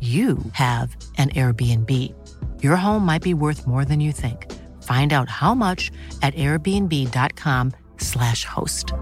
you 0.00 0.38
have 0.52 0.96
an 1.18 1.28
Airbnb. 1.30 1.90
Your 2.62 2.76
home 2.76 3.04
might 3.04 3.22
be 3.22 3.34
worth 3.34 3.66
more 3.66 3.84
than 3.84 4.00
you 4.00 4.12
think. 4.12 4.50
Find 4.82 5.12
out 5.12 5.28
how 5.28 5.54
much 5.54 5.90
at 6.22 6.34
airbnb.com/slash 6.34 8.46
host. 8.46 8.94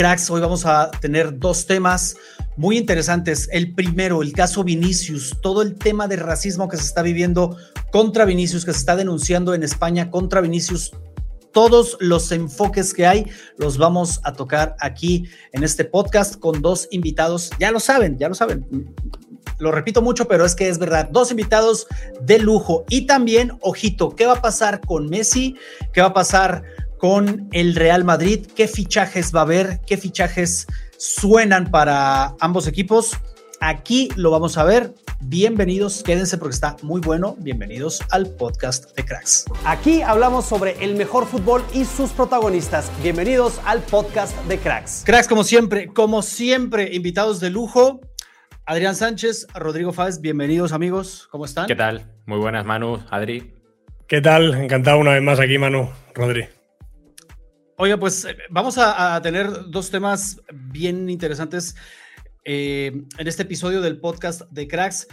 Cracks, 0.00 0.30
hoy 0.30 0.40
vamos 0.40 0.64
a 0.64 0.90
tener 1.02 1.38
dos 1.38 1.66
temas 1.66 2.16
muy 2.56 2.78
interesantes. 2.78 3.50
El 3.52 3.74
primero, 3.74 4.22
el 4.22 4.32
caso 4.32 4.64
Vinicius, 4.64 5.36
todo 5.42 5.60
el 5.60 5.74
tema 5.74 6.08
de 6.08 6.16
racismo 6.16 6.70
que 6.70 6.78
se 6.78 6.84
está 6.84 7.02
viviendo 7.02 7.58
contra 7.92 8.24
Vinicius, 8.24 8.64
que 8.64 8.72
se 8.72 8.78
está 8.78 8.96
denunciando 8.96 9.52
en 9.52 9.62
España 9.62 10.10
contra 10.10 10.40
Vinicius 10.40 10.92
todos 11.52 11.96
los 12.00 12.30
enfoques 12.32 12.94
que 12.94 13.06
hay 13.06 13.26
los 13.56 13.78
vamos 13.78 14.20
a 14.24 14.32
tocar 14.32 14.76
aquí 14.80 15.28
en 15.52 15.64
este 15.64 15.84
podcast 15.84 16.36
con 16.38 16.62
dos 16.62 16.88
invitados. 16.90 17.50
Ya 17.58 17.70
lo 17.70 17.80
saben, 17.80 18.18
ya 18.18 18.28
lo 18.28 18.34
saben. 18.34 18.94
Lo 19.58 19.72
repito 19.72 20.02
mucho, 20.02 20.26
pero 20.26 20.44
es 20.44 20.54
que 20.54 20.68
es 20.68 20.78
verdad. 20.78 21.08
Dos 21.10 21.30
invitados 21.30 21.86
de 22.20 22.38
lujo. 22.38 22.84
Y 22.88 23.06
también, 23.06 23.52
ojito, 23.60 24.14
¿qué 24.14 24.26
va 24.26 24.34
a 24.34 24.42
pasar 24.42 24.80
con 24.80 25.08
Messi? 25.08 25.56
¿Qué 25.92 26.00
va 26.00 26.08
a 26.08 26.14
pasar 26.14 26.62
con 26.98 27.48
el 27.52 27.74
Real 27.74 28.04
Madrid? 28.04 28.46
¿Qué 28.54 28.68
fichajes 28.68 29.34
va 29.34 29.40
a 29.40 29.44
haber? 29.44 29.80
¿Qué 29.86 29.96
fichajes 29.96 30.66
suenan 30.96 31.70
para 31.70 32.34
ambos 32.40 32.66
equipos? 32.66 33.12
Aquí 33.62 34.08
lo 34.16 34.30
vamos 34.30 34.56
a 34.56 34.64
ver. 34.64 34.94
Bienvenidos, 35.20 36.02
quédense 36.02 36.38
porque 36.38 36.54
está 36.54 36.78
muy 36.80 37.02
bueno. 37.02 37.36
Bienvenidos 37.40 38.02
al 38.10 38.26
podcast 38.26 38.96
de 38.96 39.04
Cracks. 39.04 39.44
Aquí 39.66 40.00
hablamos 40.00 40.46
sobre 40.46 40.82
el 40.82 40.94
mejor 40.94 41.26
fútbol 41.26 41.62
y 41.74 41.84
sus 41.84 42.10
protagonistas. 42.12 42.90
Bienvenidos 43.02 43.60
al 43.66 43.82
podcast 43.82 44.34
de 44.44 44.56
Cracks. 44.56 45.02
Cracks, 45.04 45.28
como 45.28 45.44
siempre, 45.44 45.88
como 45.88 46.22
siempre, 46.22 46.94
invitados 46.94 47.38
de 47.38 47.50
lujo. 47.50 48.00
Adrián 48.64 48.96
Sánchez, 48.96 49.46
Rodrigo 49.54 49.92
Fáez, 49.92 50.22
bienvenidos 50.22 50.72
amigos, 50.72 51.28
¿cómo 51.30 51.44
están? 51.44 51.66
¿Qué 51.66 51.76
tal? 51.76 52.10
Muy 52.24 52.38
buenas, 52.38 52.64
Manu, 52.64 53.04
Adri. 53.10 53.52
¿Qué 54.08 54.22
tal? 54.22 54.54
Encantado 54.54 54.96
una 54.96 55.12
vez 55.12 55.22
más 55.22 55.38
aquí, 55.38 55.58
Manu, 55.58 55.90
Rodri. 56.14 56.46
Oiga, 57.76 57.98
pues 57.98 58.24
eh, 58.24 58.36
vamos 58.48 58.78
a, 58.78 59.16
a 59.16 59.20
tener 59.20 59.68
dos 59.68 59.90
temas 59.90 60.40
bien 60.50 61.10
interesantes 61.10 61.76
eh, 62.44 63.04
en 63.18 63.28
este 63.28 63.42
episodio 63.42 63.80
del 63.80 64.00
podcast 64.00 64.42
de 64.50 64.68
Cracks, 64.68 65.08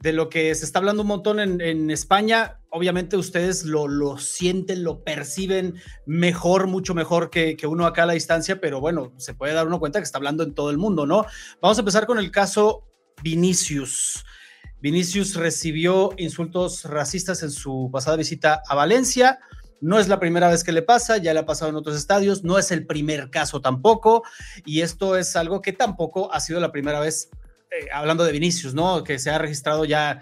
de 0.00 0.12
lo 0.12 0.28
que 0.28 0.54
se 0.54 0.64
está 0.64 0.80
hablando 0.80 1.02
un 1.02 1.08
montón 1.08 1.38
en, 1.38 1.90
España. 1.90 2.60
Obviamente 2.70 3.16
ustedes 3.16 3.64
lo, 3.64 4.18
sienten, 4.18 4.82
lo 4.82 5.04
perciben 5.04 5.76
mejor, 6.06 6.66
mucho 6.66 6.92
mejor 6.94 7.30
que, 7.30 7.56
que, 7.56 7.68
uno 7.68 7.86
acá 7.86 8.02
a 8.02 8.06
la 8.06 8.14
distancia, 8.14 8.60
pero 8.60 8.80
bueno, 8.80 9.12
se 9.18 9.34
puede 9.34 9.54
dar 9.54 9.66
uno 9.66 9.78
cuenta 9.78 10.00
que 10.00 10.04
está 10.04 10.18
hablando 10.18 10.42
en 10.42 10.54
todo 10.54 10.70
el 10.70 10.78
mundo, 10.78 11.06
¿no? 11.06 11.24
Vamos 11.60 11.78
a 11.78 11.82
empezar 11.82 12.06
con 12.06 12.18
el 12.18 12.32
caso 12.32 12.88
Vinicius. 13.22 14.24
Vinicius 14.80 15.36
recibió 15.36 16.10
insultos 16.18 16.84
racistas 16.84 17.44
en 17.44 17.52
su 17.52 17.88
pasada 17.92 18.16
visita 18.16 18.62
a 18.68 18.74
Valencia. 18.74 19.38
No 19.82 19.98
es 19.98 20.06
la 20.06 20.20
primera 20.20 20.48
vez 20.48 20.62
que 20.62 20.70
le 20.70 20.82
pasa, 20.82 21.16
ya 21.16 21.34
le 21.34 21.40
ha 21.40 21.44
pasado 21.44 21.68
en 21.70 21.76
otros 21.76 21.96
estadios, 21.96 22.44
no 22.44 22.56
es 22.56 22.70
el 22.70 22.86
primer 22.86 23.30
caso 23.30 23.60
tampoco, 23.60 24.22
y 24.64 24.82
esto 24.82 25.16
es 25.16 25.34
algo 25.34 25.60
que 25.60 25.72
tampoco 25.72 26.32
ha 26.32 26.38
sido 26.38 26.60
la 26.60 26.70
primera 26.70 27.00
vez, 27.00 27.30
eh, 27.72 27.88
hablando 27.92 28.22
de 28.22 28.30
Vinicius, 28.30 28.74
¿no? 28.74 29.02
Que 29.02 29.18
se 29.18 29.30
ha 29.30 29.38
registrado 29.38 29.84
ya 29.84 30.20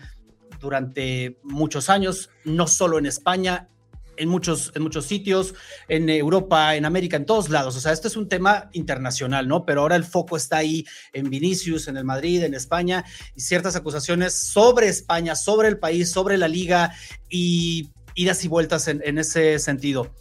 durante 0.60 1.38
muchos 1.43 1.91
años, 1.91 2.31
no 2.44 2.66
solo 2.66 2.99
en 2.99 3.04
España, 3.04 3.69
en 4.16 4.31
muchos, 4.31 4.72
en 4.75 4.82
muchos 4.82 5.06
sitios, 5.06 5.54
en 5.88 6.09
Europa, 6.09 6.75
en 6.75 6.87
América, 6.87 7.16
en 7.16 7.26
todos 7.26 7.49
lados. 7.49 7.76
O 7.76 7.81
sea, 7.81 7.93
esto 7.93 8.09
es 8.09 8.16
un 8.16 8.28
tema 8.28 8.70
internacional, 8.72 9.47
¿no? 9.47 9.65
Pero 9.65 9.82
ahora 9.82 9.97
el 9.97 10.04
foco 10.04 10.37
está 10.37 10.59
ahí 10.59 10.87
en 11.12 11.28
Vinicius, 11.28 11.88
en 11.88 11.97
el 11.97 12.04
Madrid, 12.04 12.44
en 12.44 12.54
España, 12.54 13.04
y 13.34 13.41
ciertas 13.41 13.76
acusaciones 13.76 14.34
sobre 14.34 14.88
España, 14.88 15.37
sobre 15.37 15.69
el 15.69 15.78
país, 15.78 16.10
sobre 16.10 16.37
la 16.37 16.49
liga, 16.49 16.94
y 17.28 17.91
idas 18.15 18.44
y 18.44 18.48
vueltas 18.48 18.88
en, 18.88 19.19
ese 19.19 19.59
sentido. 19.59 20.15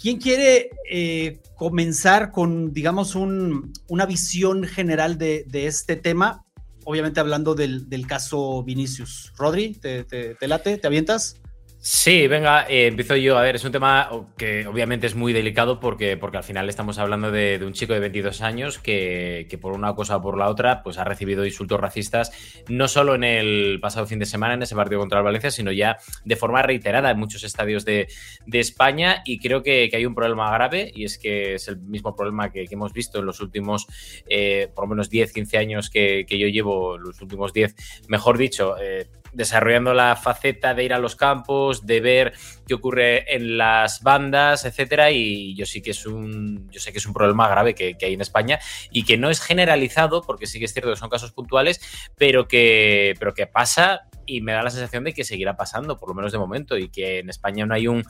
¿Quién 0.00 0.18
quiere 0.18 0.70
eh, 0.90 1.40
comenzar 1.56 2.32
con, 2.32 2.72
digamos, 2.72 3.14
una 3.14 4.06
visión 4.06 4.64
general 4.64 5.18
de, 5.18 5.44
este 5.52 5.96
tema? 5.96 6.44
Obviamente 6.84 7.20
hablando 7.20 7.54
del, 7.54 8.06
caso 8.06 8.62
Vinicius. 8.62 9.32
Rodri, 9.36 9.74
¿te, 9.74 10.04
te 10.04 10.48
late? 10.48 10.78
¿Te 10.78 10.86
avientas? 10.86 11.41
Sí, 11.84 12.28
venga, 12.28 12.64
eh, 12.68 12.86
empiezo 12.86 13.16
yo. 13.16 13.36
A 13.36 13.42
ver, 13.42 13.56
es 13.56 13.64
un 13.64 13.72
tema 13.72 14.08
que 14.36 14.68
obviamente 14.68 15.08
es 15.08 15.16
muy 15.16 15.32
delicado 15.32 15.80
porque, 15.80 16.16
porque 16.16 16.36
al 16.36 16.44
final 16.44 16.68
estamos 16.68 16.96
hablando 16.98 17.32
de, 17.32 17.60
un 17.60 17.72
chico 17.72 17.92
de 17.92 17.98
22 17.98 18.40
años 18.40 18.78
que, 18.78 19.48
por 19.60 19.72
una 19.72 19.92
cosa 19.96 20.18
o 20.18 20.22
por 20.22 20.38
la 20.38 20.48
otra 20.48 20.84
pues 20.84 20.96
ha 20.98 21.02
recibido 21.02 21.44
insultos 21.44 21.80
racistas 21.80 22.30
no 22.68 22.86
solo 22.86 23.16
en 23.16 23.24
el 23.24 23.80
pasado 23.82 24.06
fin 24.06 24.20
de 24.20 24.26
semana 24.26 24.54
en 24.54 24.62
ese 24.62 24.76
partido 24.76 25.00
contra 25.00 25.18
el 25.18 25.24
Valencia, 25.24 25.50
sino 25.50 25.72
ya 25.72 25.98
de 26.24 26.36
forma 26.36 26.62
reiterada 26.62 27.10
en 27.10 27.18
muchos 27.18 27.42
estadios 27.42 27.84
de, 27.84 28.06
España 28.52 29.22
y 29.24 29.40
creo 29.40 29.64
que, 29.64 29.90
hay 29.92 30.06
un 30.06 30.14
problema 30.14 30.52
grave 30.52 30.92
y 30.94 31.02
es 31.02 31.18
que 31.18 31.54
es 31.54 31.66
el 31.66 31.80
mismo 31.80 32.14
problema 32.14 32.52
que, 32.52 32.64
hemos 32.70 32.92
visto 32.92 33.18
en 33.18 33.26
los 33.26 33.40
últimos 33.40 33.88
eh, 34.28 34.70
por 34.72 34.84
lo 34.84 34.90
menos 34.90 35.10
10, 35.10 35.32
15 35.32 35.58
años 35.58 35.90
que, 35.90 36.24
yo 36.28 36.46
llevo, 36.46 36.96
los 36.96 37.20
últimos 37.20 37.52
10, 37.52 37.74
mejor 38.06 38.38
dicho. 38.38 38.76
Eh, 38.80 39.08
desarrollando 39.32 39.94
la 39.94 40.16
faceta 40.16 40.74
de 40.74 40.84
ir 40.84 40.92
a 40.92 40.98
los 40.98 41.16
campos, 41.16 41.86
de 41.86 42.00
ver 42.00 42.32
qué 42.66 42.74
ocurre 42.74 43.34
en 43.34 43.58
las 43.58 44.02
bandas, 44.02 44.64
etcétera. 44.64 45.10
Y 45.10 45.54
yo 45.54 45.66
sí 45.66 45.82
que 45.82 45.90
es 45.90 46.06
un, 46.06 46.70
yo 46.70 46.80
sé 46.80 46.92
que 46.92 46.98
es 46.98 47.06
un 47.06 47.12
problema 47.12 47.48
grave 47.48 47.74
que, 47.74 47.96
hay 48.00 48.14
en 48.14 48.20
España 48.20 48.58
y 48.90 49.04
que 49.04 49.16
no 49.16 49.30
es 49.30 49.40
generalizado, 49.40 50.22
porque 50.22 50.46
sí 50.46 50.58
que 50.58 50.66
es 50.66 50.72
cierto 50.72 50.90
que 50.90 50.96
son 50.96 51.10
casos 51.10 51.32
puntuales, 51.32 51.80
pero 52.16 52.48
que, 52.48 53.14
pero 53.18 53.34
que 53.34 53.46
pasa 53.46 54.02
y 54.26 54.40
me 54.40 54.52
da 54.52 54.62
la 54.62 54.70
sensación 54.70 55.04
de 55.04 55.12
que 55.12 55.24
seguirá 55.24 55.56
pasando, 55.56 55.98
por 55.98 56.08
lo 56.08 56.14
menos 56.14 56.32
de 56.32 56.38
momento, 56.38 56.76
y 56.76 56.88
que 56.88 57.18
en 57.18 57.28
España 57.28 57.66
no 57.66 57.74
hay 57.74 57.88
un, 57.88 58.04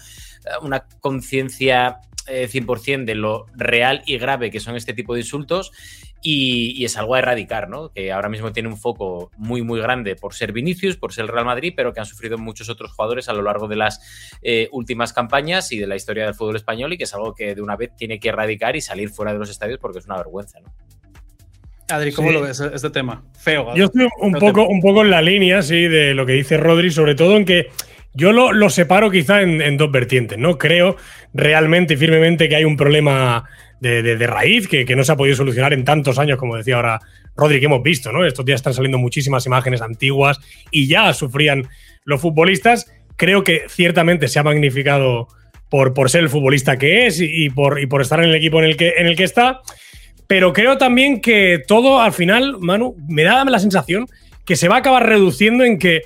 una 0.61 0.87
conciencia 1.01 2.01
100% 2.27 3.03
eh, 3.03 3.05
de 3.05 3.15
lo 3.15 3.47
real 3.55 4.03
y 4.07 4.19
grave 4.19 4.51
que 4.51 4.61
son 4.61 4.77
este 4.77 4.95
tipo 4.95 5.15
de 5.15 5.21
insultos 5.21 5.73
y, 6.23 6.85
es 6.85 6.97
algo 6.97 7.15
a 7.15 7.19
erradicar, 7.19 7.69
¿no? 7.69 7.93
Que 7.93 8.13
ahora 8.13 8.29
mismo 8.29 8.53
tiene 8.53 8.69
un 8.69 8.77
foco 8.77 9.31
muy, 9.37 9.63
muy 9.63 9.81
grande 9.81 10.17
por 10.17 10.35
ser 10.35 10.53
Vinicius, 10.53 10.97
por 10.97 11.13
ser 11.13 11.25
el 11.25 11.29
Real 11.29 11.45
Madrid, 11.45 11.75
pero 11.77 11.93
que 11.93 12.01
han 12.01 12.07
sufrido 12.07 12.39
muchos 12.39 12.69
otros 12.69 12.93
jugadores 12.93 13.29
a 13.29 13.33
lo 13.33 13.43
largo 13.43 13.69
de 13.69 13.77
las 13.77 14.01
eh, 14.43 14.69
últimas 14.73 15.13
campañas 15.13 15.73
y 15.73 15.79
de 15.79 15.87
la 15.87 15.97
historia 15.97 16.25
del 16.25 16.35
fútbol 16.35 16.57
español 16.57 16.93
y 16.93 16.99
que 16.99 17.05
es 17.05 17.15
algo 17.15 17.35
que 17.35 17.55
de 17.55 17.63
una 17.63 17.77
vez 17.77 17.91
tiene 17.97 18.21
que 18.21 18.29
erradicar 18.29 18.77
y 18.77 18.81
salir 18.81 19.11
fuera 19.11 19.33
de 19.33 19.39
los 19.39 19.51
estadios 19.51 19.79
porque 19.81 19.99
es 19.99 20.07
una 20.07 20.17
vergüenza, 20.17 20.61
¿no? 20.61 20.73
Adri, 21.89 22.13
¿cómo 22.13 22.31
lo 22.31 22.41
ves 22.41 22.61
este 22.61 22.91
tema? 22.91 23.23
Feo. 23.39 23.75
Yo 23.75 23.87
estoy 23.87 24.09
un 24.21 24.33
poco, 24.33 24.67
un 24.67 24.81
poco 24.81 25.03
en 25.03 25.11
la 25.11 25.21
línea, 25.21 25.63
sí, 25.63 25.89
de 25.89 26.15
lo 26.15 26.25
que 26.25 26.33
dice 26.33 26.57
Rodri, 26.57 26.91
sobre 26.91 27.15
todo 27.15 27.37
en 27.37 27.45
que 27.45 27.69
yo 28.15 28.33
lo, 28.33 28.71
separo 28.71 29.11
quizá 29.11 29.41
en, 29.43 29.77
dos 29.77 29.91
vertientes, 29.91 30.39
¿no? 30.39 30.59
Creo 30.59 30.97
realmente 31.33 31.95
y 31.95 31.97
firmemente 31.97 32.49
que 32.49 32.57
hay 32.57 32.65
un 32.65 32.77
problema 32.77 33.45
de, 33.83 34.27
raíz 34.27 34.69
que, 34.69 34.85
no 34.97 35.03
se 35.03 35.13
ha 35.13 35.17
podido 35.17 35.37
solucionar 35.37 35.73
en 35.73 35.85
tantos 35.85 36.19
años, 36.19 36.39
como 36.39 36.57
decía 36.57 36.77
ahora 36.77 37.01
Rodri, 37.37 37.59
que 37.59 37.67
hemos 37.67 37.83
visto, 37.83 38.13
¿no? 38.13 38.25
Estos 38.25 38.45
días 38.45 38.61
están 38.61 38.75
saliendo 38.75 38.99
muchísimas 38.99 39.45
imágenes 39.47 39.83
antiguas 39.83 40.39
y 40.71 40.87
ya 40.87 41.13
sufrían 41.13 41.69
los 42.05 42.21
futbolistas. 42.21 42.93
Creo 43.17 43.43
que 43.43 43.63
ciertamente 43.69 44.29
se 44.29 44.39
ha 44.39 44.45
magnificado 44.45 45.27
por, 45.69 45.95
por 45.95 46.11
ser 46.11 46.21
el 46.21 46.29
futbolista 46.29 46.77
que 46.77 47.07
es 47.07 47.21
y, 47.21 47.51
por, 47.51 47.81
y 47.81 47.87
por 47.87 48.03
estar 48.03 48.21
en 48.21 48.29
el 48.29 48.35
equipo 48.37 48.61
en 48.61 48.67
el 48.67 48.77
que, 48.77 48.95
en 48.99 49.07
el 49.07 49.17
que 49.17 49.25
está. 49.25 49.61
pero 50.29 50.53
creo 50.53 50.79
también 50.79 51.21
que 51.21 51.61
todo 51.67 52.01
al 52.01 52.13
final, 52.13 52.59
Manu, 52.61 52.97
me 53.09 53.25
da 53.25 53.45
la 53.45 53.59
sensación 53.59 54.07
que 54.45 54.55
se 54.57 54.69
va 54.69 54.77
a 54.77 54.79
acabar 54.79 55.07
reduciendo 55.09 55.65
en 55.65 55.79
que 55.79 56.03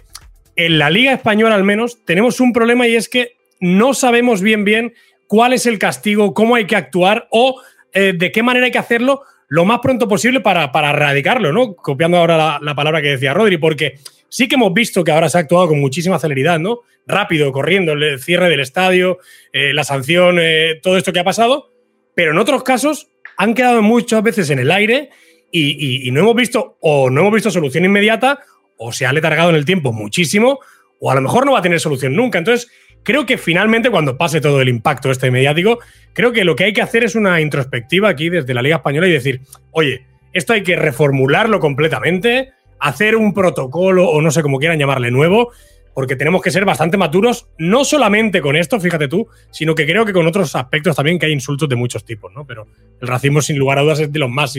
en 0.57 0.79
la 0.79 0.89
Liga 0.89 1.13
Española 1.13 1.55
al 1.55 1.65
menos 1.65 2.05
tenemos 2.05 2.41
un 2.41 2.53
problema 2.53 2.89
y 2.89 2.97
es 2.97 3.09
que 3.09 3.33
no 3.61 3.93
sabemos 3.93 4.41
bien 4.41 4.65
bien 4.65 4.95
cuál 5.27 5.53
es 5.53 5.67
el 5.67 5.79
castigo, 5.79 6.35
cómo 6.35 6.55
hay 6.55 6.67
que 6.67 6.77
actuar 6.77 7.29
o 7.31 7.61
eh, 7.93 8.13
de 8.17 8.33
qué 8.33 8.43
manera 8.43 8.67
hay 8.67 8.73
que 8.73 8.79
hacerlo 8.79 9.23
lo 9.49 9.65
más 9.65 9.81
pronto 9.81 10.09
posible 10.09 10.41
para, 10.41 10.73
para 10.73 10.91
erradicarlo, 10.91 11.53
¿no? 11.53 11.75
Copiando 11.77 12.19
ahora 12.19 12.59
la, 12.61 12.75
palabra 12.75 13.01
que 13.01 13.11
decía 13.11 13.33
Rodri, 13.33 13.59
porque 13.59 13.99
sí 14.29 14.49
que 14.49 14.57
hemos 14.57 14.75
visto 14.75 15.05
que 15.05 15.13
ahora 15.13 15.29
se 15.29 15.39
ha 15.39 15.43
actuado 15.43 15.69
con 15.69 15.81
muchísima 15.81 16.19
celeridad, 16.19 16.59
¿no? 16.59 16.81
Rápido, 17.07 17.53
corriendo, 17.53 17.93
el 17.93 18.21
cierre 18.21 18.49
del 18.49 18.61
estadio, 18.61 19.19
eh, 19.53 19.73
la 19.73 19.85
sanción, 19.85 20.39
eh, 20.41 20.81
todo 20.83 20.97
esto 20.97 21.13
que 21.13 21.21
ha 21.21 21.25
pasado, 21.25 21.73
pero 22.15 22.33
en 22.33 22.39
otros 22.39 22.65
casos 22.65 23.09
han 23.37 23.55
quedado 23.55 23.83
muchas 23.83 24.23
veces 24.23 24.51
en 24.51 24.59
el 24.59 24.71
aire 24.71 25.11
y, 25.53 26.09
y, 26.09 26.11
no 26.11 26.21
hemos 26.21 26.35
visto 26.35 26.77
o 26.81 27.09
no 27.09 27.21
hemos 27.21 27.35
visto 27.35 27.51
solución 27.51 27.85
inmediata 27.85 28.41
o 28.77 28.93
se 28.93 29.07
ha 29.07 29.13
letargado 29.13 29.51
en 29.51 29.57
el 29.57 29.65
tiempo 29.65 29.93
muchísimo 29.93 30.59
o 30.99 31.11
a 31.11 31.15
lo 31.15 31.21
mejor 31.21 31.47
no 31.47 31.53
va 31.53 31.61
a 31.61 31.63
tener 31.63 31.79
solución 31.81 32.15
nunca. 32.15 32.39
Entonces, 32.39 32.71
creo 33.07 33.25
que 33.25 33.39
finalmente 33.39 33.89
cuando 33.89 34.19
pase 34.19 34.41
todo 34.41 34.61
el 34.61 34.69
impacto 34.69 35.13
este 35.13 35.31
mediático, 35.31 35.79
creo 36.13 36.33
que 36.33 36.45
lo 36.45 36.57
que 36.57 36.65
hay 36.65 36.73
que 36.73 36.83
hacer 36.83 37.05
es 37.05 37.15
una 37.15 37.41
introspectiva 37.41 38.09
aquí 38.09 38.29
desde 38.29 38.53
la 38.53 38.63
Liga 38.63 38.77
Española 38.77 39.07
y 39.07 39.13
decir, 39.13 39.43
oye, 39.71 40.05
esto 40.33 40.53
hay 40.53 40.65
que 40.65 40.75
reformularlo 40.75 41.61
completamente, 41.61 42.51
hacer 42.81 43.15
un 43.15 43.33
protocolo 43.33 44.09
o 44.09 44.21
no 44.21 44.33
sé 44.33 44.43
cómo 44.43 44.59
quieran 44.59 44.81
llamarle 44.81 45.13
nuevo, 45.13 45.53
porque 45.95 46.17
tenemos 46.17 46.43
que 46.43 46.51
ser 46.51 46.65
bastante 46.65 46.97
maturos, 46.97 47.47
no 47.59 47.85
solamente 47.85 48.41
con 48.43 48.57
esto, 48.57 48.81
fíjate 48.81 49.07
tú, 49.07 49.29
sino 49.51 49.77
que 49.77 49.87
creo 49.87 50.05
que 50.05 50.13
con 50.13 50.27
otros 50.27 50.57
aspectos 50.57 50.97
también 50.97 51.21
que 51.21 51.27
hay 51.27 51.33
insultos 51.33 51.69
de 51.69 51.77
muchos 51.77 52.05
tipos, 52.05 52.33
¿no? 52.35 52.45
Pero 52.45 52.67
el 53.01 53.07
racismo 53.07 53.41
sin 53.41 53.57
lugar 53.57 53.79
a 53.79 53.83
dudas 53.83 54.01
es 54.01 54.13
de 54.13 54.19
los 54.19 54.29
más 54.29 54.59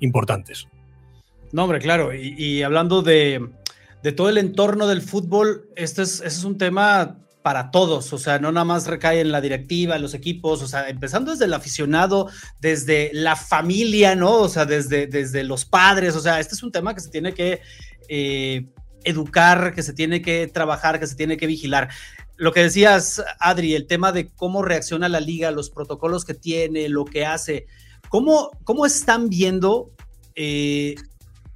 importantes. 0.00 0.68
No, 1.50 1.64
hombre, 1.64 1.78
claro, 1.78 2.14
y, 2.14 2.62
hablando 2.62 3.00
de, 3.00 3.40
todo 4.14 4.28
el 4.28 4.36
entorno 4.36 4.86
del 4.86 5.00
fútbol, 5.00 5.70
este 5.76 6.02
es, 6.02 6.16
este 6.16 6.26
es 6.26 6.44
un 6.44 6.58
tema 6.58 7.16
para 7.46 7.70
todos, 7.70 8.12
o 8.12 8.18
sea, 8.18 8.40
no 8.40 8.50
nada 8.50 8.64
más 8.64 8.88
recae 8.88 9.20
en 9.20 9.30
la 9.30 9.40
directiva, 9.40 10.00
los 10.00 10.14
equipos, 10.14 10.62
o 10.62 10.66
sea, 10.66 10.88
empezando 10.88 11.30
desde 11.30 11.44
el 11.44 11.54
aficionado, 11.54 12.28
desde 12.58 13.08
la 13.12 13.36
familia, 13.36 14.16
¿no? 14.16 14.38
O 14.38 14.48
sea, 14.48 14.64
desde, 14.64 15.06
desde 15.06 15.44
los 15.44 15.64
padres, 15.64 16.16
o 16.16 16.20
sea, 16.20 16.40
este 16.40 16.56
es 16.56 16.64
un 16.64 16.72
tema 16.72 16.92
que 16.92 17.02
se 17.02 17.08
tiene 17.08 17.34
que 17.34 17.60
eh, 18.08 18.66
educar, 19.04 19.72
que 19.76 19.84
se 19.84 19.92
tiene 19.92 20.22
que 20.22 20.48
trabajar, 20.48 20.98
que 20.98 21.06
se 21.06 21.14
tiene 21.14 21.36
que 21.36 21.46
vigilar. 21.46 21.88
Lo 22.34 22.52
que 22.52 22.64
decías, 22.64 23.22
Adri, 23.38 23.76
el 23.76 23.86
tema 23.86 24.10
de 24.10 24.26
cómo 24.26 24.64
reacciona 24.64 25.08
la 25.08 25.20
liga, 25.20 25.52
los 25.52 25.70
protocolos 25.70 26.24
que 26.24 26.34
tiene, 26.34 26.88
lo 26.88 27.04
que 27.04 27.26
hace, 27.26 27.68
¿cómo, 28.08 28.50
cómo 28.64 28.86
están 28.86 29.28
viendo 29.28 29.92
eh, 30.34 30.96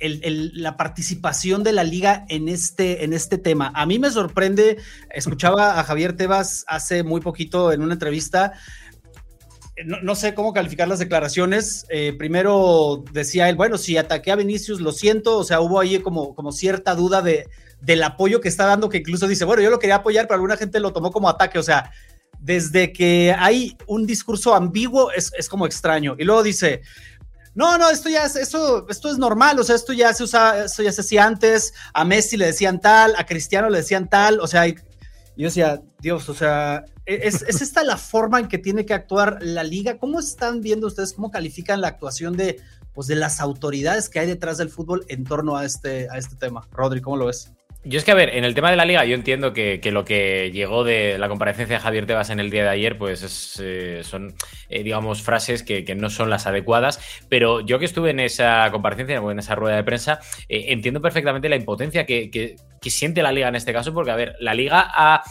la 0.00 0.76
participación 0.76 1.62
de 1.62 1.72
la 1.72 1.84
liga 1.84 2.24
en 2.28 2.48
este, 2.48 3.04
en 3.04 3.12
este 3.12 3.38
tema. 3.38 3.72
A 3.74 3.86
mí 3.86 3.98
me 3.98 4.10
sorprende, 4.10 4.78
escuchaba 5.10 5.78
a 5.78 5.84
Javier 5.84 6.16
Tebas 6.16 6.64
hace 6.68 7.02
muy 7.02 7.20
poquito 7.20 7.72
en 7.72 7.82
una 7.82 7.94
entrevista, 7.94 8.52
no, 9.84 10.14
sé 10.14 10.34
cómo 10.34 10.52
calificar 10.52 10.88
las 10.88 10.98
declaraciones. 10.98 11.86
Eh, 11.88 12.14
primero 12.18 13.04
decía 13.12 13.48
él, 13.48 13.56
bueno, 13.56 13.78
si 13.78 13.96
ataqué 13.96 14.30
a 14.32 14.36
Vinicius, 14.36 14.80
lo 14.80 14.92
siento, 14.92 15.38
o 15.38 15.44
sea, 15.44 15.60
hubo 15.60 15.80
ahí 15.80 15.98
como, 16.00 16.34
como 16.34 16.52
cierta 16.52 16.94
duda 16.94 17.22
de, 17.22 17.48
del 17.80 18.02
apoyo 18.02 18.40
que 18.40 18.48
está 18.48 18.66
dando, 18.66 18.88
que 18.88 18.98
incluso 18.98 19.26
dice, 19.26 19.44
bueno, 19.44 19.62
yo 19.62 19.70
lo 19.70 19.78
quería 19.78 19.96
apoyar, 19.96 20.26
pero 20.26 20.34
alguna 20.34 20.56
gente 20.56 20.80
lo 20.80 20.92
tomó 20.92 21.10
como 21.10 21.28
ataque, 21.28 21.58
o 21.58 21.62
sea, 21.62 21.90
desde 22.38 22.92
que 22.92 23.34
hay 23.38 23.76
un 23.86 24.06
discurso 24.06 24.54
ambiguo 24.54 25.12
es, 25.12 25.32
es 25.36 25.48
como 25.48 25.66
extraño. 25.66 26.16
Y 26.18 26.24
luego 26.24 26.42
dice, 26.42 26.82
no, 27.60 27.76
no, 27.76 27.90
esto 27.90 28.08
ya 28.08 28.24
es, 28.24 28.36
esto, 28.36 28.86
esto 28.88 29.10
es 29.10 29.18
normal, 29.18 29.58
o 29.58 29.64
sea, 29.64 29.76
esto 29.76 29.92
ya 29.92 30.14
se 30.14 30.24
usa, 30.24 30.64
esto 30.64 30.82
ya 30.82 30.92
se 30.92 31.02
hacía 31.02 31.26
antes, 31.26 31.74
a 31.92 32.06
Messi 32.06 32.38
le 32.38 32.46
decían 32.46 32.80
tal, 32.80 33.14
a 33.18 33.26
Cristiano 33.26 33.68
le 33.68 33.76
decían 33.76 34.08
tal, 34.08 34.40
o 34.40 34.46
sea, 34.46 34.66
yo 34.66 34.74
decía, 35.36 35.82
Dios, 35.98 36.30
o 36.30 36.34
sea, 36.34 36.86
e, 37.04 37.20
¿es, 37.28 37.42
esta 37.42 37.84
la 37.84 37.98
forma 37.98 38.40
en 38.40 38.48
que 38.48 38.56
tiene 38.56 38.86
que 38.86 38.94
actuar 38.94 39.40
la 39.42 39.62
liga? 39.62 39.98
¿Cómo 39.98 40.20
están 40.20 40.62
viendo 40.62 40.86
ustedes, 40.86 41.12
cómo 41.12 41.30
califican 41.30 41.82
la 41.82 41.88
actuación 41.88 42.34
de, 42.34 42.58
pues, 42.94 43.08
de 43.08 43.16
las 43.16 43.40
autoridades 43.40 44.08
que 44.08 44.20
hay 44.20 44.26
detrás 44.26 44.56
del 44.56 44.70
fútbol 44.70 45.04
en 45.08 45.24
torno 45.24 45.58
a 45.58 45.66
este, 45.66 46.08
a 46.10 46.16
este 46.16 46.36
tema? 46.36 46.66
Rodri, 46.72 47.02
¿cómo 47.02 47.18
lo 47.18 47.26
ves? 47.26 47.52
Yo 47.82 47.98
es 47.98 48.04
que, 48.04 48.10
a 48.10 48.14
ver, 48.14 48.36
en 48.36 48.44
el 48.44 48.54
tema 48.54 48.70
de 48.70 48.76
la 48.76 48.84
liga, 48.84 49.06
yo 49.06 49.14
entiendo 49.14 49.54
que, 49.54 49.80
lo 49.90 50.04
que 50.04 50.50
llegó 50.52 50.84
de 50.84 51.16
la 51.16 51.30
comparecencia 51.30 51.76
de 51.76 51.82
Javier 51.82 52.04
Tebas 52.04 52.28
en 52.28 52.38
el 52.38 52.50
día 52.50 52.62
de 52.62 52.68
ayer, 52.68 52.98
pues 52.98 53.58
eh, 53.58 54.02
son, 54.04 54.34
eh, 54.68 54.82
digamos, 54.82 55.22
frases 55.22 55.62
que, 55.62 55.82
no 55.94 56.10
son 56.10 56.28
las 56.28 56.46
adecuadas. 56.46 57.00
Pero 57.30 57.60
yo 57.60 57.78
que 57.78 57.86
estuve 57.86 58.10
en 58.10 58.20
esa 58.20 58.68
comparecencia 58.70 59.22
o 59.22 59.30
en 59.30 59.38
esa 59.38 59.54
rueda 59.54 59.76
de 59.76 59.84
prensa, 59.84 60.20
eh, 60.50 60.66
entiendo 60.68 61.00
perfectamente 61.00 61.48
la 61.48 61.56
impotencia 61.56 62.04
que, 62.04 62.56
siente 62.82 63.22
la 63.22 63.32
liga 63.32 63.48
en 63.48 63.56
este 63.56 63.72
caso, 63.72 63.94
porque, 63.94 64.10
a 64.10 64.16
ver, 64.16 64.36
la 64.40 64.52
liga 64.52 64.86
ha. 64.86 65.22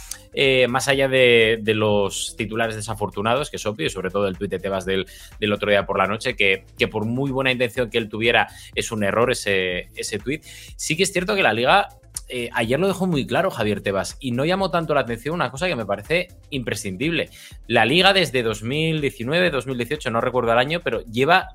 más 0.68 0.88
allá 0.88 1.08
de, 1.08 1.62
los 1.76 2.34
titulares 2.36 2.76
desafortunados, 2.76 3.52
que 3.52 3.58
es 3.58 3.66
obvio, 3.68 3.86
y 3.86 3.90
sobre 3.92 4.10
todo 4.10 4.28
el 4.28 4.40
tuit 4.40 4.50
de 4.50 4.58
Tebas 4.58 4.86
del, 4.86 5.06
del 5.40 5.54
otro 5.54 5.70
día 5.70 5.86
por 5.86 6.00
la 6.00 6.08
noche, 6.08 6.36
que, 6.36 6.66
que, 6.80 6.88
por 6.88 7.06
muy 7.06 7.30
buena 7.30 7.52
intención 7.52 7.92
que 7.92 8.00
él 8.00 8.10
tuviera, 8.10 8.48
es 8.74 8.92
un 8.92 9.04
error 9.04 9.32
ese, 9.32 9.90
ese 9.96 10.18
tuit, 10.18 10.44
sí 10.44 10.98
que 10.98 11.04
es 11.04 11.14
cierto 11.14 11.36
que 11.36 11.44
la 11.44 11.54
liga 11.54 11.90
eh, 12.28 12.50
ayer 12.54 12.80
lo 12.80 12.88
dejó 12.88 13.08
muy 13.08 13.26
claro 13.26 13.50
Javier 13.50 13.82
Tebas 13.82 14.18
y 14.20 14.32
no 14.32 14.46
llamó 14.46 14.70
tanto 14.70 14.94
la 14.94 15.02
atención 15.02 15.36
una 15.36 15.50
cosa 15.50 15.68
que 15.68 15.76
me 15.76 15.86
parece 15.86 16.28
imprescindible. 16.52 17.30
La 17.68 17.86
liga 17.86 18.14
desde 18.14 18.44
2019, 18.44 19.50
2018, 19.50 20.12
no 20.12 20.22
recuerdo 20.22 20.52
el 20.52 20.60
año, 20.60 20.82
pero 20.84 21.02
lleva 21.06 21.48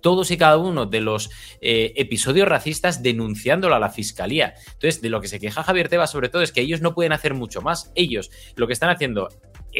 todos 0.00 0.30
y 0.30 0.36
cada 0.36 0.56
uno 0.56 0.86
de 0.86 1.00
los 1.00 1.30
eh, 1.60 1.92
episodios 1.96 2.48
racistas 2.48 3.02
denunciándolo 3.02 3.74
a 3.74 3.78
la 3.78 3.90
fiscalía. 3.90 4.54
Entonces, 4.66 5.00
de 5.00 5.10
lo 5.10 5.20
que 5.20 5.28
se 5.28 5.40
queja 5.40 5.62
Javier 5.62 5.88
Tebas 5.88 6.10
sobre 6.10 6.28
todo 6.28 6.42
es 6.42 6.52
que 6.52 6.60
ellos 6.60 6.80
no 6.80 6.94
pueden 6.94 7.12
hacer 7.12 7.34
mucho 7.34 7.62
más. 7.62 7.92
Ellos 7.94 8.30
lo 8.56 8.66
que 8.66 8.72
están 8.72 8.90
haciendo 8.90 9.28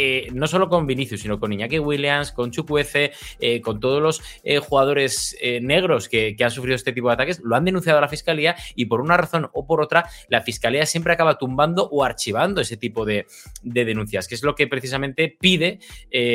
eh, 0.01 0.29
no 0.33 0.47
solo 0.47 0.69
con 0.69 0.87
Vinicius, 0.87 1.23
sino 1.23 1.41
con 1.41 1.53
Iñaki 1.53 1.81
Williams, 1.81 2.31
con 2.31 2.53
Chukwueze, 2.53 3.11
eh, 3.41 3.61
con 3.61 3.81
todos 3.81 4.01
los 4.01 4.23
eh, 4.45 4.59
jugadores 4.59 5.37
negros 5.61 6.09
que, 6.09 6.37
han 6.39 6.53
sufrido 6.53 6.77
este 6.77 6.93
tipo 6.93 7.09
de 7.09 7.15
ataques, 7.15 7.41
lo 7.43 7.57
han 7.57 7.65
denunciado 7.65 7.99
a 7.99 8.01
la 8.01 8.07
fiscalía 8.07 8.55
y 8.77 8.85
por 8.85 9.01
una 9.01 9.17
razón 9.17 9.51
o 9.53 9.67
por 9.67 9.81
otra, 9.81 10.09
la 10.29 10.41
fiscalía 10.41 10.87
siempre 10.87 11.13
acaba 11.13 11.37
tumbando 11.37 11.89
o 11.91 12.05
archivando 12.05 12.61
ese 12.61 12.77
tipo 12.77 13.05
de, 13.05 13.27
denuncias, 13.63 14.29
que 14.29 14.37
es 14.37 14.45
lo 14.45 14.55
que 14.55 14.69
precisamente 14.69 15.37
pide 15.41 15.81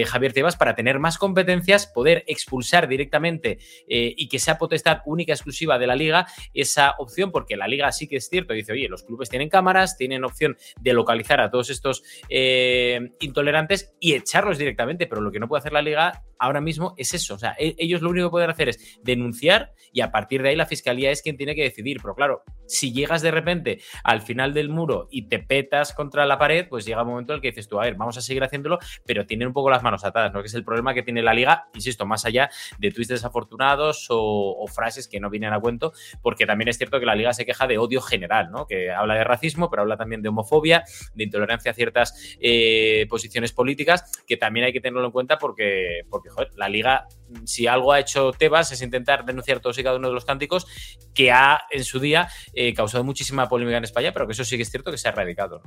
Javier 0.05 0.33
Tebas 0.33 0.57
para 0.57 0.75
tener 0.75 0.99
más 0.99 1.17
competencias, 1.17 1.87
poder 1.87 2.25
expulsar 2.27 2.89
directamente 2.89 3.59
y 3.87 4.27
que 4.27 4.39
sea 4.39 4.57
potestad 4.57 4.99
única 5.05 5.31
exclusiva 5.31 5.79
de 5.79 5.87
la 5.87 5.95
liga 5.95 6.27
esa 6.53 6.95
opción, 6.97 7.31
porque 7.31 7.55
la 7.55 7.67
liga 7.67 7.91
sí 7.93 8.09
que 8.09 8.17
es 8.17 8.27
cierto, 8.27 8.53
dice, 8.53 8.73
oye, 8.73 8.89
los 8.89 9.03
clubes 9.03 9.29
tienen 9.29 9.47
cámaras, 9.47 9.95
tienen 9.97 10.25
opción 10.25 10.57
de 10.81 10.93
localizar 10.93 11.39
a 11.39 11.49
todos 11.49 11.69
estos 11.69 12.03
intolerantes 12.29 13.52
y 13.99 14.13
echarlos 14.13 14.57
directamente, 14.57 15.07
pero 15.07 15.21
lo 15.21 15.31
que 15.31 15.39
no 15.39 15.47
puede 15.47 15.59
hacer 15.59 15.73
la 15.73 15.81
liga 15.81 16.23
ahora 16.43 16.61
mismo 16.61 16.93
es 16.97 17.13
eso. 17.13 17.35
O 17.35 17.37
sea, 17.37 17.55
e-, 17.57 17.75
ellos 17.77 18.01
lo 18.01 18.09
único 18.09 18.27
que 18.27 18.31
pueden 18.31 18.49
hacer 18.49 18.69
es 18.69 18.99
denunciar 19.01 19.73
y 19.91 20.01
a 20.01 20.11
partir 20.11 20.41
de 20.41 20.49
ahí 20.49 20.55
la 20.55 20.65
fiscalía 20.65 21.11
es 21.11 21.21
quien 21.21 21.37
tiene 21.37 21.55
que 21.55 21.63
decidir. 21.63 21.99
Pero 22.01 22.15
claro, 22.15 22.43
si 22.67 22.91
llegas 22.91 23.21
de 23.21 23.31
repente 23.31 23.79
al 24.03 24.21
final 24.21 24.53
del 24.53 24.69
muro 24.69 25.07
y 25.11 25.27
te 25.27 25.39
petas 25.39 25.93
contra 25.93 26.25
la 26.25 26.37
pared, 26.37 26.67
pues 26.67 26.85
llega 26.85 27.03
un 27.03 27.09
momento 27.09 27.33
en 27.33 27.37
el 27.37 27.41
que 27.41 27.49
dices 27.49 27.67
tú, 27.67 27.79
a 27.79 27.83
ver, 27.83 27.95
vamos 27.95 28.17
a 28.17 28.21
seguir 28.21 28.43
haciéndolo, 28.43 28.79
pero 29.05 29.25
tienen 29.25 29.47
un 29.47 29.53
poco 29.53 29.69
las 29.69 29.83
manos 29.83 30.03
atadas, 30.03 30.33
¿no? 30.33 30.41
Que 30.41 30.47
es 30.47 30.53
el 30.53 30.63
problema 30.63 30.93
que 30.93 31.03
tiene 31.03 31.21
la 31.21 31.33
liga, 31.33 31.67
insisto, 31.73 32.05
más 32.05 32.25
allá 32.25 32.49
de 32.79 32.91
tweets 32.91 33.09
desafortunados 33.09 34.07
o, 34.09 34.65
frases 34.73 35.07
que 35.07 35.19
no 35.19 35.29
vienen 35.29 35.53
a 35.53 35.59
cuento, 35.59 35.93
porque 36.21 36.45
también 36.45 36.67
es 36.67 36.77
cierto 36.77 36.99
que 36.99 37.05
la 37.05 37.15
liga 37.15 37.33
se 37.33 37.45
queja 37.45 37.67
de 37.67 37.77
odio 37.77 38.01
general, 38.01 38.49
¿no? 38.49 38.65
Que 38.65 38.91
habla 38.91 39.13
de 39.15 39.23
racismo, 39.23 39.69
pero 39.69 39.83
habla 39.83 39.97
también 39.97 40.21
de 40.21 40.29
homofobia, 40.29 40.83
de 41.13 41.23
intolerancia 41.23 41.71
a 41.71 41.73
ciertas 41.73 42.35
eh, 42.39 43.05
posiciones 43.09 43.32
políticas, 43.53 44.03
que 44.27 44.37
también 44.37 44.65
hay 44.65 44.73
que 44.73 44.81
tenerlo 44.81 45.05
en 45.05 45.11
cuenta 45.11 45.37
porque, 45.37 46.01
porque 46.09 46.29
la 46.55 46.69
liga, 46.69 47.07
si 47.45 47.67
algo 47.67 47.91
ha 47.91 47.99
hecho 47.99 48.31
Tebas 48.31 48.71
es 48.71 48.81
intentar 48.81 49.25
denunciar 49.25 49.59
todos 49.59 49.77
y 49.77 49.83
cada 49.83 49.97
uno 49.97 50.09
de 50.09 50.13
los 50.13 50.25
cánticos 50.25 50.67
que 51.13 51.31
ha 51.31 51.61
en 51.71 51.83
su 51.83 51.99
día 51.99 52.27
eh, 52.53 52.73
causado 52.73 53.03
muchísima 53.03 53.49
polémica 53.49 53.77
en 53.77 53.83
España, 53.83 54.11
pero 54.13 54.27
que 54.27 54.33
eso 54.33 54.45
sí 54.45 54.57
que 54.57 54.63
es 54.63 54.71
cierto 54.71 54.91
que 54.91 54.97
se 54.97 55.07
ha 55.07 55.11
erradicado. 55.11 55.61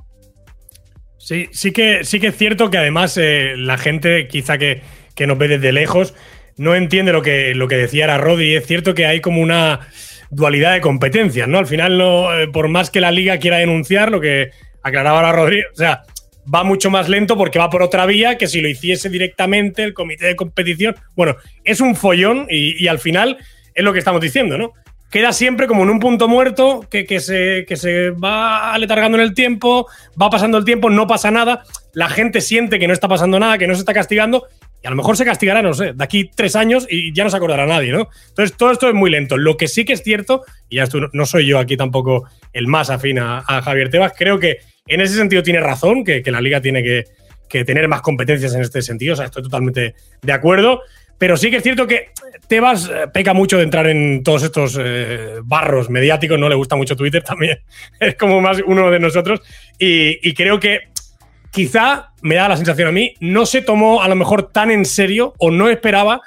Sí, 1.17 1.49
sí 1.51 1.71
que, 1.71 2.03
sí 2.03 2.19
que 2.19 2.27
es 2.27 2.37
cierto 2.37 2.69
que 2.69 2.77
además 2.77 3.17
eh, 3.17 3.55
la 3.57 3.77
gente 3.77 4.27
quizá 4.27 4.57
que, 4.57 4.81
nos 5.25 5.37
ve 5.37 5.47
desde 5.47 5.71
lejos 5.71 6.13
no 6.57 6.75
entiende 6.75 7.11
lo 7.11 7.21
que, 7.21 7.53
lo 7.53 7.67
que 7.67 7.75
decía 7.75 8.05
era 8.05 8.17
Rodi. 8.17 8.55
Es 8.55 8.65
cierto 8.65 8.93
que 8.93 9.05
hay 9.05 9.19
como 9.19 9.41
una 9.41 9.87
dualidad 10.29 10.73
de 10.73 10.81
competencias, 10.81 11.47
¿no? 11.47 11.57
Al 11.57 11.67
final, 11.67 11.97
no, 11.97 12.37
eh, 12.37 12.47
por 12.47 12.67
más 12.67 12.89
que 12.89 13.01
la 13.01 13.11
liga 13.11 13.37
quiera 13.37 13.57
denunciar, 13.57 14.11
lo 14.11 14.21
que 14.21 14.51
aclaraba 14.81 15.17
ahora 15.17 15.31
Rodri, 15.31 15.61
o 15.61 15.75
sea, 15.75 16.03
va 16.53 16.63
mucho 16.63 16.89
más 16.89 17.09
lento 17.09 17.37
porque 17.37 17.59
va 17.59 17.69
por 17.69 17.81
otra 17.81 18.05
vía 18.05 18.37
que 18.37 18.47
si 18.47 18.61
lo 18.61 18.69
hiciese 18.69 19.09
directamente 19.09 19.83
el 19.83 19.93
comité 19.93 20.27
de 20.27 20.35
competición. 20.35 20.95
Bueno, 21.15 21.35
es 21.63 21.81
un 21.81 21.95
follón 21.95 22.47
y, 22.49 22.87
al 22.87 22.99
final 22.99 23.37
es 23.73 23.83
lo 23.83 23.93
que 23.93 23.99
estamos 23.99 24.21
diciendo, 24.21 24.57
¿no? 24.57 24.73
Queda 25.11 25.31
siempre 25.31 25.67
como 25.67 25.83
en 25.83 25.89
un 25.89 25.99
punto 25.99 26.27
muerto 26.27 26.85
que, 26.89 27.05
que, 27.05 27.21
se, 27.21 27.65
que 27.65 27.77
se 27.77 28.09
va 28.09 28.73
aletargando 28.73 29.17
en 29.17 29.23
el 29.23 29.33
tiempo, 29.33 29.87
va 30.21 30.29
pasando 30.29 30.57
el 30.57 30.65
tiempo, 30.65 30.89
no 30.89 31.07
pasa 31.07 31.31
nada, 31.31 31.63
la 31.97 32.09
gente 32.09 32.41
siente 32.41 32.77
que 32.77 32.87
no 32.87 32.93
está 32.93 33.07
pasando 33.07 33.39
nada, 33.39 33.57
que 33.57 33.65
no 33.65 33.73
se 33.73 33.79
está 33.79 33.91
castigando 33.91 34.47
Y 34.83 34.87
a 34.87 34.91
lo 34.91 34.95
mejor 34.95 35.17
se 35.17 35.25
castigará, 35.25 35.63
no 35.63 35.73
sé, 35.73 35.93
de 35.93 36.03
aquí 36.03 36.29
tres 36.35 36.55
años 36.55 36.85
y 36.87 37.11
ya 37.11 37.23
no 37.23 37.31
se 37.31 37.37
acordará 37.37 37.65
nadie, 37.65 37.91
¿no? 37.91 38.09
Entonces, 38.29 38.55
todo 38.55 38.71
esto 38.71 38.87
es 38.87 38.93
muy 38.93 39.09
lento. 39.09 39.35
Lo 39.35 39.57
que 39.57 39.67
sí 39.67 39.83
que 39.83 39.93
es 39.93 40.03
cierto, 40.03 40.43
y 40.69 40.75
ya 40.75 40.83
esto 40.83 40.99
no 41.11 41.25
soy 41.25 41.47
yo 41.47 41.57
aquí 41.57 41.75
tampoco 41.75 42.25
el 42.53 42.67
más 42.67 42.91
afín 42.91 43.17
a, 43.17 43.41
Javier 43.63 43.89
Tebas, 43.89 44.13
creo 44.15 44.39
que 44.39 44.57
en 44.87 45.01
ese 45.01 45.15
sentido 45.15 45.43
tiene 45.43 45.59
razón, 45.59 46.03
que, 46.03 46.23
la 46.25 46.41
liga 46.41 46.61
tiene 46.61 46.83
que, 46.83 47.05
tener 47.65 47.87
más 47.87 48.01
competencias 48.01 48.53
en 48.53 48.61
este 48.61 48.81
sentido, 48.81 49.13
o 49.13 49.15
sea, 49.15 49.25
estoy 49.25 49.43
totalmente 49.43 49.95
de 50.21 50.33
acuerdo. 50.33 50.81
Pero 51.17 51.35
sí 51.35 51.49
que 51.49 51.57
es 51.57 51.63
cierto 51.63 51.87
que 51.87 52.09
Tebas 52.47 52.89
eh, 52.89 53.07
peca 53.11 53.33
mucho 53.33 53.57
de 53.57 53.63
entrar 53.63 53.87
en 53.87 54.21
todos 54.23 54.43
estos 54.43 54.77
eh, 54.79 55.37
barros 55.43 55.89
mediáticos, 55.89 56.37
no 56.37 56.47
le 56.47 56.53
gusta 56.53 56.75
mucho 56.75 56.95
Twitter 56.95 57.23
también, 57.23 57.59
es 57.99 58.15
como 58.15 58.39
más 58.39 58.61
uno 58.65 58.91
de 58.91 58.99
nosotros. 58.99 59.41
Y, 59.79 60.33
creo 60.33 60.59
que 60.59 60.89
quizá 61.51 62.11
me 62.21 62.35
da 62.35 62.49
la 62.49 62.57
sensación 62.57 62.87
a 62.87 62.91
mí, 62.91 63.15
no 63.19 63.45
se 63.45 63.61
tomó 63.63 64.03
a 64.03 64.07
lo 64.07 64.15
mejor 64.15 64.51
tan 64.51 64.69
en 64.69 64.85
serio 64.85 65.33
o 65.39 65.49
no 65.49 65.69
esperaba 65.69 66.21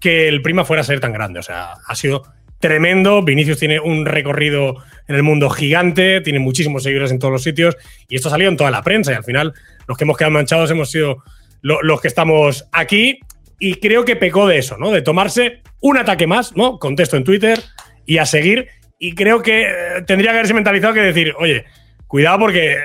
que 0.00 0.28
el 0.28 0.40
Prima 0.40 0.64
fuera 0.64 0.80
a 0.80 0.84
ser 0.84 1.00
tan 1.00 1.12
grande. 1.12 1.40
O 1.40 1.42
sea, 1.42 1.74
ha 1.86 1.94
sido 1.94 2.22
tremendo. 2.60 3.22
Vinicius 3.22 3.58
tiene 3.58 3.80
un 3.80 4.06
recorrido 4.06 4.76
en 5.10 5.16
el 5.16 5.24
mundo 5.24 5.50
gigante, 5.50 6.20
tiene 6.20 6.38
muchísimos 6.38 6.84
seguidores 6.84 7.10
en 7.10 7.18
todos 7.18 7.32
los 7.32 7.42
sitios 7.42 7.76
y 8.08 8.14
esto 8.14 8.28
ha 8.28 8.30
salido 8.30 8.48
en 8.48 8.56
toda 8.56 8.70
la 8.70 8.82
prensa 8.82 9.10
y 9.10 9.16
al 9.16 9.24
final 9.24 9.52
los 9.88 9.98
que 9.98 10.04
hemos 10.04 10.16
quedado 10.16 10.30
manchados 10.30 10.70
hemos 10.70 10.88
sido 10.88 11.24
los 11.62 12.00
que 12.00 12.06
estamos 12.06 12.68
aquí 12.70 13.18
y 13.58 13.74
creo 13.74 14.04
que 14.04 14.14
pecó 14.14 14.46
de 14.46 14.58
eso, 14.58 14.78
¿no? 14.78 14.92
De 14.92 15.02
tomarse 15.02 15.62
un 15.80 15.98
ataque 15.98 16.28
más, 16.28 16.56
¿no? 16.56 16.78
Contesto 16.78 17.16
en 17.16 17.24
Twitter 17.24 17.58
y 18.06 18.18
a 18.18 18.24
seguir. 18.24 18.68
Y 19.00 19.16
creo 19.16 19.42
que 19.42 19.62
eh, 19.62 20.02
tendría 20.06 20.30
que 20.30 20.38
haberse 20.38 20.54
mentalizado 20.54 20.94
que 20.94 21.00
decir, 21.00 21.34
oye, 21.38 21.64
cuidado 22.06 22.38
porque 22.38 22.78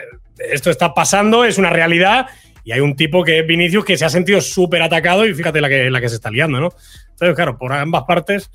esto 0.51 0.71
está 0.71 0.95
pasando, 0.95 1.45
es 1.45 1.59
una 1.59 1.69
realidad. 1.69 2.25
Y 2.63 2.71
hay 2.71 2.79
un 2.79 2.95
tipo 2.95 3.23
que 3.23 3.39
es 3.39 3.47
Vinicius 3.47 3.85
que 3.85 3.97
se 3.97 4.03
ha 4.03 4.09
sentido 4.09 4.41
súper 4.41 4.81
atacado 4.81 5.27
y 5.27 5.33
fíjate 5.35 5.61
la 5.61 5.69
que, 5.69 5.91
la 5.91 6.01
que 6.01 6.09
se 6.09 6.15
está 6.15 6.31
liando, 6.31 6.59
¿no? 6.59 6.69
Entonces, 7.11 7.35
claro, 7.35 7.59
por 7.59 7.71
ambas 7.71 8.03
partes, 8.07 8.49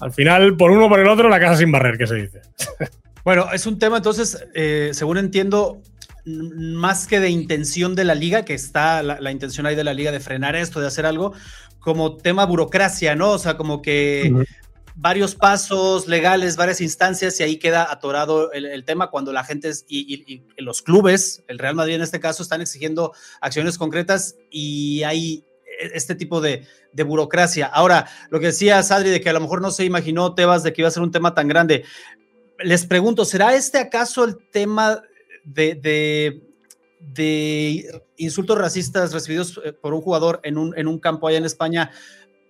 al 0.00 0.12
final, 0.12 0.56
por 0.56 0.70
uno 0.70 0.86
o 0.86 0.88
por 0.88 1.00
el 1.00 1.08
otro, 1.08 1.28
la 1.28 1.38
casa 1.38 1.56
sin 1.56 1.70
barrer, 1.70 1.98
que 1.98 2.06
se 2.06 2.14
dice. 2.16 2.40
Bueno, 3.22 3.48
es 3.52 3.66
un 3.66 3.78
tema, 3.78 3.98
entonces, 3.98 4.46
eh, 4.54 4.92
según 4.94 5.18
entiendo, 5.18 5.82
más 6.24 7.06
que 7.06 7.20
de 7.20 7.28
intención 7.28 7.94
de 7.94 8.04
la 8.04 8.14
liga, 8.14 8.46
que 8.46 8.54
está 8.54 9.02
la, 9.02 9.30
intención 9.30 9.66
ahí 9.66 9.74
de 9.74 9.84
la 9.84 9.92
liga 9.92 10.10
de 10.10 10.20
frenar 10.20 10.56
esto, 10.56 10.80
de 10.80 10.86
hacer 10.86 11.04
algo, 11.04 11.34
como 11.80 12.16
tema 12.16 12.46
burocracia, 12.46 13.14
¿no? 13.14 13.32
O 13.32 13.38
sea, 13.38 13.58
como 13.58 13.82
que 13.82 14.32
varios 14.96 15.34
pasos 15.34 16.08
legales, 16.08 16.56
varias 16.56 16.80
instancias 16.80 17.38
y 17.40 17.42
ahí 17.42 17.56
queda 17.58 17.90
atorado 17.90 18.52
el, 18.52 18.84
tema 18.84 19.10
cuando 19.10 19.32
la 19.32 19.44
gente 19.44 19.70
y, 19.88 20.42
los 20.58 20.82
clubes, 20.82 21.42
el 21.48 21.58
Real 21.58 21.74
Madrid 21.74 21.94
en 21.94 22.02
este 22.02 22.20
caso, 22.20 22.42
están 22.42 22.60
exigiendo 22.60 23.12
acciones 23.40 23.78
concretas 23.78 24.36
y 24.50 25.02
hay 25.02 25.44
este 25.80 26.14
tipo 26.14 26.40
de, 26.40 26.66
de 26.92 27.02
burocracia. 27.02 27.66
Ahora, 27.66 28.06
lo 28.30 28.40
que 28.40 28.46
decía 28.46 28.82
Sadri 28.82 29.10
de 29.10 29.20
que 29.20 29.30
a 29.30 29.32
lo 29.32 29.40
mejor 29.40 29.60
no 29.60 29.70
se 29.70 29.84
imaginó 29.84 30.34
Tebas 30.34 30.62
de 30.62 30.72
que 30.72 30.82
iba 30.82 30.88
a 30.88 30.92
ser 30.92 31.02
un 31.02 31.10
tema 31.10 31.34
tan 31.34 31.48
grande. 31.48 31.84
Les 32.58 32.86
pregunto, 32.86 33.24
¿será 33.24 33.54
este 33.54 33.78
acaso 33.78 34.24
el 34.24 34.36
tema 34.50 35.02
de, 35.44 36.42
de, 37.00 38.02
insultos 38.16 38.58
racistas 38.58 39.12
recibidos 39.12 39.60
eh, 39.64 39.72
por 39.72 39.94
un 39.94 40.02
jugador 40.02 40.40
en 40.42 40.58
un, 40.58 40.76
en 40.76 40.86
un 40.86 40.98
campo 40.98 41.26
allá 41.26 41.38
en 41.38 41.46
España 41.46 41.90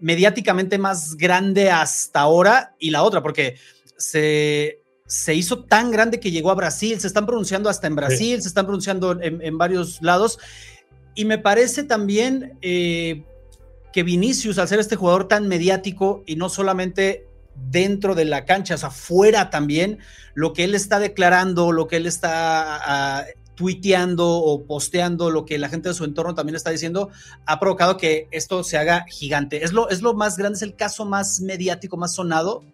mediáticamente 0.01 0.79
más 0.79 1.17
grande 1.17 1.71
hasta 1.71 2.21
ahora 2.21 2.75
y 2.79 2.91
la 2.91 3.03
otra, 3.03 3.23
porque 3.23 3.57
se, 3.97 4.81
se 5.07 5.35
hizo 5.35 5.65
tan 5.65 5.91
grande 5.91 6.19
que 6.19 6.31
llegó 6.31 6.51
a 6.51 6.55
Brasil, 6.55 6.99
se 6.99 7.07
están 7.07 7.27
pronunciando 7.27 7.69
hasta 7.69 7.87
en 7.87 7.97
Brasil, 7.97 8.41
se 8.41 8.49
están 8.49 8.65
pronunciando 8.65 9.21
en, 9.21 9.59
varios 9.59 10.01
lados. 10.03 10.39
Y 11.15 11.25
me 11.25 11.39
parece 11.39 11.85
también 11.85 12.59
eh, 12.63 13.25
que 13.93 14.03
Vinicius, 14.03 14.59
al 14.59 14.69
ser 14.69 14.79
este 14.79 14.97
jugador 14.97 15.29
tan 15.29 15.49
mediático 15.49 16.23
y 16.27 16.37
no 16.37 16.49
solamente 16.49 17.27
dentro 17.55 18.15
de 18.15 18.25
la 18.25 18.45
cancha, 18.45 18.75
o 18.77 18.79
sea, 18.79 18.91
fuera 18.91 19.51
también, 19.51 19.99
lo 20.35 20.53
que 20.53 20.65
él 20.65 20.75
está 20.75 20.99
declarando, 20.99 21.73
lo 21.73 21.89
que 21.89 21.97
él 21.97 22.07
está 22.07 23.19
ah, 23.19 23.25
tuiteando 23.55 24.27
o 24.27 24.65
posteando, 24.65 25.31
lo 25.31 25.45
que 25.45 25.59
la 25.59 25.69
gente 25.69 25.89
de 25.91 25.95
su 25.95 26.05
entorno 26.05 26.35
también 26.35 26.57
está 26.57 26.71
diciendo, 26.71 27.11
ha 27.45 27.61
provocado 27.61 27.97
que 27.97 28.29
esto 28.31 28.65
se 28.65 28.79
haga 28.79 29.05
gigante. 29.09 29.65
¿Es 29.65 29.73
lo, 29.73 29.91
es 29.91 30.01
lo 30.01 30.15
más 30.15 30.39
grande, 30.39 30.57
es 30.57 30.63
el 30.63 30.77
caso 30.77 31.05
más 31.05 31.41
mediático, 31.41 31.97
más 31.97 32.15
sonado? 32.15 32.65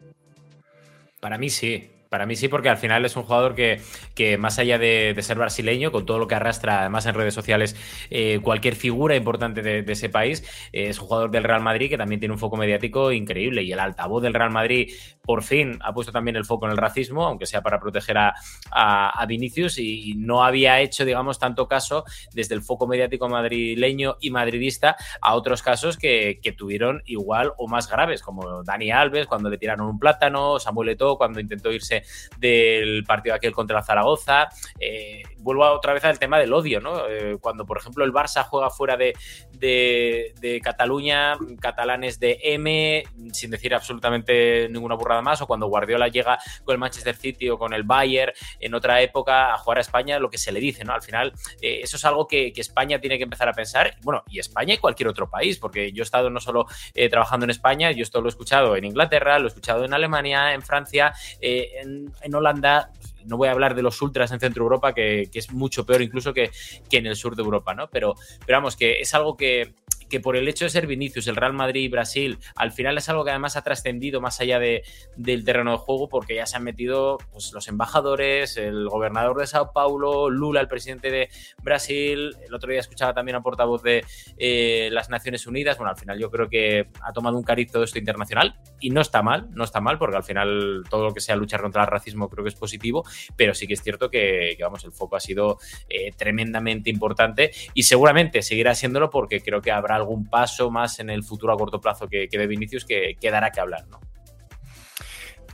Para 1.21 1.38
mí 1.38 1.50
sí. 1.50 1.90
Para 2.09 2.27
mí 2.27 2.37
sí, 2.37 2.49
porque 2.49 2.69
al 2.69 2.77
final 2.77 3.05
es 3.05 3.17
un 3.17 3.25
jugador 3.25 3.55
que, 3.55 3.81
que 4.15 4.39
más 4.39 4.59
allá 4.59 4.79
de, 4.79 5.15
ser 5.21 5.39
brasileño, 5.39 5.91
con 5.93 6.07
todo 6.07 6.19
lo 6.19 6.29
que 6.29 6.35
arrastra 6.35 6.81
además 6.81 7.07
en 7.07 7.15
redes 7.15 7.35
sociales 7.35 7.77
eh, 8.11 8.41
cualquier 8.43 8.77
figura 8.77 9.17
importante 9.17 9.63
de, 9.63 9.93
ese 9.93 10.09
país, 10.09 10.45
es 10.73 10.99
un 11.01 11.07
jugador 11.07 11.31
del 11.31 11.45
Real 11.45 11.63
Madrid 11.63 11.89
que 11.89 11.99
también 11.99 12.21
tiene 12.21 12.33
un 12.33 12.39
foco 12.39 12.57
mediático 12.57 13.13
increíble. 13.13 13.63
Y 13.63 13.73
el 13.73 13.81
altavoz 13.81 14.23
del 14.23 14.35
Real 14.35 14.51
Madrid 14.51 14.93
por 15.26 15.42
fin 15.42 15.78
ha 15.83 15.92
puesto 15.92 16.12
también 16.12 16.37
el 16.37 16.45
foco 16.45 16.66
en 16.66 16.73
el 16.73 16.78
racismo, 16.78 17.26
aunque 17.26 17.47
sea 17.47 17.62
para 17.62 17.80
proteger 17.80 18.16
a, 18.18 18.35
a, 18.71 19.26
Vinicius 19.26 19.78
y 19.78 20.14
no 20.16 20.45
había 20.45 20.80
hecho, 20.80 21.04
digamos, 21.04 21.38
tanto 21.38 21.66
caso 21.66 22.04
desde 22.33 22.54
el 22.54 22.62
foco 22.62 22.87
mediático 22.87 23.28
madrileño 23.28 24.16
y 24.21 24.30
madridista 24.30 24.97
a 25.21 25.35
otros 25.35 25.62
casos 25.62 25.97
que, 25.99 26.38
que 26.40 26.52
tuvieron 26.52 27.02
igual 27.06 27.52
o 27.59 27.68
más 27.68 27.90
graves, 27.90 28.23
como 28.23 28.62
Dani 28.62 28.90
Alves 28.90 29.26
cuando 29.26 29.50
le 29.50 29.59
tiraron 29.59 29.88
un 29.88 29.99
plátano, 29.99 30.59
Samuel 30.59 30.90
Eto'o 30.90 31.18
cuando 31.18 31.40
intentó 31.40 31.73
irse 31.73 32.04
del 32.38 33.04
partido 33.04 33.35
aquel 33.35 33.52
contra 33.52 33.83
Zaragoza. 33.83 34.49
Eh, 34.78 35.23
vuelvo 35.38 35.64
otra 35.64 35.92
vez 35.92 36.04
al 36.04 36.18
tema 36.18 36.38
del 36.38 36.52
odio, 36.52 36.80
¿no? 36.80 37.09
Eh, 37.09 37.38
cuando, 37.40 37.66
por 37.66 37.78
ejemplo, 37.78 38.04
el 38.04 38.12
Barça 38.12 38.45
juega 38.45 38.71
fuera 38.71 38.97
de, 38.97 39.14
de, 39.52 40.61
Cataluña, 40.62 41.37
catalanes 41.61 42.18
de 42.18 42.38
M, 42.42 43.04
sin 43.33 43.50
decir 43.50 43.75
absolutamente 43.75 44.68
ninguna 44.68 44.95
burrada 44.95 45.15
más, 45.23 45.40
o 45.42 45.46
cuando 45.46 45.66
Guardiola 45.66 46.08
llega 46.08 46.38
con 46.64 46.75
el 46.75 46.78
Manchester 46.78 47.16
City 47.16 47.49
o 47.50 47.58
con 47.58 47.73
el 47.73 47.82
Bayern 47.82 48.32
en 48.61 48.75
otra 48.75 49.00
época 49.00 49.54
a 49.54 49.58
jugar 49.58 49.78
a 49.78 49.80
España, 49.80 50.18
lo 50.18 50.30
que 50.30 50.38
se 50.38 50.52
le 50.52 50.61
dice, 50.61 50.85
¿no? 50.85 50.92
Al 50.92 51.02
final, 51.02 51.32
eh, 51.61 51.80
eso 51.82 51.96
es 51.96 52.04
algo 52.04 52.26
que, 52.26 52.52
España 52.56 52.99
tiene 52.99 53.16
que 53.18 53.25
empezar 53.25 53.49
a 53.49 53.52
pensar, 53.52 53.96
bueno, 54.02 54.25
y 54.28 54.40
España 54.40 54.75
y 54.75 54.78
cualquier 54.78 55.08
otro 55.08 55.30
país, 55.30 55.58
porque 55.58 55.92
yo 55.92 56.02
he 56.02 56.04
estado 56.04 56.30
no 56.30 56.40
solo 56.40 56.66
trabajando 57.11 57.44
en 57.44 57.50
España, 57.50 57.92
yo 57.92 58.02
esto 58.02 58.20
lo 58.20 58.28
he 58.28 58.30
escuchado 58.30 58.76
en 58.76 58.85
Inglaterra, 58.85 59.38
lo 59.38 59.44
he 59.44 59.49
escuchado 59.49 59.85
en 59.85 59.94
Alemania, 59.94 60.54
en 60.54 60.62
Francia, 60.62 61.12
en 61.40 61.87
en, 62.23 62.35
Holanda, 62.35 62.90
no 63.25 63.37
voy 63.37 63.49
a 63.49 63.52
hablar 63.52 63.75
de 63.75 63.82
los 63.82 64.00
ultras 64.02 64.30
en 64.32 64.40
Centro 64.40 64.62
Europa, 64.62 64.92
que, 64.94 65.28
es 65.32 65.52
mucho 65.52 65.85
peor 65.85 66.02
incluso 66.02 66.32
que, 66.32 66.50
que, 66.88 66.99
en 66.99 67.06
el 67.06 67.16
sur 67.16 67.37
de 67.37 67.42
Europa, 67.42 67.75
¿no? 67.75 67.88
Pero, 67.88 68.14
pero 68.44 68.58
vamos, 68.58 68.76
que 68.76 69.00
es 69.00 69.14
algo 69.14 69.37
que, 69.37 69.75
que 70.09 70.21
por 70.21 70.37
el 70.37 70.49
hecho 70.49 70.65
de 70.65 70.71
ser 70.71 70.87
Vinicius, 70.87 71.27
el 71.27 71.37
Real 71.37 71.53
Madrid 71.53 71.83
y 71.83 71.89
Brasil, 71.89 72.39
al 72.55 72.73
final 72.73 72.99
es 72.99 73.09
algo 73.09 73.25
que 73.25 73.31
además 73.31 73.57
ha 73.57 73.63
trascendido 73.63 74.21
más 74.21 74.41
allá 74.41 74.59
de, 74.59 74.83
del 75.17 75.45
terreno 75.45 75.73
de 75.73 75.79
juego 75.79 76.09
porque 76.09 76.35
ya 76.37 76.47
se 76.47 76.57
han 76.57 76.65
metido 76.65 77.19
pues, 77.33 77.53
los 77.53 77.69
embajadores, 77.69 78.57
el 78.57 78.89
gobernador 78.89 79.39
de 79.39 79.47
Sao 79.47 79.73
Paulo, 79.73 80.31
Lula, 80.31 80.61
el 80.61 80.69
presidente 80.69 81.11
de 81.11 81.29
Brasil, 81.63 82.37
el 82.47 82.55
otro 82.55 82.71
día 82.71 82.81
escuchaba 82.81 83.15
también 83.15 83.37
a 83.37 83.43
portavoz 83.43 83.83
de 83.83 84.05
eh, 84.39 84.89
las 84.93 85.11
Naciones 85.11 85.47
Unidas, 85.47 85.77
bueno, 85.79 85.91
al 85.91 85.97
final 85.97 86.19
yo 86.19 86.31
creo 86.31 86.49
que 86.49 86.89
ha 87.03 87.13
tomado 87.13 87.37
un 87.37 87.43
cariz 87.43 87.71
todo 87.71 87.83
esto 87.83 87.99
internacional 87.99 88.59
y 88.81 88.91
no 88.91 89.01
está 89.01 89.23
mal, 89.23 89.49
no 89.53 89.65
está 89.65 89.81
mal 89.81 89.99
porque 89.99 90.17
al 90.17 90.25
final 90.25 90.85
todo 90.89 91.05
lo 91.05 91.15
que 91.15 91.21
sea 91.21 91.37
luchar 91.37 91.63
contra 91.63 91.83
el 91.83 91.89
racismo 91.89 92.29
creo 92.29 92.45
que 92.45 92.51
es 92.51 92.55
positivo, 92.55 93.05
pero 93.37 93.55
sí 93.55 93.67
que 93.67 93.75
es 93.75 93.83
cierto 93.83 94.11
que, 94.11 94.57
vamos, 94.61 94.85
el 94.85 94.93
foco 94.93 95.17
ha 95.17 95.21
sido 95.21 95.59
eh, 95.89 96.13
tremendamente 96.17 96.91
importante 96.91 97.51
y 97.75 97.83
seguramente 97.83 98.43
seguirá 98.43 98.75
siéndolo 98.75 99.11
porque 99.11 99.41
creo 99.41 99.61
que 99.61 99.73
habrá 99.73 99.96
algún 99.97 100.29
paso 100.29 100.71
más 100.71 101.00
en 101.00 101.11
el 101.11 101.23
futuro 101.23 101.53
a 101.53 101.57
corto 101.57 101.81
plazo 101.81 102.09
que, 102.09 102.29
que 102.29 102.38
de 102.38 102.47
Vinicius 102.47 102.85
que, 102.85 103.17
quedará 103.21 103.50
que 103.50 103.61
hablar, 103.61 103.87
¿no? 103.88 104.00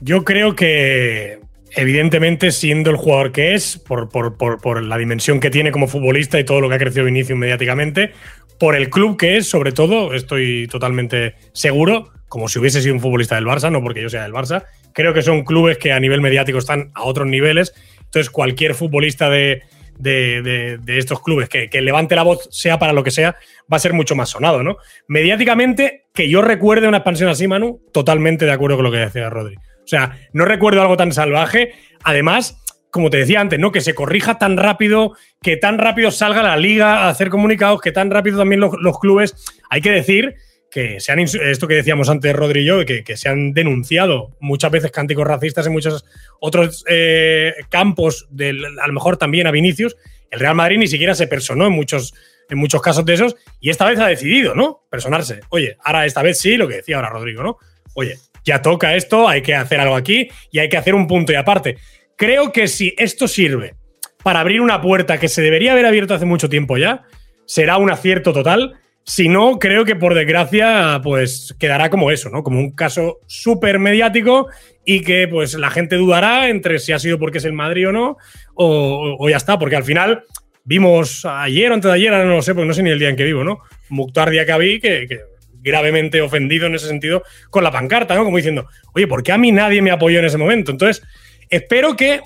Yo 0.01 0.23
creo 0.23 0.55
que 0.55 1.39
evidentemente 1.75 2.51
siendo 2.51 2.91
el 2.91 2.97
jugador 2.97 3.31
que 3.31 3.53
es, 3.53 3.77
por, 3.77 4.09
por, 4.09 4.83
la 4.83 4.97
dimensión 4.97 5.39
que 5.39 5.49
tiene 5.49 5.71
como 5.71 5.87
futbolista 5.87 6.39
y 6.39 6.43
todo 6.43 6.61
lo 6.61 6.69
que 6.69 6.75
ha 6.75 6.79
crecido 6.79 7.05
Vinicius 7.05 7.37
mediáticamente, 7.37 8.11
por 8.59 8.75
el 8.75 8.89
club 8.89 9.17
que 9.17 9.37
es, 9.37 9.49
sobre 9.49 9.71
todo, 9.71 10.13
estoy 10.13 10.67
totalmente 10.67 11.35
seguro, 11.53 12.11
como 12.27 12.47
si 12.47 12.59
hubiese 12.59 12.81
sido 12.81 12.93
un 12.93 13.01
futbolista 13.01 13.35
del 13.35 13.45
Barça, 13.45 13.71
no 13.71 13.81
porque 13.81 14.01
yo 14.01 14.09
sea 14.09 14.23
del 14.23 14.33
Barça, 14.33 14.65
creo 14.93 15.13
que 15.13 15.21
son 15.21 15.43
clubes 15.43 15.77
que 15.77 15.91
a 15.91 15.99
nivel 15.99 16.21
mediático 16.21 16.59
están 16.59 16.91
a 16.93 17.03
otros 17.03 17.27
niveles, 17.27 17.73
entonces 17.99 18.29
cualquier 18.29 18.75
futbolista 18.75 19.29
de, 19.29 19.63
de, 19.97 20.79
estos 20.87 21.21
clubes, 21.21 21.49
que, 21.49 21.69
levante 21.81 22.15
la 22.15 22.23
voz, 22.23 22.47
sea 22.51 22.79
para 22.79 22.93
lo 22.93 23.03
que 23.03 23.11
sea, 23.11 23.35
va 23.71 23.77
a 23.77 23.79
ser 23.79 23.93
mucho 23.93 24.15
más 24.15 24.29
sonado, 24.29 24.63
¿no? 24.63 24.77
Mediáticamente, 25.07 26.05
que 26.13 26.29
yo 26.29 26.41
recuerde 26.41 26.87
una 26.87 26.97
expansión 26.97 27.29
así, 27.29 27.47
Manu, 27.47 27.81
totalmente 27.91 28.45
de 28.45 28.51
acuerdo 28.51 28.77
con 28.77 28.85
lo 28.85 28.91
que 28.91 28.97
decía 28.97 29.29
Rodri. 29.29 29.55
O 29.55 29.87
sea, 29.87 30.17
no 30.31 30.45
recuerdo 30.45 30.81
algo 30.81 30.97
tan 30.97 31.11
salvaje. 31.11 31.73
Además, 32.03 32.63
como 32.89 33.09
te 33.09 33.17
decía 33.17 33.41
antes, 33.41 33.59
¿no? 33.59 33.71
Que 33.71 33.81
se 33.81 33.95
corrija 33.95 34.37
tan 34.37 34.57
rápido, 34.57 35.13
que 35.41 35.57
tan 35.57 35.77
rápido 35.77 36.11
salga 36.11 36.43
la 36.43 36.57
liga 36.57 36.99
a 36.99 37.09
hacer 37.09 37.29
comunicados, 37.29 37.81
que 37.81 37.91
tan 37.91 38.11
rápido 38.11 38.37
también 38.37 38.61
los 38.61 38.99
clubes. 38.99 39.35
Hay 39.69 39.81
que 39.81 39.91
decir 39.91 40.35
que 40.73 40.99
se 40.99 41.11
han, 41.11 41.19
esto 41.19 41.67
que 41.67 41.75
decíamos 41.75 42.09
antes 42.09 42.35
Rodri 42.35 42.61
y 42.61 42.65
yo, 42.65 42.83
que, 42.83 43.03
que 43.03 43.15
se 43.15 43.29
han 43.29 43.53
denunciado 43.53 44.35
muchas 44.39 44.71
veces 44.71 44.91
cánticos 44.91 45.27
racistas 45.27 45.67
en 45.67 45.73
muchos 45.73 46.03
otros 46.39 46.83
eh, 46.89 47.53
campos, 47.69 48.27
del, 48.31 48.65
a 48.79 48.87
lo 48.87 48.93
mejor 48.93 49.17
también 49.17 49.45
a 49.45 49.51
Vinicius, 49.51 49.95
el 50.31 50.39
Real 50.39 50.55
Madrid 50.55 50.79
ni 50.79 50.87
siquiera 50.87 51.13
se 51.13 51.27
personó 51.27 51.67
en 51.67 51.73
muchos 51.73 52.15
en 52.49 52.57
muchos 52.57 52.81
casos 52.81 53.05
de 53.05 53.13
esos, 53.13 53.35
y 53.61 53.69
esta 53.69 53.85
vez 53.85 53.99
ha 53.99 54.07
decidido, 54.07 54.53
¿no? 54.53 54.83
Personarse. 54.89 55.39
Oye, 55.49 55.77
ahora 55.83 56.05
esta 56.05 56.21
vez 56.21 56.39
sí, 56.39 56.57
lo 56.57 56.67
que 56.67 56.75
decía 56.75 56.97
ahora 56.97 57.09
Rodrigo, 57.09 57.41
¿no? 57.41 57.57
Oye, 57.93 58.17
ya 58.43 58.61
toca 58.61 58.95
esto, 58.95 59.29
hay 59.29 59.41
que 59.41 59.55
hacer 59.55 59.79
algo 59.79 59.95
aquí 59.95 60.27
y 60.51 60.59
hay 60.59 60.69
que 60.69 60.77
hacer 60.77 60.95
un 60.95 61.07
punto 61.07 61.31
y 61.31 61.35
aparte. 61.35 61.77
Creo 62.17 62.51
que 62.51 62.67
si 62.67 62.93
esto 62.97 63.27
sirve 63.27 63.75
para 64.23 64.39
abrir 64.39 64.61
una 64.61 64.81
puerta 64.81 65.19
que 65.19 65.29
se 65.29 65.41
debería 65.41 65.71
haber 65.71 65.85
abierto 65.85 66.13
hace 66.13 66.25
mucho 66.25 66.49
tiempo 66.49 66.77
ya, 66.77 67.03
será 67.45 67.77
un 67.77 67.91
acierto 67.91 68.33
total. 68.33 68.75
Si 69.05 69.27
no, 69.27 69.59
creo 69.59 69.83
que 69.83 69.97
por 69.97 70.15
desgracia, 70.15 71.01
pues 71.03 71.53
quedará 71.59 71.89
como 71.89 72.09
eso, 72.09 72.29
¿no? 72.29 72.41
Como 72.41 72.59
un 72.59 72.71
caso 72.71 73.19
súper 73.27 73.77
mediático 73.77 74.47
y 74.85 75.01
que 75.01 75.27
pues 75.27 75.55
la 75.55 75.69
gente 75.69 75.97
dudará 75.97 76.49
entre 76.49 76.79
si 76.79 76.93
ha 76.93 76.99
sido 76.99 77.19
porque 77.19 77.39
es 77.39 77.45
el 77.45 77.53
Madrid 77.53 77.89
o 77.89 77.91
no, 77.91 78.17
o, 78.55 79.29
ya 79.29 79.37
está, 79.37 79.59
porque 79.59 79.75
al 79.75 79.83
final 79.83 80.23
vimos 80.63 81.25
ayer 81.25 81.69
o 81.71 81.73
antes 81.73 81.89
de 81.89 81.95
ayer, 81.95 82.11
no 82.11 82.35
lo 82.35 82.41
sé, 82.41 82.53
porque 82.53 82.67
no 82.67 82.73
sé 82.73 82.81
ni 82.81 82.91
el 82.91 82.99
día 82.99 83.09
en 83.09 83.17
que 83.17 83.25
vivo, 83.25 83.43
¿no? 83.43 83.59
Mukhtar 83.89 84.29
Diakabi, 84.29 84.79
que, 84.79 85.05
que 85.07 85.19
gravemente 85.63 86.21
ofendido 86.21 86.67
en 86.67 86.75
ese 86.75 86.87
sentido 86.87 87.23
con 87.49 87.63
la 87.63 87.71
pancarta, 87.71 88.15
¿no? 88.15 88.23
Como 88.23 88.37
diciendo, 88.37 88.67
oye, 88.93 89.07
¿por 89.07 89.23
qué 89.23 89.31
a 89.31 89.37
mí 89.37 89.51
nadie 89.51 89.81
me 89.81 89.91
apoyó 89.91 90.19
en 90.19 90.25
ese 90.25 90.37
momento? 90.37 90.71
Entonces, 90.71 91.03
espero 91.49 91.95
que 91.95 92.21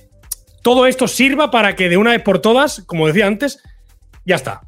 todo 0.64 0.86
esto 0.86 1.08
sirva 1.08 1.50
para 1.50 1.76
que 1.76 1.90
de 1.90 1.98
una 1.98 2.12
vez 2.12 2.22
por 2.22 2.40
todas, 2.40 2.84
como 2.86 3.08
decía 3.08 3.26
antes, 3.26 3.64
ya 4.26 4.36
está. 4.36 4.67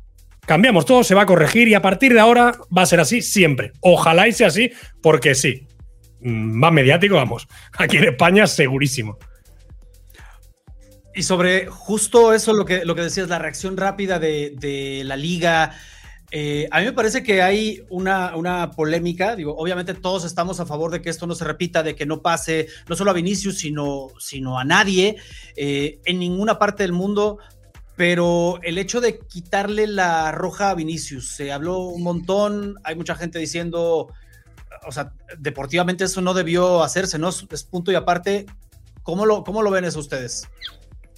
Cambiamos 0.50 0.84
todo, 0.84 1.04
se 1.04 1.14
va 1.14 1.22
a 1.22 1.26
corregir 1.28 1.68
y 1.68 1.76
a 1.76 1.82
partir 1.84 2.12
de 2.12 2.20
ahora 2.20 2.58
va 2.76 2.82
a 2.82 2.86
ser 2.88 3.00
así 3.00 3.22
siempre. 3.22 3.72
Ojalá 3.82 4.28
y 4.28 4.32
sea 4.32 4.48
así, 4.48 4.72
porque 5.00 5.36
sí. 5.36 5.68
Mm, 6.22 6.58
más 6.58 6.74
mediático, 6.74 7.14
vamos. 7.14 7.48
Aquí 7.78 7.98
en 7.98 8.06
España, 8.06 8.48
segurísimo. 8.48 9.20
Y 11.14 11.22
sobre 11.22 11.68
justo 11.68 12.34
eso, 12.34 12.54
lo 12.54 12.66
que, 12.66 12.84
lo 12.84 12.96
que 12.96 13.04
decías, 13.04 13.30
la 13.30 13.38
reacción 13.38 13.78
rápida 13.78 14.18
de, 14.18 14.56
de 14.56 15.04
la 15.06 15.18
liga, 15.18 15.76
eh, 16.32 16.68
a 16.72 16.80
mí 16.80 16.86
me 16.86 16.94
parece 16.94 17.22
que 17.22 17.44
hay 17.44 17.84
una, 17.92 18.36
una, 18.36 18.72
polémica, 18.72 19.36
digo, 19.36 19.56
obviamente 19.56 19.94
todos 19.94 20.26
estamos 20.26 20.60
a 20.60 20.66
favor 20.66 20.90
de 20.90 21.02
que 21.02 21.12
esto 21.12 21.28
no 21.28 21.36
se 21.36 21.46
repita, 21.46 21.84
de 21.84 21.96
que 21.96 22.08
no 22.08 22.24
pase 22.24 22.68
no 22.88 22.96
solo 22.96 23.12
a 23.12 23.16
Vinicius, 23.16 23.60
sino, 23.60 24.08
sino 24.20 24.58
a 24.58 24.64
nadie 24.64 25.18
eh, 25.56 26.00
en 26.06 26.18
ninguna 26.20 26.58
parte 26.58 26.84
del 26.84 26.94
mundo, 26.94 27.38
pero 28.00 28.62
el 28.64 28.78
hecho 28.78 29.02
de 29.02 29.20
quitarle 29.20 29.86
la 29.86 30.32
roja 30.32 30.70
a 30.70 30.74
Vinicius, 30.74 31.36
se 31.36 31.52
habló 31.52 31.80
un 31.80 32.02
montón, 32.02 32.76
hay 32.86 32.96
mucha 32.96 33.14
gente 33.14 33.40
diciendo, 33.40 34.08
o 34.88 34.92
sea, 34.94 35.12
deportivamente 35.38 36.06
eso 36.06 36.22
no 36.22 36.34
debió 36.34 36.82
hacerse, 36.82 37.20
¿no? 37.20 37.28
Es 37.28 37.64
punto 37.66 37.92
y 37.92 37.96
aparte, 37.96 38.46
¿cómo 39.04 39.26
lo, 39.26 39.44
cómo 39.44 39.64
lo 39.64 39.70
ven 39.70 39.84
eso 39.84 40.00
ustedes? 40.00 40.48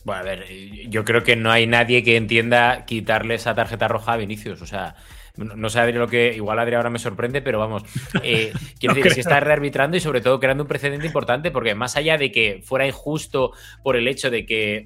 Bueno, 0.06 0.22
a 0.22 0.24
ver, 0.24 0.48
yo 0.90 1.06
creo 1.06 1.22
que 1.22 1.36
no 1.36 1.52
hay 1.52 1.68
nadie 1.68 2.02
que 2.02 2.18
entienda 2.18 2.84
quitarle 2.86 3.36
esa 3.36 3.54
tarjeta 3.54 3.88
roja 3.88 4.14
a 4.14 4.18
Vinicius. 4.18 4.64
O 4.64 4.66
sea, 4.66 4.96
no 5.36 5.70
sé 5.70 5.80
Adri 5.80 6.00
lo 6.00 6.08
que. 6.08 6.34
Igual 6.36 6.58
Adri 6.58 6.74
ahora 6.74 6.90
me 6.90 6.98
sorprende, 6.98 7.44
pero 7.44 7.60
vamos. 7.60 7.84
Eh, 8.24 8.52
quiero 8.80 8.96
decir, 8.96 9.14
que 9.14 9.22
está 9.22 9.40
rearbitrando 9.40 9.98
y 9.98 10.00
sobre 10.00 10.22
todo 10.22 10.40
creando 10.40 10.64
un 10.64 10.68
precedente 10.68 11.06
importante, 11.06 11.52
porque 11.52 11.76
más 11.76 11.96
allá 11.96 12.18
de 12.18 12.32
que 12.32 12.62
fuera 12.64 12.88
injusto 12.88 13.52
por 13.84 13.96
el 13.96 14.08
hecho 14.08 14.32
de 14.32 14.48
que 14.48 14.84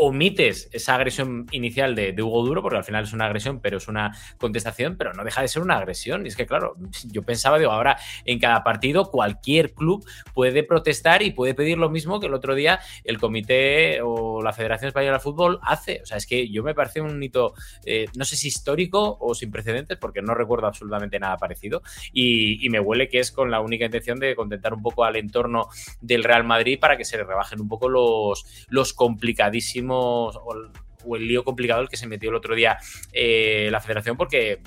omites 0.00 0.68
esa 0.72 0.94
agresión 0.94 1.46
inicial 1.50 1.96
de, 1.96 2.14
Hugo 2.22 2.46
Duro, 2.46 2.62
porque 2.62 2.78
al 2.78 2.84
final 2.84 3.02
es 3.02 3.12
una 3.12 3.26
agresión, 3.26 3.60
pero 3.60 3.78
es 3.78 3.88
una 3.88 4.16
contestación, 4.38 4.96
pero 4.96 5.12
no 5.12 5.24
deja 5.24 5.42
de 5.42 5.48
ser 5.48 5.60
una 5.60 5.76
agresión. 5.76 6.24
Y 6.24 6.28
es 6.28 6.36
que, 6.36 6.46
claro, 6.46 6.76
yo 7.10 7.22
pensaba, 7.24 7.58
digo, 7.58 7.72
ahora 7.72 7.98
en 8.24 8.38
cada 8.38 8.62
partido 8.62 9.10
cualquier 9.10 9.74
club 9.74 10.08
puede 10.32 10.62
protestar 10.62 11.22
y 11.22 11.32
puede 11.32 11.54
pedir 11.54 11.78
lo 11.78 11.90
mismo 11.90 12.20
que 12.20 12.26
el 12.26 12.34
otro 12.34 12.54
día 12.54 12.78
el 13.02 13.18
comité 13.18 14.00
o 14.00 14.40
la 14.40 14.52
Federación 14.52 14.86
Española 14.88 15.14
de 15.14 15.20
Fútbol 15.20 15.58
hace. 15.62 16.00
O 16.04 16.06
sea, 16.06 16.16
es 16.16 16.26
que 16.26 16.48
yo 16.48 16.62
me 16.62 16.74
parece 16.74 17.00
un 17.00 17.20
hito, 17.20 17.54
eh, 17.84 18.06
no 18.16 18.24
sé 18.24 18.36
si 18.36 18.46
histórico 18.46 19.18
o 19.20 19.34
sin 19.34 19.50
precedentes, 19.50 19.98
porque 19.98 20.22
no 20.22 20.34
recuerdo 20.34 20.68
absolutamente 20.68 21.18
nada 21.18 21.36
parecido. 21.36 21.82
Y, 22.12 22.68
me 22.68 22.80
huele 22.80 23.08
que 23.08 23.18
es 23.18 23.32
con 23.32 23.50
la 23.50 23.60
única 23.60 23.86
intención 23.86 24.20
de 24.20 24.36
contentar 24.36 24.74
un 24.74 24.82
poco 24.82 25.02
al 25.02 25.16
entorno 25.16 25.68
del 26.02 26.22
Real 26.22 26.44
Madrid 26.44 26.78
para 26.78 26.98
que 26.98 27.04
se 27.06 27.16
le 27.16 27.24
rebajen 27.24 27.62
un 27.62 27.68
poco 27.68 27.88
los, 27.88 28.44
los 28.68 28.92
complicadísimos 28.92 29.87
o 29.96 31.14
el, 31.14 31.28
lío 31.28 31.44
complicado 31.44 31.80
el 31.80 31.88
que 31.88 31.96
se 31.96 32.06
metió 32.06 32.30
el 32.30 32.36
otro 32.36 32.54
día 32.54 32.78
eh, 33.12 33.68
la 33.70 33.80
federación, 33.80 34.16
porque 34.16 34.62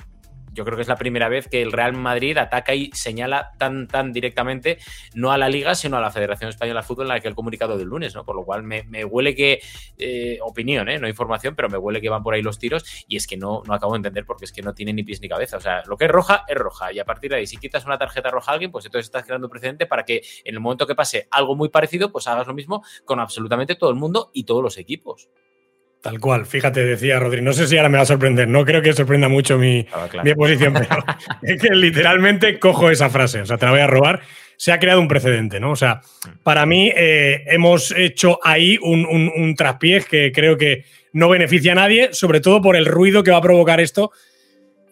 yo 0.52 0.64
creo 0.64 0.76
que 0.76 0.82
es 0.82 0.88
la 0.88 0.96
primera 0.96 1.28
vez 1.28 1.48
que 1.48 1.62
el 1.62 1.72
Real 1.72 1.94
Madrid 1.94 2.36
ataca 2.38 2.74
y 2.74 2.90
señala 2.92 3.52
tan, 3.58 3.88
tan 3.88 4.12
directamente, 4.12 4.78
no 5.14 5.32
a 5.32 5.38
la 5.38 5.48
Liga, 5.48 5.74
sino 5.74 5.96
a 5.96 6.00
la 6.00 6.10
Federación 6.10 6.50
Española 6.50 6.80
de 6.80 6.86
Fútbol 6.86 7.06
en 7.06 7.08
la 7.08 7.20
que 7.20 7.28
el 7.28 7.34
comunicado 7.34 7.78
del 7.78 7.88
lunes, 7.88 8.14
¿no? 8.14 8.24
Por 8.24 8.36
lo 8.36 8.44
cual 8.44 8.62
me, 8.62 9.04
huele 9.04 9.34
que, 9.34 9.60
eh, 9.98 10.38
opinión, 10.42 10.88
¿eh? 10.88 10.98
no 10.98 11.08
información, 11.08 11.54
pero 11.54 11.68
me 11.68 11.78
huele 11.78 12.00
que 12.00 12.08
van 12.08 12.22
por 12.22 12.34
ahí 12.34 12.42
los 12.42 12.58
tiros 12.58 12.84
y 13.08 13.16
es 13.16 13.26
que 13.26 13.36
no, 13.36 13.62
no 13.66 13.74
acabo 13.74 13.92
de 13.92 13.98
entender 13.98 14.24
porque 14.24 14.44
es 14.44 14.52
que 14.52 14.62
no 14.62 14.74
tiene 14.74 14.92
ni 14.92 15.02
pies 15.02 15.20
ni 15.20 15.28
cabeza. 15.28 15.56
O 15.56 15.60
sea, 15.60 15.82
lo 15.86 15.96
que 15.96 16.04
es 16.04 16.10
roja 16.10 16.44
es 16.48 16.56
roja 16.56 16.92
y 16.92 16.98
a 16.98 17.04
partir 17.04 17.30
de 17.30 17.36
ahí, 17.38 17.46
si 17.46 17.56
quitas 17.56 17.84
una 17.84 17.98
tarjeta 17.98 18.30
roja 18.30 18.50
a 18.50 18.54
alguien, 18.54 18.70
pues 18.70 18.84
entonces 18.84 19.06
estás 19.06 19.24
creando 19.24 19.46
un 19.46 19.50
precedente 19.50 19.86
para 19.86 20.04
que 20.04 20.22
en 20.44 20.54
el 20.54 20.60
momento 20.60 20.86
que 20.86 20.94
pase 20.94 21.28
algo 21.30 21.56
muy 21.56 21.68
parecido, 21.68 22.12
pues 22.12 22.26
hagas 22.26 22.46
lo 22.46 22.54
mismo 22.54 22.82
con 23.04 23.20
absolutamente 23.20 23.74
todo 23.74 23.90
el 23.90 23.96
mundo 23.96 24.30
y 24.32 24.44
todos 24.44 24.62
los 24.62 24.78
equipos. 24.78 25.28
Tal 26.02 26.18
cual, 26.18 26.46
fíjate, 26.46 26.84
decía 26.84 27.20
Rodri, 27.20 27.42
no 27.42 27.52
sé 27.52 27.68
si 27.68 27.76
ahora 27.76 27.88
me 27.88 27.96
va 27.96 28.02
a 28.02 28.06
sorprender, 28.06 28.48
no 28.48 28.64
creo 28.64 28.82
que 28.82 28.92
sorprenda 28.92 29.28
mucho 29.28 29.56
mi, 29.56 29.86
ah, 29.92 30.08
posición, 30.34 30.74
pero 30.74 31.04
es 31.42 31.62
que 31.62 31.70
literalmente 31.76 32.58
cojo 32.58 32.90
esa 32.90 33.08
frase, 33.08 33.42
o 33.42 33.46
sea, 33.46 33.56
te 33.56 33.66
la 33.66 33.70
voy 33.70 33.80
a 33.80 33.86
robar, 33.86 34.20
se 34.56 34.72
ha 34.72 34.80
creado 34.80 35.00
un 35.00 35.06
precedente, 35.06 35.60
¿no? 35.60 35.70
O 35.70 35.76
sea, 35.76 36.00
para 36.42 36.66
mí 36.66 36.90
eh, 36.92 37.44
hemos 37.46 37.92
hecho 37.96 38.40
ahí 38.42 38.78
un, 38.82 39.06
un, 39.06 39.54
traspiés 39.54 40.04
que 40.06 40.32
creo 40.32 40.58
que 40.58 40.84
no 41.12 41.28
beneficia 41.28 41.70
a 41.70 41.76
nadie, 41.76 42.12
sobre 42.12 42.40
todo 42.40 42.60
por 42.60 42.74
el 42.74 42.86
ruido 42.86 43.22
que 43.22 43.30
va 43.30 43.36
a 43.36 43.42
provocar 43.42 43.80
esto. 43.80 44.10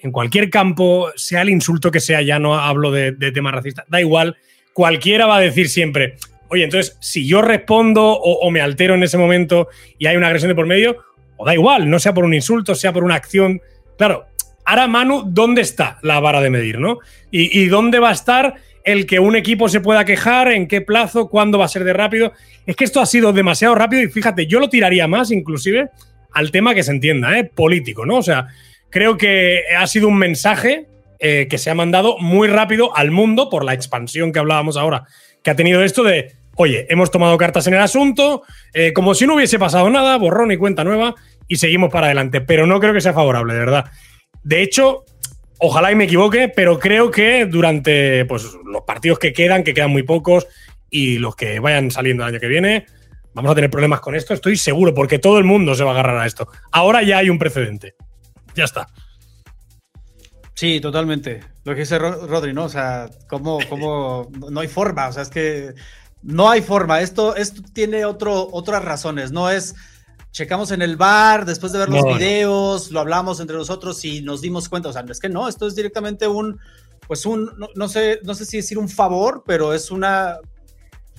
En 0.02 0.12
cualquier 0.12 0.48
campo, 0.48 1.10
sea 1.16 1.42
el 1.42 1.50
insulto 1.50 1.90
que 1.90 1.98
sea, 1.98 2.22
ya 2.22 2.38
no 2.38 2.56
hablo 2.56 2.92
de, 2.92 3.10
de 3.10 3.32
temas 3.32 3.52
racistas, 3.52 3.84
da 3.88 4.00
igual, 4.00 4.36
cualquiera 4.72 5.26
va 5.26 5.38
a 5.38 5.40
decir 5.40 5.68
siempre, 5.68 6.18
Oye, 6.50 6.64
entonces, 6.64 6.96
si 7.00 7.26
yo 7.26 7.42
respondo 7.42 8.02
o, 8.04 8.50
me 8.50 8.60
altero 8.60 8.94
en 8.94 9.04
ese 9.04 9.16
momento 9.16 9.68
y 9.98 10.06
hay 10.06 10.16
una 10.16 10.26
agresión 10.26 10.48
de 10.48 10.56
por 10.56 10.66
medio, 10.66 10.96
o 11.36 11.46
da 11.46 11.54
igual, 11.54 11.88
no 11.88 12.00
sea 12.00 12.12
por 12.12 12.24
un 12.24 12.34
insulto, 12.34 12.74
sea 12.74 12.92
por 12.92 13.04
una 13.04 13.14
acción. 13.14 13.60
Claro, 13.96 14.26
ahora 14.64 14.88
Manu, 14.88 15.22
¿dónde 15.26 15.62
está 15.62 15.98
la 16.02 16.18
vara 16.18 16.40
de 16.40 16.50
medir, 16.50 16.80
no? 16.80 16.98
Y, 17.30 17.66
dónde 17.66 18.00
va 18.00 18.10
a 18.10 18.14
estar 18.14 18.56
el 18.82 19.06
que 19.06 19.20
un 19.20 19.36
equipo 19.36 19.68
se 19.68 19.80
pueda 19.80 20.04
quejar, 20.04 20.50
en 20.50 20.66
qué 20.66 20.80
plazo, 20.80 21.28
cuándo 21.28 21.56
va 21.56 21.66
a 21.66 21.68
ser 21.68 21.84
de 21.84 21.92
rápido. 21.92 22.32
Es 22.66 22.74
que 22.74 22.84
esto 22.84 23.00
ha 23.00 23.06
sido 23.06 23.32
demasiado 23.32 23.76
rápido 23.76 24.02
y 24.02 24.08
fíjate, 24.08 24.46
yo 24.46 24.58
lo 24.58 24.68
tiraría 24.68 25.06
más 25.06 25.30
inclusive 25.30 25.90
al 26.32 26.50
tema 26.50 26.74
que 26.74 26.82
se 26.82 26.90
entienda, 26.90 27.38
¿eh? 27.38 27.44
político, 27.44 28.04
¿no? 28.04 28.16
O 28.16 28.22
sea, 28.22 28.48
creo 28.88 29.16
que 29.16 29.62
ha 29.78 29.86
sido 29.86 30.08
un 30.08 30.18
mensaje 30.18 30.88
eh, 31.20 31.46
que 31.48 31.58
se 31.58 31.70
ha 31.70 31.74
mandado 31.74 32.18
muy 32.18 32.48
rápido 32.48 32.96
al 32.96 33.12
mundo 33.12 33.50
por 33.50 33.64
la 33.64 33.74
expansión 33.74 34.32
que 34.32 34.40
hablábamos 34.40 34.76
ahora, 34.76 35.04
que 35.42 35.50
ha 35.50 35.56
tenido 35.56 35.84
esto 35.84 36.02
de 36.02 36.39
oye, 36.60 36.86
hemos 36.90 37.10
tomado 37.10 37.38
cartas 37.38 37.66
en 37.66 37.74
el 37.74 37.80
asunto, 37.80 38.42
eh, 38.74 38.92
como 38.92 39.14
si 39.14 39.26
no 39.26 39.34
hubiese 39.34 39.58
pasado 39.58 39.88
nada, 39.88 40.18
borrón 40.18 40.52
y 40.52 40.58
cuenta 40.58 40.84
nueva, 40.84 41.14
y 41.48 41.56
seguimos 41.56 41.90
para 41.90 42.06
adelante. 42.06 42.42
Pero 42.42 42.66
no 42.66 42.78
creo 42.80 42.92
que 42.92 43.00
sea 43.00 43.14
favorable, 43.14 43.54
de 43.54 43.60
verdad. 43.60 43.86
De 44.42 44.62
hecho, 44.62 45.04
ojalá 45.58 45.90
y 45.90 45.94
me 45.94 46.04
equivoque, 46.04 46.52
pero 46.54 46.78
creo 46.78 47.10
que 47.10 47.46
durante 47.46 48.26
pues, 48.26 48.44
los 48.64 48.82
partidos 48.82 49.18
que 49.18 49.32
quedan, 49.32 49.64
que 49.64 49.72
quedan 49.72 49.90
muy 49.90 50.02
pocos, 50.02 50.46
y 50.90 51.18
los 51.18 51.34
que 51.34 51.60
vayan 51.60 51.90
saliendo 51.90 52.24
el 52.24 52.34
año 52.34 52.40
que 52.40 52.48
viene, 52.48 52.84
vamos 53.32 53.52
a 53.52 53.54
tener 53.54 53.70
problemas 53.70 54.00
con 54.00 54.14
esto, 54.14 54.34
estoy 54.34 54.56
seguro, 54.56 54.92
porque 54.92 55.18
todo 55.18 55.38
el 55.38 55.44
mundo 55.44 55.74
se 55.74 55.84
va 55.84 55.90
a 55.90 55.94
agarrar 55.94 56.18
a 56.18 56.26
esto. 56.26 56.46
Ahora 56.72 57.02
ya 57.02 57.18
hay 57.18 57.30
un 57.30 57.38
precedente. 57.38 57.94
Ya 58.54 58.64
está. 58.64 58.86
Sí, 60.54 60.78
totalmente. 60.78 61.40
Lo 61.64 61.74
que 61.74 61.80
dice 61.80 61.98
Rodri, 61.98 62.52
¿no? 62.52 62.64
O 62.64 62.68
sea, 62.68 63.08
¿cómo, 63.28 63.60
cómo 63.70 64.30
no 64.50 64.60
hay 64.60 64.68
forma? 64.68 65.08
O 65.08 65.12
sea, 65.12 65.22
es 65.22 65.30
que 65.30 65.72
no 66.22 66.50
hay 66.50 66.62
forma. 66.62 67.00
Esto, 67.00 67.36
esto 67.36 67.62
tiene 67.72 68.04
otro, 68.04 68.48
otras 68.52 68.84
razones. 68.84 69.32
No 69.32 69.50
es 69.50 69.74
checamos 70.32 70.70
en 70.70 70.82
el 70.82 70.96
bar 70.96 71.44
después 71.44 71.72
de 71.72 71.78
ver 71.78 71.88
los 71.88 72.04
videos, 72.04 72.92
lo 72.92 73.00
hablamos 73.00 73.40
entre 73.40 73.56
nosotros 73.56 74.04
y 74.04 74.22
nos 74.22 74.40
dimos 74.40 74.68
cuenta. 74.68 74.88
O 74.88 74.92
sea, 74.92 75.04
es 75.08 75.20
que 75.20 75.28
no, 75.28 75.48
esto 75.48 75.66
es 75.66 75.74
directamente 75.74 76.26
un, 76.26 76.58
pues 77.06 77.26
un, 77.26 77.50
no, 77.74 77.88
sé, 77.88 78.20
no 78.22 78.34
sé 78.34 78.44
si 78.44 78.58
decir 78.58 78.78
un 78.78 78.88
favor, 78.88 79.42
pero 79.44 79.74
es 79.74 79.90
una, 79.90 80.38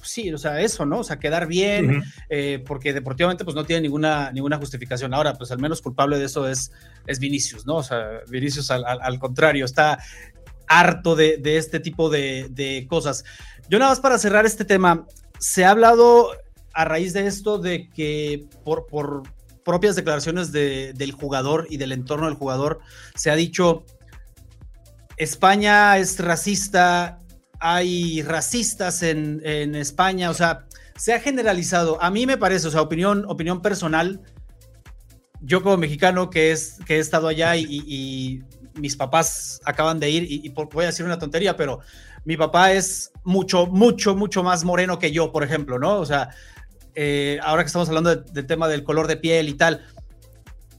sí, 0.01 0.31
o 0.31 0.37
sea, 0.37 0.61
eso, 0.61 0.85
¿no? 0.85 0.99
O 0.99 1.03
sea, 1.03 1.19
quedar 1.19 1.47
bien, 1.47 2.03
eh, 2.29 2.63
porque 2.65 2.93
deportivamente 2.93 3.43
pues 3.43 3.55
no 3.55 3.65
tiene 3.65 3.81
ninguna, 3.81 4.31
ninguna 4.31 4.57
justificación. 4.57 5.13
Ahora, 5.13 5.33
pues 5.33 5.51
al 5.51 5.59
menos 5.59 5.81
culpable 5.81 6.17
de 6.17 6.25
eso 6.25 6.47
es, 6.47 6.71
es 7.05 7.19
Vinicius, 7.19 7.65
¿no? 7.65 7.75
O 7.75 7.83
sea, 7.83 8.21
Vinicius 8.29 8.71
al, 8.71 9.19
contrario, 9.19 9.65
está 9.65 9.99
harto 10.71 11.15
de, 11.15 11.39
este 11.43 11.79
tipo 11.79 12.09
de, 12.09 12.47
de 12.49 12.87
cosas. 12.89 13.25
Yo 13.69 13.77
nada 13.77 13.91
más 13.91 13.99
para 13.99 14.17
cerrar 14.17 14.45
este 14.45 14.65
tema, 14.65 15.05
se 15.37 15.65
ha 15.65 15.71
hablado 15.71 16.31
a 16.73 16.85
raíz 16.85 17.13
de 17.13 17.27
esto 17.27 17.57
de 17.57 17.89
que 17.89 18.45
por, 18.63 18.87
por 18.87 19.23
propias 19.65 19.95
declaraciones 19.95 20.51
del 20.51 21.11
jugador 21.11 21.67
y 21.69 21.77
del 21.77 21.91
entorno 21.91 22.27
del 22.27 22.35
jugador, 22.35 22.79
se 23.15 23.29
ha 23.29 23.35
dicho, 23.35 23.83
España 25.17 25.97
es 25.97 26.19
racista, 26.19 27.19
hay 27.59 28.21
racistas 28.23 29.03
en, 29.03 29.41
en, 29.43 29.75
España, 29.75 30.29
o 30.29 30.33
sea, 30.33 30.65
se 30.95 31.13
ha 31.13 31.19
generalizado. 31.19 32.01
A 32.01 32.09
mí 32.09 32.25
me 32.25 32.37
parece, 32.37 32.67
o 32.67 32.71
sea, 32.71 32.81
opinión, 32.81 33.25
opinión 33.27 33.61
personal, 33.61 34.21
yo 35.41 35.63
como 35.63 35.77
mexicano 35.77 36.29
que, 36.29 36.51
es, 36.51 36.77
que 36.85 36.95
he 36.95 36.99
estado 36.99 37.27
allá 37.27 37.55
y, 37.55 38.43
mis 38.75 38.95
papás 38.95 39.61
acaban 39.65 39.99
de 39.99 40.09
ir, 40.09 40.25
y, 40.29 40.49
voy 40.49 40.83
a 40.83 40.87
decir 40.87 41.05
una 41.05 41.19
tontería, 41.19 41.55
pero 41.55 41.79
mi 42.25 42.37
papá 42.37 42.71
es 42.71 43.11
mucho, 43.23 43.67
mucho, 43.67 44.15
mucho 44.15 44.43
más 44.43 44.63
moreno 44.63 44.99
que 44.99 45.11
yo, 45.11 45.31
por 45.31 45.43
ejemplo, 45.43 45.79
¿no? 45.79 45.99
O 45.99 46.05
sea, 46.05 46.29
eh, 46.95 47.39
ahora 47.43 47.63
que 47.63 47.67
estamos 47.67 47.87
hablando 47.87 48.15
del 48.15 48.45
tema 48.45 48.67
del 48.67 48.83
color 48.83 49.07
de 49.07 49.17
piel 49.17 49.49
y 49.49 49.53
tal, 49.53 49.85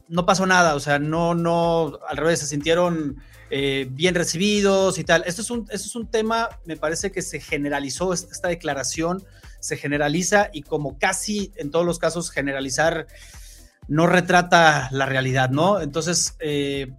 no 0.08 0.26
pasó 0.26 0.46
nada, 0.46 0.74
o 0.74 0.80
sea, 0.80 0.98
no, 0.98 1.34
no, 1.34 1.98
al 2.08 2.16
revés, 2.16 2.40
se 2.40 2.46
sintieron 2.46 3.16
eh, 3.50 3.86
bien 3.90 4.14
recibidos 4.14 4.98
y 4.98 5.04
tal. 5.04 5.24
Esto 5.26 5.42
es, 5.42 5.50
un, 5.50 5.66
esto 5.70 5.88
es 5.88 5.94
un 5.94 6.10
tema, 6.10 6.48
me 6.64 6.76
parece 6.76 7.12
que 7.12 7.22
se 7.22 7.40
generalizó 7.40 8.12
esta 8.12 8.48
declaración, 8.48 9.24
se 9.60 9.76
generaliza 9.76 10.50
y 10.52 10.62
como 10.62 10.98
casi 10.98 11.52
en 11.56 11.70
todos 11.70 11.86
los 11.86 11.98
casos 11.98 12.30
generalizar 12.30 13.06
no 13.88 14.06
retrata 14.06 14.88
la 14.92 15.06
realidad, 15.06 15.50
¿no? 15.50 15.80
Entonces, 15.80 16.34
eh, 16.40 16.92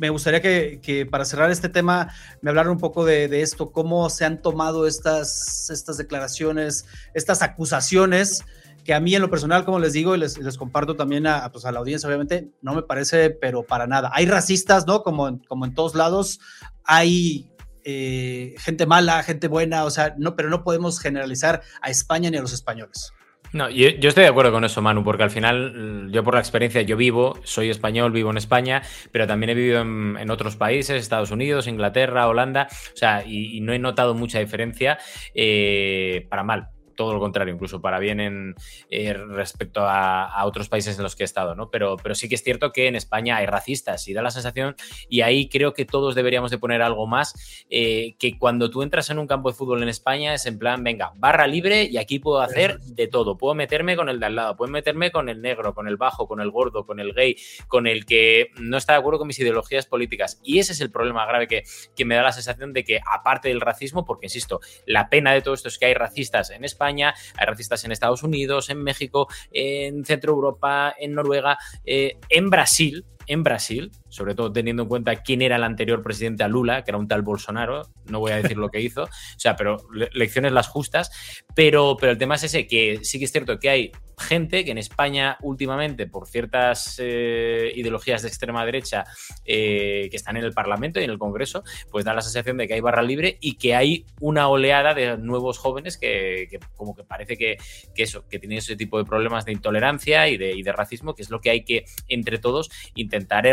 me 0.00 0.08
gustaría 0.08 0.40
que, 0.40 1.06
para 1.10 1.26
cerrar 1.26 1.50
este 1.50 1.68
tema 1.68 2.08
me 2.40 2.48
hablaran 2.48 2.72
un 2.72 2.78
poco 2.78 3.04
de, 3.04 3.42
esto, 3.42 3.70
cómo 3.70 4.08
se 4.08 4.24
han 4.24 4.40
tomado 4.40 4.86
estas, 4.86 5.68
declaraciones, 5.98 6.86
estas 7.12 7.42
acusaciones 7.42 8.42
que 8.82 8.94
a 8.94 9.00
mí 9.00 9.14
en 9.14 9.20
lo 9.20 9.28
personal, 9.28 9.66
como 9.66 9.78
les 9.78 9.92
digo, 9.92 10.14
y 10.14 10.18
les, 10.18 10.38
comparto 10.56 10.96
también 10.96 11.26
a, 11.26 11.52
pues 11.52 11.66
a, 11.66 11.70
la 11.70 11.80
audiencia, 11.80 12.06
obviamente, 12.06 12.50
no 12.62 12.74
me 12.74 12.82
parece, 12.82 13.28
pero 13.28 13.62
para 13.62 13.86
nada. 13.86 14.10
Hay 14.14 14.24
racistas, 14.24 14.86
¿no? 14.86 15.02
Como 15.02 15.28
en, 15.28 15.38
como 15.40 15.66
en 15.66 15.74
todos 15.74 15.94
lados, 15.94 16.40
hay 16.82 17.52
eh, 17.84 18.54
gente 18.56 18.86
mala, 18.86 19.22
gente 19.22 19.48
buena, 19.48 19.84
o 19.84 19.90
sea, 19.90 20.14
no, 20.16 20.34
pero 20.34 20.48
no 20.48 20.64
podemos 20.64 20.98
generalizar 20.98 21.60
a 21.82 21.90
España 21.90 22.30
ni 22.30 22.38
a 22.38 22.40
los 22.40 22.54
españoles. 22.54 23.12
No, 23.52 23.68
yo, 23.68 23.88
estoy 23.88 24.22
de 24.22 24.28
acuerdo 24.28 24.52
con 24.52 24.64
eso, 24.64 24.80
Manu, 24.80 25.02
porque 25.02 25.24
al 25.24 25.30
final, 25.30 26.08
yo 26.12 26.22
por 26.22 26.34
la 26.34 26.40
experiencia, 26.40 26.82
yo 26.82 26.96
vivo, 26.96 27.38
soy 27.42 27.68
español, 27.68 28.12
vivo 28.12 28.30
en 28.30 28.36
España, 28.36 28.82
pero 29.10 29.26
también 29.26 29.50
he 29.50 29.54
vivido 29.54 29.80
en, 29.80 30.30
otros 30.30 30.54
países, 30.54 31.02
Estados 31.02 31.32
Unidos, 31.32 31.66
Inglaterra, 31.66 32.28
Holanda, 32.28 32.68
o 32.70 32.96
sea, 32.96 33.24
y, 33.26 33.60
no 33.60 33.72
he 33.72 33.78
notado 33.80 34.14
mucha 34.14 34.38
diferencia 34.38 34.98
eh, 35.34 36.26
para 36.30 36.44
mal 36.44 36.68
todo 37.00 37.14
lo 37.14 37.20
contrario, 37.20 37.54
incluso 37.54 37.80
para 37.80 37.98
bien 37.98 38.20
en, 38.20 38.54
eh, 38.90 39.14
respecto 39.14 39.80
a, 39.86 40.44
otros 40.44 40.68
países 40.68 40.98
en 40.98 41.02
los 41.02 41.16
que 41.16 41.22
he 41.22 41.24
estado, 41.24 41.54
¿no? 41.54 41.70
Pero, 41.70 41.96
pero 41.96 42.14
sí 42.14 42.28
que 42.28 42.34
es 42.34 42.42
cierto 42.42 42.72
que 42.72 42.88
en 42.88 42.94
España 42.94 43.38
hay 43.38 43.46
racistas 43.46 44.06
y 44.06 44.12
da 44.12 44.20
la 44.20 44.30
sensación, 44.30 44.76
y 45.08 45.22
ahí 45.22 45.48
creo 45.48 45.72
que 45.72 45.86
todos 45.86 46.14
deberíamos 46.14 46.50
de 46.50 46.58
poner 46.58 46.82
algo 46.82 47.06
más, 47.06 47.64
eh, 47.70 48.16
que 48.18 48.36
cuando 48.36 48.68
tú 48.68 48.82
entras 48.82 49.08
en 49.08 49.18
un 49.18 49.26
campo 49.26 49.50
de 49.50 49.56
fútbol 49.56 49.82
en 49.82 49.88
España 49.88 50.34
es 50.34 50.44
en 50.44 50.58
plan, 50.58 50.84
venga, 50.84 51.12
barra 51.16 51.46
libre 51.46 51.84
y 51.84 51.96
aquí 51.96 52.18
puedo 52.18 52.42
hacer 52.42 52.78
de 52.80 53.06
todo, 53.06 53.38
puedo 53.38 53.54
meterme 53.54 53.96
con 53.96 54.10
el 54.10 54.20
de 54.20 54.26
al 54.26 54.34
lado, 54.36 54.56
puedo 54.58 54.70
meterme 54.70 55.10
con 55.10 55.30
el 55.30 55.40
negro, 55.40 55.72
con 55.72 55.88
el 55.88 55.96
bajo, 55.96 56.28
con 56.28 56.42
el 56.42 56.50
gordo, 56.50 56.84
con 56.84 57.00
el 57.00 57.14
gay, 57.14 57.34
con 57.66 57.86
el 57.86 58.04
que 58.04 58.50
no 58.58 58.76
está 58.76 58.92
de 58.92 58.98
acuerdo 58.98 59.20
con 59.20 59.28
mis 59.28 59.38
ideologías 59.38 59.86
políticas. 59.86 60.38
Y 60.44 60.58
ese 60.58 60.72
es 60.72 60.82
el 60.82 60.90
problema 60.90 61.24
grave 61.24 61.48
que, 61.48 61.62
que 61.96 62.04
me 62.04 62.14
da 62.16 62.22
la 62.22 62.32
sensación 62.32 62.74
de 62.74 62.84
que, 62.84 63.00
aparte 63.10 63.48
del 63.48 63.62
racismo, 63.62 64.04
porque 64.04 64.26
insisto, 64.26 64.60
la 64.84 65.08
pena 65.08 65.32
de 65.32 65.40
todo 65.40 65.54
esto 65.54 65.68
es 65.68 65.78
que 65.78 65.86
hay 65.86 65.94
racistas 65.94 66.50
en 66.50 66.62
España, 66.64 66.89
hay 66.98 67.46
racistas 67.46 67.84
en 67.84 67.92
Estados 67.92 68.22
Unidos, 68.22 68.70
en 68.70 68.82
México, 68.82 69.28
en 69.52 70.04
Centro 70.04 70.32
Europa, 70.32 70.94
en 70.98 71.14
Noruega, 71.14 71.58
eh, 71.84 72.18
en 72.28 72.50
Brasil, 72.50 73.04
en 73.26 73.42
Brasil, 73.42 73.90
sobre 74.10 74.34
todo 74.34 74.52
teniendo 74.52 74.82
en 74.82 74.88
cuenta 74.88 75.16
quién 75.16 75.40
era 75.40 75.56
el 75.56 75.64
anterior 75.64 76.02
presidente 76.02 76.44
a 76.44 76.48
Lula, 76.48 76.84
que 76.84 76.90
era 76.90 76.98
un 76.98 77.08
tal 77.08 77.22
Bolsonaro, 77.22 77.82
no 78.06 78.20
voy 78.20 78.32
a 78.32 78.36
decir 78.36 78.58
lo 78.58 78.68
que 78.68 78.82
hizo, 78.82 79.04
o 79.04 79.08
sea, 79.38 79.56
pero 79.56 79.78
lecciones 80.12 80.52
las 80.52 80.68
justas, 80.68 81.10
pero, 81.54 81.96
pero 81.98 82.12
el 82.12 82.18
tema 82.18 82.34
es 82.34 82.44
ese, 82.44 82.66
que 82.66 83.00
sí 83.02 83.18
que 83.18 83.24
es 83.24 83.32
cierto 83.32 83.58
que 83.58 83.70
hay 83.70 83.92
gente 84.20 84.64
que 84.64 84.70
en 84.70 84.78
España 84.78 85.38
últimamente, 85.40 86.06
por 86.06 86.28
ciertas 86.28 86.96
eh, 86.98 87.72
ideologías 87.74 88.22
de 88.22 88.28
extrema 88.28 88.64
derecha 88.64 89.04
eh, 89.44 90.08
que 90.10 90.16
están 90.16 90.36
en 90.36 90.44
el 90.44 90.52
Parlamento 90.52 91.00
y 91.00 91.04
en 91.04 91.10
el 91.10 91.18
Congreso, 91.18 91.64
pues 91.90 92.04
da 92.04 92.14
la 92.14 92.20
sensación 92.20 92.58
de 92.58 92.68
que 92.68 92.74
hay 92.74 92.80
barra 92.80 93.02
libre 93.02 93.38
y 93.40 93.56
que 93.56 93.74
hay 93.74 94.04
una 94.20 94.48
oleada 94.48 94.94
de 94.94 95.16
nuevos 95.16 95.58
jóvenes 95.58 95.96
que, 95.96 96.60
como 96.76 96.94
que 96.94 97.04
parece 97.04 97.36
que, 97.36 97.56
eso, 97.96 98.26
que 98.28 98.38
tienen 98.38 98.58
ese 98.58 98.76
tipo 98.76 98.98
de 98.98 99.04
problemas 99.04 99.44
de 99.44 99.52
intolerancia 99.52 100.28
y 100.28 100.36
de, 100.36 100.52
y 100.52 100.62
de 100.62 100.72
racismo, 100.72 101.14
que 101.14 101.22
es 101.22 101.30
lo 101.30 101.40
que 101.40 101.50
hay 101.50 101.64
que 101.64 101.84
entre 102.08 102.38
todos 102.38 102.70
intentar 102.94 103.46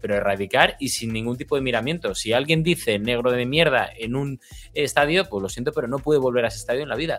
pero 0.00 0.16
erradicar 0.16 0.76
y 0.78 0.88
sin 0.88 1.12
ningún 1.12 1.36
tipo 1.36 1.56
de 1.56 1.62
miramiento. 1.62 2.14
Si 2.14 2.32
alguien 2.32 2.62
dice 2.62 2.98
negro 2.98 3.30
de 3.30 3.46
mierda 3.46 3.88
en 3.96 4.16
un 4.16 4.40
estadio, 4.74 5.28
pues 5.28 5.42
lo 5.42 5.48
siento, 5.48 5.72
pero 5.72 5.88
no 5.88 5.98
puede 5.98 6.20
volver 6.20 6.44
a 6.44 6.48
ese 6.48 6.58
estadio 6.58 6.82
en 6.82 6.88
la 6.88 6.96
vida. 6.96 7.18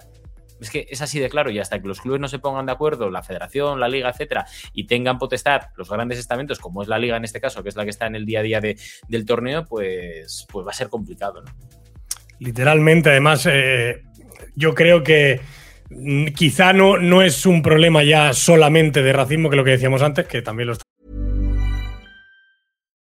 Es 0.62 0.70
que 0.70 0.88
es 0.90 1.02
así 1.02 1.20
de 1.20 1.28
claro 1.28 1.50
y 1.50 1.58
hasta 1.58 1.82
que 1.82 1.88
los 1.88 2.00
clubes 2.00 2.22
no 2.22 2.28
se 2.28 2.38
pongan 2.38 2.68
de 2.68 2.72
acuerdo, 2.72 3.10
la 3.10 3.24
federación, 3.24 3.80
la 3.80 3.90
liga, 3.90 4.10
etcétera, 4.10 4.46
y 4.74 4.86
tengan 4.86 5.18
potestad 5.18 5.62
los 5.76 5.90
grandes 5.90 6.20
estamentos, 6.20 6.60
como 6.60 6.84
es 6.84 6.88
la 6.88 7.00
liga 7.00 7.18
en 7.18 7.24
este 7.24 7.42
caso, 7.42 7.64
que 7.64 7.70
es 7.70 7.76
la 7.76 7.84
que 7.84 7.90
está 7.90 8.06
en 8.06 8.16
el 8.16 8.26
día 8.28 8.42
a 8.42 8.44
día 8.44 8.62
del 8.62 9.26
torneo, 9.26 9.66
pues, 9.66 10.46
pues 10.52 10.66
va 10.66 10.70
a 10.70 10.76
ser 10.76 10.90
complicado. 10.90 11.44
Literalmente, 12.38 13.10
además, 13.10 13.48
eh, 13.52 14.04
yo 14.56 14.76
creo 14.76 15.04
que 15.04 15.42
quizá 16.36 16.74
no, 16.74 16.98
no 16.98 17.22
es 17.22 17.46
un 17.46 17.62
problema 17.62 18.04
ya 18.04 18.34
solamente 18.34 19.02
de 19.02 19.14
racismo, 19.14 19.50
que 19.50 19.56
lo 19.56 19.64
que 19.64 19.72
decíamos 19.72 20.02
antes, 20.02 20.28
que 20.28 20.42
también 20.42 20.68
lo 20.68 20.74
está. 20.74 20.91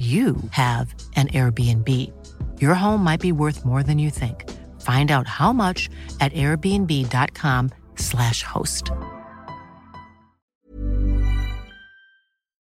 you 0.00 0.36
have 0.50 0.94
an 1.16 1.28
Airbnb. 1.28 1.88
Your 2.58 2.74
home 2.74 3.04
might 3.04 3.20
be 3.20 3.32
worth 3.32 3.66
more 3.66 3.82
than 3.82 3.98
you 3.98 4.10
think. 4.10 4.48
Find 4.80 5.10
out 5.10 5.26
how 5.26 5.52
much 5.52 5.90
at 6.20 6.32
airbnb.com/slash 6.32 8.42
host. 8.42 8.88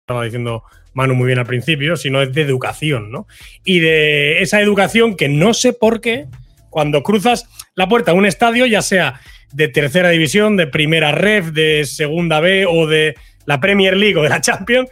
Estaba 0.01 0.25
diciendo 0.25 0.61
Manu 0.93 1.15
muy 1.15 1.25
bien 1.27 1.39
al 1.39 1.47
principio, 1.47 1.95
sino 1.95 2.21
es 2.21 2.33
de 2.33 2.41
educación, 2.43 3.09
¿no? 3.11 3.25
Y 3.63 3.79
de 3.79 4.43
esa 4.43 4.61
educación 4.61 5.15
que 5.15 5.29
no 5.29 5.55
sé 5.55 5.73
por 5.73 6.01
qué, 6.01 6.27
cuando 6.69 7.01
cruzas 7.01 7.47
la 7.75 7.89
puerta 7.89 8.11
a 8.11 8.13
un 8.13 8.27
estadio, 8.27 8.67
ya 8.67 8.83
sea 8.83 9.19
de 9.53 9.69
tercera 9.69 10.09
división, 10.09 10.57
de 10.57 10.67
primera 10.67 11.11
ref, 11.11 11.51
de 11.51 11.85
segunda 11.85 12.39
B 12.41 12.67
o 12.67 12.85
de 12.85 13.15
la 13.45 13.59
Premier 13.59 13.97
League 13.97 14.17
o 14.17 14.23
de 14.23 14.29
la 14.29 14.41
Champions, 14.41 14.89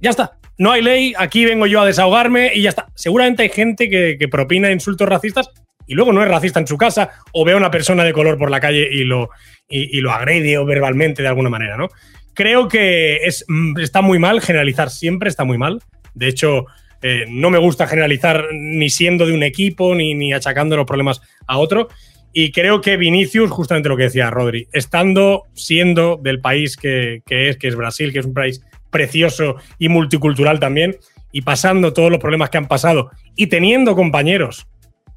ya 0.00 0.10
está 0.10 0.37
no 0.58 0.72
hay 0.72 0.82
ley, 0.82 1.14
aquí 1.16 1.44
vengo 1.44 1.66
yo 1.66 1.80
a 1.80 1.86
desahogarme 1.86 2.50
y 2.52 2.62
ya 2.62 2.70
está. 2.70 2.88
Seguramente 2.94 3.44
hay 3.44 3.48
gente 3.48 3.88
que, 3.88 4.28
propina 4.28 4.70
insultos 4.70 5.08
racistas 5.08 5.50
y 5.86 5.94
luego 5.94 6.12
no 6.12 6.22
es 6.22 6.28
racista 6.28 6.58
en 6.58 6.66
su 6.66 6.76
casa 6.76 7.12
o 7.32 7.44
ve 7.44 7.52
a 7.52 7.56
una 7.56 7.70
persona 7.70 8.04
de 8.04 8.12
color 8.12 8.36
por 8.36 8.50
la 8.50 8.60
calle 8.60 8.88
y 8.92 9.04
lo, 9.04 9.30
y, 9.68 10.00
lo 10.00 10.12
agrede 10.12 10.62
verbalmente 10.64 11.22
de 11.22 11.28
alguna 11.28 11.48
manera, 11.48 11.76
¿no? 11.76 11.88
Creo 12.34 12.68
que 12.68 13.18
es, 13.24 13.44
mm, 13.48 13.78
está 13.78 14.02
muy 14.02 14.18
mal 14.18 14.40
generalizar 14.40 14.90
siempre, 14.90 15.28
está 15.28 15.44
muy 15.44 15.58
mal. 15.58 15.80
De 16.14 16.28
hecho, 16.28 16.66
eh, 17.02 17.24
no 17.28 17.50
me 17.50 17.58
gusta 17.58 17.86
generalizar 17.86 18.48
ni 18.52 18.90
siendo 18.90 19.26
de 19.26 19.32
un 19.32 19.44
equipo 19.44 19.94
ni, 19.94 20.14
ni 20.14 20.32
achacando 20.32 20.76
los 20.76 20.86
problemas 20.86 21.20
a 21.46 21.58
otro. 21.58 21.88
Y 22.32 22.50
creo 22.50 22.80
que 22.80 22.96
Vinicius, 22.96 23.50
justamente 23.50 23.88
lo 23.88 23.96
que 23.96 24.04
decía 24.04 24.30
Rodri, 24.30 24.68
estando, 24.72 25.44
siendo 25.54 26.18
del 26.20 26.40
país 26.40 26.76
que, 26.76 27.22
que 27.26 27.48
es, 27.48 27.56
que 27.56 27.68
es 27.68 27.76
Brasil, 27.76 28.12
que 28.12 28.18
es 28.18 28.26
un 28.26 28.34
país 28.34 28.60
precioso 28.90 29.56
y 29.78 29.88
multicultural 29.88 30.60
también, 30.60 30.96
y 31.32 31.42
pasando 31.42 31.92
todos 31.92 32.10
los 32.10 32.20
problemas 32.20 32.50
que 32.50 32.58
han 32.58 32.68
pasado 32.68 33.10
y 33.36 33.48
teniendo 33.48 33.94
compañeros 33.94 34.66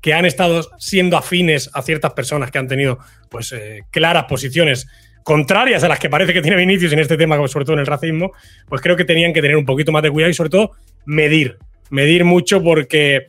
que 0.02 0.14
han 0.14 0.26
estado 0.26 0.68
siendo 0.80 1.18
afines 1.18 1.70
a 1.74 1.82
ciertas 1.82 2.14
personas 2.14 2.52
que 2.52 2.58
han 2.58 2.68
tenido 2.68 2.98
pues 3.30 3.52
eh, 3.52 3.84
claras 3.92 4.26
posiciones 4.26 4.88
contrarias 5.24 5.84
a 5.84 5.88
las 5.88 6.00
que 6.00 6.10
parece 6.10 6.34
que 6.34 6.42
tiene 6.42 6.58
Vinicius 6.58 6.94
en 6.94 7.00
este 7.00 7.18
tema, 7.18 7.36
sobre 7.48 7.66
todo 7.66 7.76
en 7.76 7.82
el 7.82 7.86
racismo, 7.86 8.32
pues 8.68 8.82
creo 8.82 8.96
que 8.96 9.06
tenían 9.06 9.34
que 9.34 9.42
tener 9.42 9.56
un 9.56 9.66
poquito 9.66 9.92
más 9.92 10.02
de 10.02 10.10
cuidado 10.10 10.32
y 10.32 10.34
sobre 10.34 10.50
todo 10.50 10.72
medir, 11.06 11.58
medir 11.92 12.26
mucho 12.26 12.64
porque 12.64 13.28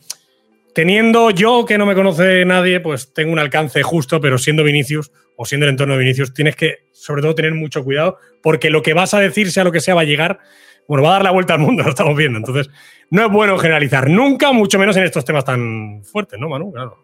teniendo 0.75 1.31
yo 1.31 1.67
que 1.67 1.77
no 1.77 1.85
me 1.85 1.95
conoce 1.95 2.45
nadie, 2.47 2.81
pues 2.81 3.13
tengo 3.13 3.33
un 3.33 3.39
alcance 3.39 3.83
justo, 3.83 4.21
pero 4.21 4.39
siendo 4.39 4.65
Vinicius 4.65 5.13
o 5.43 5.45
siendo 5.45 5.67
el 5.67 5.71
entorno 5.71 5.95
de 5.95 6.01
Vinicius, 6.01 6.33
tienes 6.33 6.55
que 6.55 6.87
sobre 6.93 7.21
todo 7.21 7.35
tener 7.35 7.53
mucho 7.53 7.83
cuidado 7.83 8.17
porque 8.43 8.71
lo 8.71 8.81
que 8.81 8.95
vas 8.95 9.13
a 9.13 9.19
decir, 9.19 9.51
sea 9.51 9.65
lo 9.65 9.73
que 9.73 9.81
sea, 9.81 9.97
va 9.97 10.03
a 10.03 10.05
llegar, 10.05 10.39
bueno, 10.87 11.03
va 11.03 11.11
a 11.11 11.13
dar 11.15 11.25
la 11.25 11.31
vuelta 11.33 11.55
al 11.55 11.59
mundo, 11.59 11.83
lo 11.85 11.91
estamos 11.91 12.17
viendo. 12.17 12.39
Entonces, 12.39 12.71
no 13.11 13.27
es 13.27 13.33
bueno 13.33 13.59
generalizar 13.59 14.09
nunca, 14.09 14.53
mucho 14.53 14.79
menos 14.79 14.97
en 14.97 15.03
estos 15.03 15.25
temas 15.25 15.45
tan 15.45 16.05
fuertes, 16.05 16.39
¿no, 16.39 16.49
Manu? 16.49 16.73
Claro. 16.73 17.03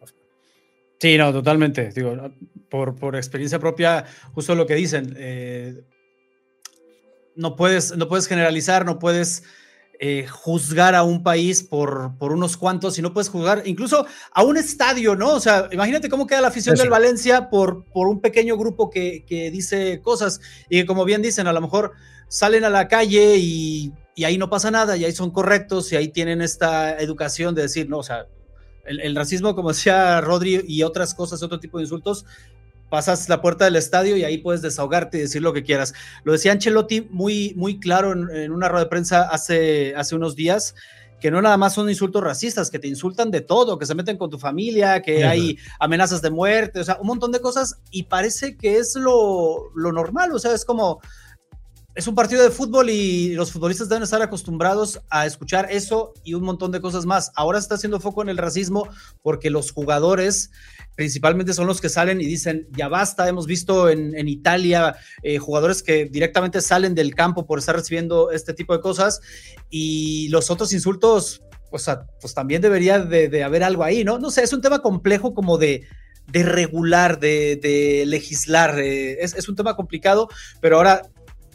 Sí, 1.01 1.18
no, 1.18 1.33
totalmente. 1.33 1.90
Digo, 1.90 2.16
por, 2.68 2.94
por 2.94 3.16
experiencia 3.16 3.59
propia, 3.59 4.05
justo 4.33 4.55
lo 4.55 4.66
que 4.66 4.74
dicen. 4.77 5.14
Eh, 5.18 5.74
no, 7.35 7.57
puedes, 7.57 7.96
no 7.96 8.07
puedes 8.07 8.29
generalizar, 8.29 8.85
no 8.85 9.01
puedes 9.01 9.42
eh, 10.01 10.27
juzgar 10.29 10.95
a 10.95 11.03
un 11.03 11.23
país 11.23 11.63
por, 11.63 12.17
por 12.19 12.33
unos 12.33 12.57
cuantos 12.57 12.99
y 12.99 13.03
no 13.03 13.13
puedes 13.13 13.29
juzgar 13.29 13.63
incluso 13.67 14.07
a 14.33 14.45
un 14.45 14.57
estadio, 14.57 15.17
¿no? 15.17 15.33
O 15.35 15.41
sea, 15.41 15.69
imagínate 15.73 16.09
cómo 16.09 16.27
queda 16.27 16.41
la 16.41 16.49
afición 16.49 16.77
del 16.77 16.89
Valencia 16.89 17.51
por, 17.51 17.85
por 17.87 18.07
un 18.07 18.21
pequeño 18.21 18.57
grupo 18.57 18.91
que, 18.91 19.25
que, 19.27 19.51
dice 19.51 20.01
cosas 20.01 20.41
y 20.69 20.81
que, 20.81 20.87
como 20.87 21.05
bien 21.05 21.21
dicen, 21.21 21.49
a 21.49 21.53
lo 21.53 21.61
mejor 21.61 21.93
salen 22.29 22.65
a 22.65 22.71
la 22.71 22.87
calle 22.87 23.39
y, 23.39 23.93
y 24.15 24.25
ahí 24.25 24.39
no 24.39 24.49
pasa 24.51 24.71
nada 24.71 24.97
y 24.97 25.05
ahí 25.05 25.13
son 25.13 25.31
correctos 25.31 25.93
y 25.93 25.97
ahí 25.97 26.09
tienen 26.09 26.43
esta 26.43 26.99
educación 26.99 27.55
de 27.55 27.63
decir, 27.63 27.89
no, 27.89 27.99
o 27.99 28.03
sea, 28.03 28.27
el, 28.89 29.15
racismo, 29.15 29.55
como 29.55 29.69
decía 29.69 30.21
Rodri, 30.21 30.65
y 30.67 30.83
otras 30.83 31.15
cosas, 31.15 31.43
otro 31.43 31.61
tipo 31.61 31.79
de 31.79 31.85
insultos, 31.85 32.25
pasas 32.88 33.29
la 33.29 33.40
puerta 33.40 33.64
del 33.64 33.77
estadio 33.77 34.16
y 34.16 34.24
ahí 34.24 34.38
puedes 34.38 34.62
desahogarte 34.62 35.18
y 35.18 35.22
decir 35.22 35.42
lo 35.42 35.53
que 35.53 35.62
quieras. 35.62 35.94
Lo 36.24 36.33
decía 36.33 36.53
Ancelotti 36.53 37.09
muy, 37.11 37.53
muy 37.57 37.79
claro 37.79 38.12
en, 38.12 38.53
una 38.53 38.68
rueda 38.68 38.85
de 38.85 38.90
prensa 38.90 39.22
hace, 39.22 39.94
hace 39.96 40.14
unos 40.14 40.37
días, 40.37 40.74
que 41.20 41.31
no 41.31 41.42
nada 41.42 41.57
más 41.57 41.74
son 41.74 41.88
insultos 41.88 42.22
racistas, 42.22 42.70
que 42.70 42.79
te 42.79 42.88
insultan 42.88 43.31
de 43.31 43.40
todo, 43.40 43.79
que 43.79 43.87
se 43.87 43.94
meten 43.94 44.16
con 44.16 44.31
tu 44.31 44.38
familia, 44.38 45.03
que 45.03 45.24
hay 45.24 45.59
amenazas 45.81 46.22
de 46.22 46.31
muerte, 46.31 46.81
o 46.81 46.85
sea, 46.85 46.98
un 47.01 47.09
montón 47.09 47.33
de 47.33 47.40
cosas 47.40 47.79
y 47.90 48.05
parece 48.05 48.57
que 48.57 48.77
es 48.77 48.94
lo, 48.94 49.70
lo 49.74 49.92
normal, 49.92 50.33
o 50.33 50.38
sea, 50.38 50.55
es 50.55 50.64
como 50.64 51.01
es 51.99 52.07
un 52.07 52.15
partido 52.15 52.45
de 52.45 52.53
fútbol 52.53 52.91
y 52.91 53.35
los 53.35 53.51
futbolistas 53.51 53.89
deben 53.89 54.05
estar 54.05 54.23
acostumbrados 54.23 55.01
a 55.11 55.27
escuchar 55.27 55.67
eso 55.73 56.15
y 56.23 56.35
un 56.35 56.45
montón 56.45 56.71
de 56.71 56.81
cosas 56.81 57.07
más. 57.07 57.33
Ahora 57.35 57.59
se 57.59 57.65
está 57.65 57.75
haciendo 57.75 57.99
foco 57.99 58.23
en 58.23 58.29
el 58.29 58.39
racismo 58.39 58.89
porque 59.21 59.51
los 59.51 59.73
jugadores 59.73 60.53
principalmente 60.95 61.55
son 61.55 61.67
los 61.67 61.81
que 61.81 61.89
salen 61.89 62.21
y 62.21 62.27
dicen, 62.27 62.69
ya 62.71 62.87
basta, 62.87 63.29
hemos 63.29 63.49
visto 63.49 63.89
en, 63.89 64.29
Italia 64.29 64.95
eh, 65.25 65.39
jugadores 65.39 65.83
que 65.83 66.05
directamente 66.05 66.61
salen 66.61 66.95
del 66.95 67.17
campo 67.17 67.47
por 67.47 67.59
estar 67.59 67.75
recibiendo 67.75 68.31
este 68.31 68.55
tipo 68.55 68.75
de 68.75 68.81
cosas 68.81 69.21
y 69.69 70.29
los 70.29 70.53
otros 70.53 70.73
insultos, 70.73 71.43
o 71.73 71.81
sea, 71.81 72.07
pues 72.21 72.33
también 72.33 72.63
debería 72.63 73.01
de, 73.01 73.43
haber 73.43 73.65
algo 73.65 73.83
ahí, 73.83 74.05
¿no? 74.05 74.21
No 74.21 74.31
sé, 74.31 74.45
es 74.45 74.53
un 74.53 74.61
tema 74.61 74.83
complejo 74.83 75.35
como 75.35 75.59
de 75.59 75.83
regular, 76.33 77.19
de, 77.19 78.05
legislar. 78.07 78.79
Eh, 78.79 79.19
es, 79.21 79.49
un 79.49 79.57
tema 79.57 79.75
complicado, 79.75 80.29
pero 80.61 80.77
ahora 80.77 81.03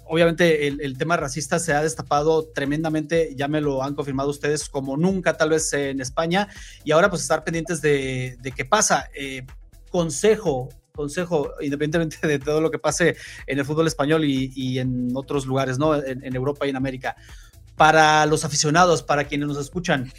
obviamente 0.07 0.67
el, 0.67 0.97
tema 0.97 1.17
racista 1.17 1.59
se 1.59 1.73
ha 1.73 1.81
destapado 1.81 2.45
tremendamente, 2.45 3.33
ya 3.35 3.47
me 3.47 3.61
lo 3.61 3.83
han 3.83 3.95
confirmado 3.95 4.29
ustedes 4.29 4.69
como 4.69 4.97
nunca 4.97 5.37
tal 5.37 5.49
vez 5.49 5.71
en 5.73 6.01
España, 6.01 6.47
y 6.83 6.91
ahora 6.91 7.09
pues 7.09 7.21
estar 7.21 7.43
pendientes 7.43 7.81
de, 7.81 8.37
qué 8.55 8.65
pasa. 8.65 9.09
Eh, 9.15 9.45
consejo, 9.89 10.69
consejo, 10.91 11.51
independientemente 11.61 12.27
de 12.27 12.39
todo 12.39 12.61
lo 12.61 12.71
que 12.71 12.79
pase 12.79 13.15
en 13.47 13.59
el 13.59 13.65
fútbol 13.65 13.87
español 13.87 14.23
y, 14.25 14.79
en 14.79 15.11
otros 15.15 15.45
lugares, 15.45 15.77
¿no? 15.77 15.95
En, 15.95 16.35
Europa 16.35 16.65
y 16.65 16.69
en 16.69 16.75
América. 16.75 17.15
Para 17.75 18.25
los 18.25 18.45
aficionados, 18.45 19.01
para 19.03 19.25
quienes 19.25 19.47
nos 19.47 19.57
escuchan, 19.57 20.11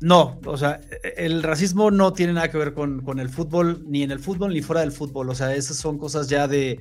no, 0.00 0.40
o 0.46 0.56
sea, 0.56 0.80
el 1.16 1.44
racismo 1.44 1.92
no 1.92 2.12
tiene 2.12 2.32
nada 2.32 2.50
que 2.50 2.58
ver 2.58 2.74
con, 2.74 3.02
con, 3.02 3.20
el 3.20 3.28
fútbol, 3.28 3.84
ni 3.86 4.02
en 4.02 4.10
el 4.10 4.18
fútbol, 4.18 4.52
ni 4.52 4.60
fuera 4.60 4.80
del 4.80 4.90
fútbol. 4.90 5.30
O 5.30 5.34
sea, 5.34 5.54
esas 5.54 5.76
son 5.76 5.96
cosas 5.96 6.28
ya 6.28 6.48
de, 6.48 6.80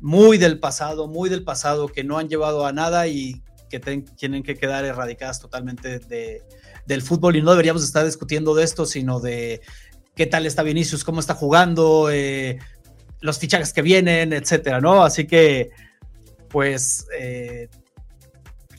muy 0.00 0.38
del 0.38 0.58
pasado, 0.58 1.08
muy 1.08 1.28
del 1.28 1.44
pasado, 1.44 1.88
que 1.88 2.04
no 2.04 2.18
han 2.18 2.28
llevado 2.28 2.66
a 2.66 2.72
nada 2.72 3.06
y 3.06 3.42
que 3.68 3.80
tienen 3.80 4.42
que 4.42 4.56
quedar 4.56 4.84
erradicadas 4.84 5.40
totalmente 5.40 5.98
de, 5.98 6.42
del 6.86 7.02
fútbol 7.02 7.36
y 7.36 7.42
no 7.42 7.50
deberíamos 7.50 7.84
estar 7.84 8.04
discutiendo 8.04 8.54
de 8.54 8.64
esto, 8.64 8.86
sino 8.86 9.20
de 9.20 9.60
qué 10.14 10.26
tal 10.26 10.46
está 10.46 10.62
Vinicius, 10.62 11.04
cómo 11.04 11.20
está 11.20 11.34
jugando, 11.34 12.10
eh, 12.10 12.58
los 13.20 13.38
fichajes 13.38 13.72
que 13.72 13.82
vienen, 13.82 14.32
etcétera, 14.32 14.80
¿no? 14.80 15.04
Así 15.04 15.26
que, 15.26 15.70
pues, 16.48 17.06
eh, 17.18 17.68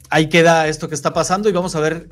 ahí 0.10 0.28
queda 0.28 0.68
esto 0.68 0.90
que 0.90 0.96
está 0.96 1.14
pasando 1.14 1.50
y 1.50 1.52
vamos 1.52 1.76
a 1.76 1.80
ver 1.80 2.10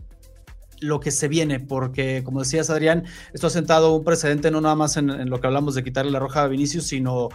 lo 0.80 1.00
que 1.00 1.12
se 1.12 1.28
viene, 1.28 1.60
porque 1.60 2.24
como 2.24 2.42
decías 2.42 2.70
Adrián, 2.70 3.06
esto 3.34 3.48
ha 3.48 3.50
sentado 3.50 3.96
un 3.96 4.04
precedente 4.04 4.52
no 4.52 4.62
nada 4.62 4.76
más 4.76 4.98
en, 4.98 5.30
lo 5.30 5.40
que 5.40 5.48
hablamos 5.48 5.74
de 5.76 5.84
quitarle 5.84 6.12
la 6.12 6.20
roja 6.20 6.44
a 6.44 6.48
Vinicius, 6.48 6.86
sino 6.86 7.30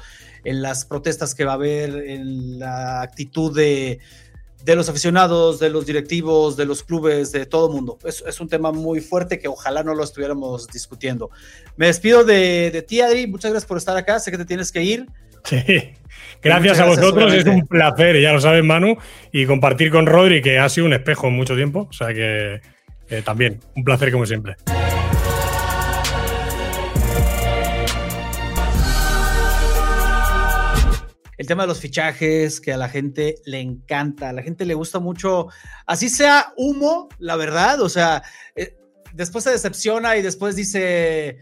en 0.45 0.63
las 0.63 0.85
protestas 0.85 1.35
que 1.35 1.45
va 1.45 1.53
a 1.53 1.55
haber, 1.55 1.91
en 2.09 2.59
la 2.59 3.03
actitud 3.03 3.55
de, 3.55 3.99
los 4.67 4.89
aficionados, 4.89 5.59
de 5.61 5.71
los 5.71 5.87
directivos, 5.87 6.57
de 6.57 6.67
los 6.67 6.83
clubes, 6.83 7.33
de 7.33 7.47
todo 7.47 7.69
el 7.69 7.75
mundo. 7.75 7.99
Es, 8.05 8.23
es, 8.27 8.41
un 8.41 8.49
tema 8.49 8.73
muy 8.73 9.01
fuerte 9.01 9.39
que 9.39 9.49
ojalá 9.49 9.83
no 9.83 9.95
lo 9.95 10.05
estuviéramos 10.05 10.69
discutiendo. 10.69 11.31
Me 11.77 11.87
despido 11.87 12.25
de, 12.25 12.71
de 12.71 12.83
ti, 12.83 13.01
Adri, 13.01 13.27
muchas 13.27 13.51
gracias 13.51 13.69
por 13.69 13.79
estar 13.79 13.97
acá, 13.97 14.19
sé 14.21 14.31
que 14.31 14.39
te 14.39 14.45
tienes 14.45 14.73
que 14.73 14.83
ir. 14.83 15.07
Sí. 15.45 15.95
Gracias 16.43 16.81
a 16.81 16.87
vosotros, 16.87 17.33
es 17.33 17.45
un 17.45 17.67
placer, 17.67 18.21
ya 18.21 18.33
lo 18.33 18.41
sabes, 18.41 18.65
Manu, 18.65 18.97
y 19.31 19.47
compartir 19.47 19.91
con 19.91 20.07
Rodri, 20.07 20.43
que 20.43 20.59
ha 20.59 20.69
sido 20.69 20.87
un 20.87 20.93
espejo 20.93 21.29
en 21.29 21.35
mucho 21.35 21.55
tiempo. 21.55 21.87
O 21.89 21.93
sea 21.93 22.13
que 22.13 22.61
eh, 23.09 23.23
también, 23.23 23.61
un 23.77 23.85
placer 23.85 24.11
como 24.11 24.27
siempre. 24.27 24.57
El 31.43 31.49
tema 31.49 31.65
de 31.65 31.69
los 31.69 31.81
fichajes, 31.81 32.61
que 32.61 32.73
a 32.73 32.77
la 32.77 32.89
gente 32.89 33.35
le 33.45 33.59
encanta, 33.59 34.29
a 34.29 34.33
la 34.33 34.43
gente 34.43 34.65
le 34.65 34.75
gusta 34.75 35.01
mucho, 35.01 35.49
así 35.87 36.09
sea 36.09 36.53
humo, 36.57 37.09
la 37.19 37.35
verdad, 37.35 37.81
o 37.81 37.89
sea, 37.89 38.23
eh, 38.55 38.77
después 39.13 39.43
se 39.43 39.51
decepciona 39.51 40.17
y 40.17 40.23
después 40.23 40.55
dice, 40.55 41.39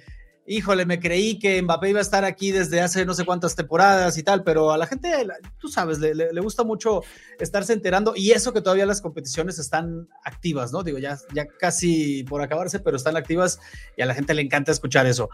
híjole, 0.46 0.86
me 0.86 1.00
creí 1.00 1.38
que 1.38 1.60
Mbappé 1.60 1.90
iba 1.90 1.98
a 1.98 2.02
estar 2.02 2.24
aquí 2.24 2.50
desde 2.50 2.80
hace 2.80 3.04
no 3.04 3.12
sé 3.12 3.26
cuántas 3.26 3.54
temporadas 3.54 4.16
y 4.16 4.22
tal, 4.22 4.42
pero 4.42 4.72
a 4.72 4.78
la 4.78 4.86
gente, 4.86 5.12
tú 5.58 5.68
sabes, 5.68 5.98
le, 5.98 6.40
gusta 6.40 6.64
mucho 6.64 7.02
estarse 7.38 7.74
enterando 7.74 8.14
y 8.16 8.30
eso 8.30 8.54
que 8.54 8.62
todavía 8.62 8.86
las 8.86 9.02
competiciones 9.02 9.58
están 9.58 10.08
activas, 10.24 10.72
¿no? 10.72 10.82
Digo, 10.82 10.96
ya, 10.96 11.18
ya 11.34 11.46
casi 11.46 12.24
por 12.24 12.40
acabarse, 12.40 12.80
pero 12.80 12.96
están 12.96 13.18
activas 13.18 13.60
y 13.98 14.00
a 14.00 14.06
la 14.06 14.14
gente 14.14 14.32
le 14.32 14.40
encanta 14.40 14.72
escuchar 14.72 15.04
eso. 15.04 15.28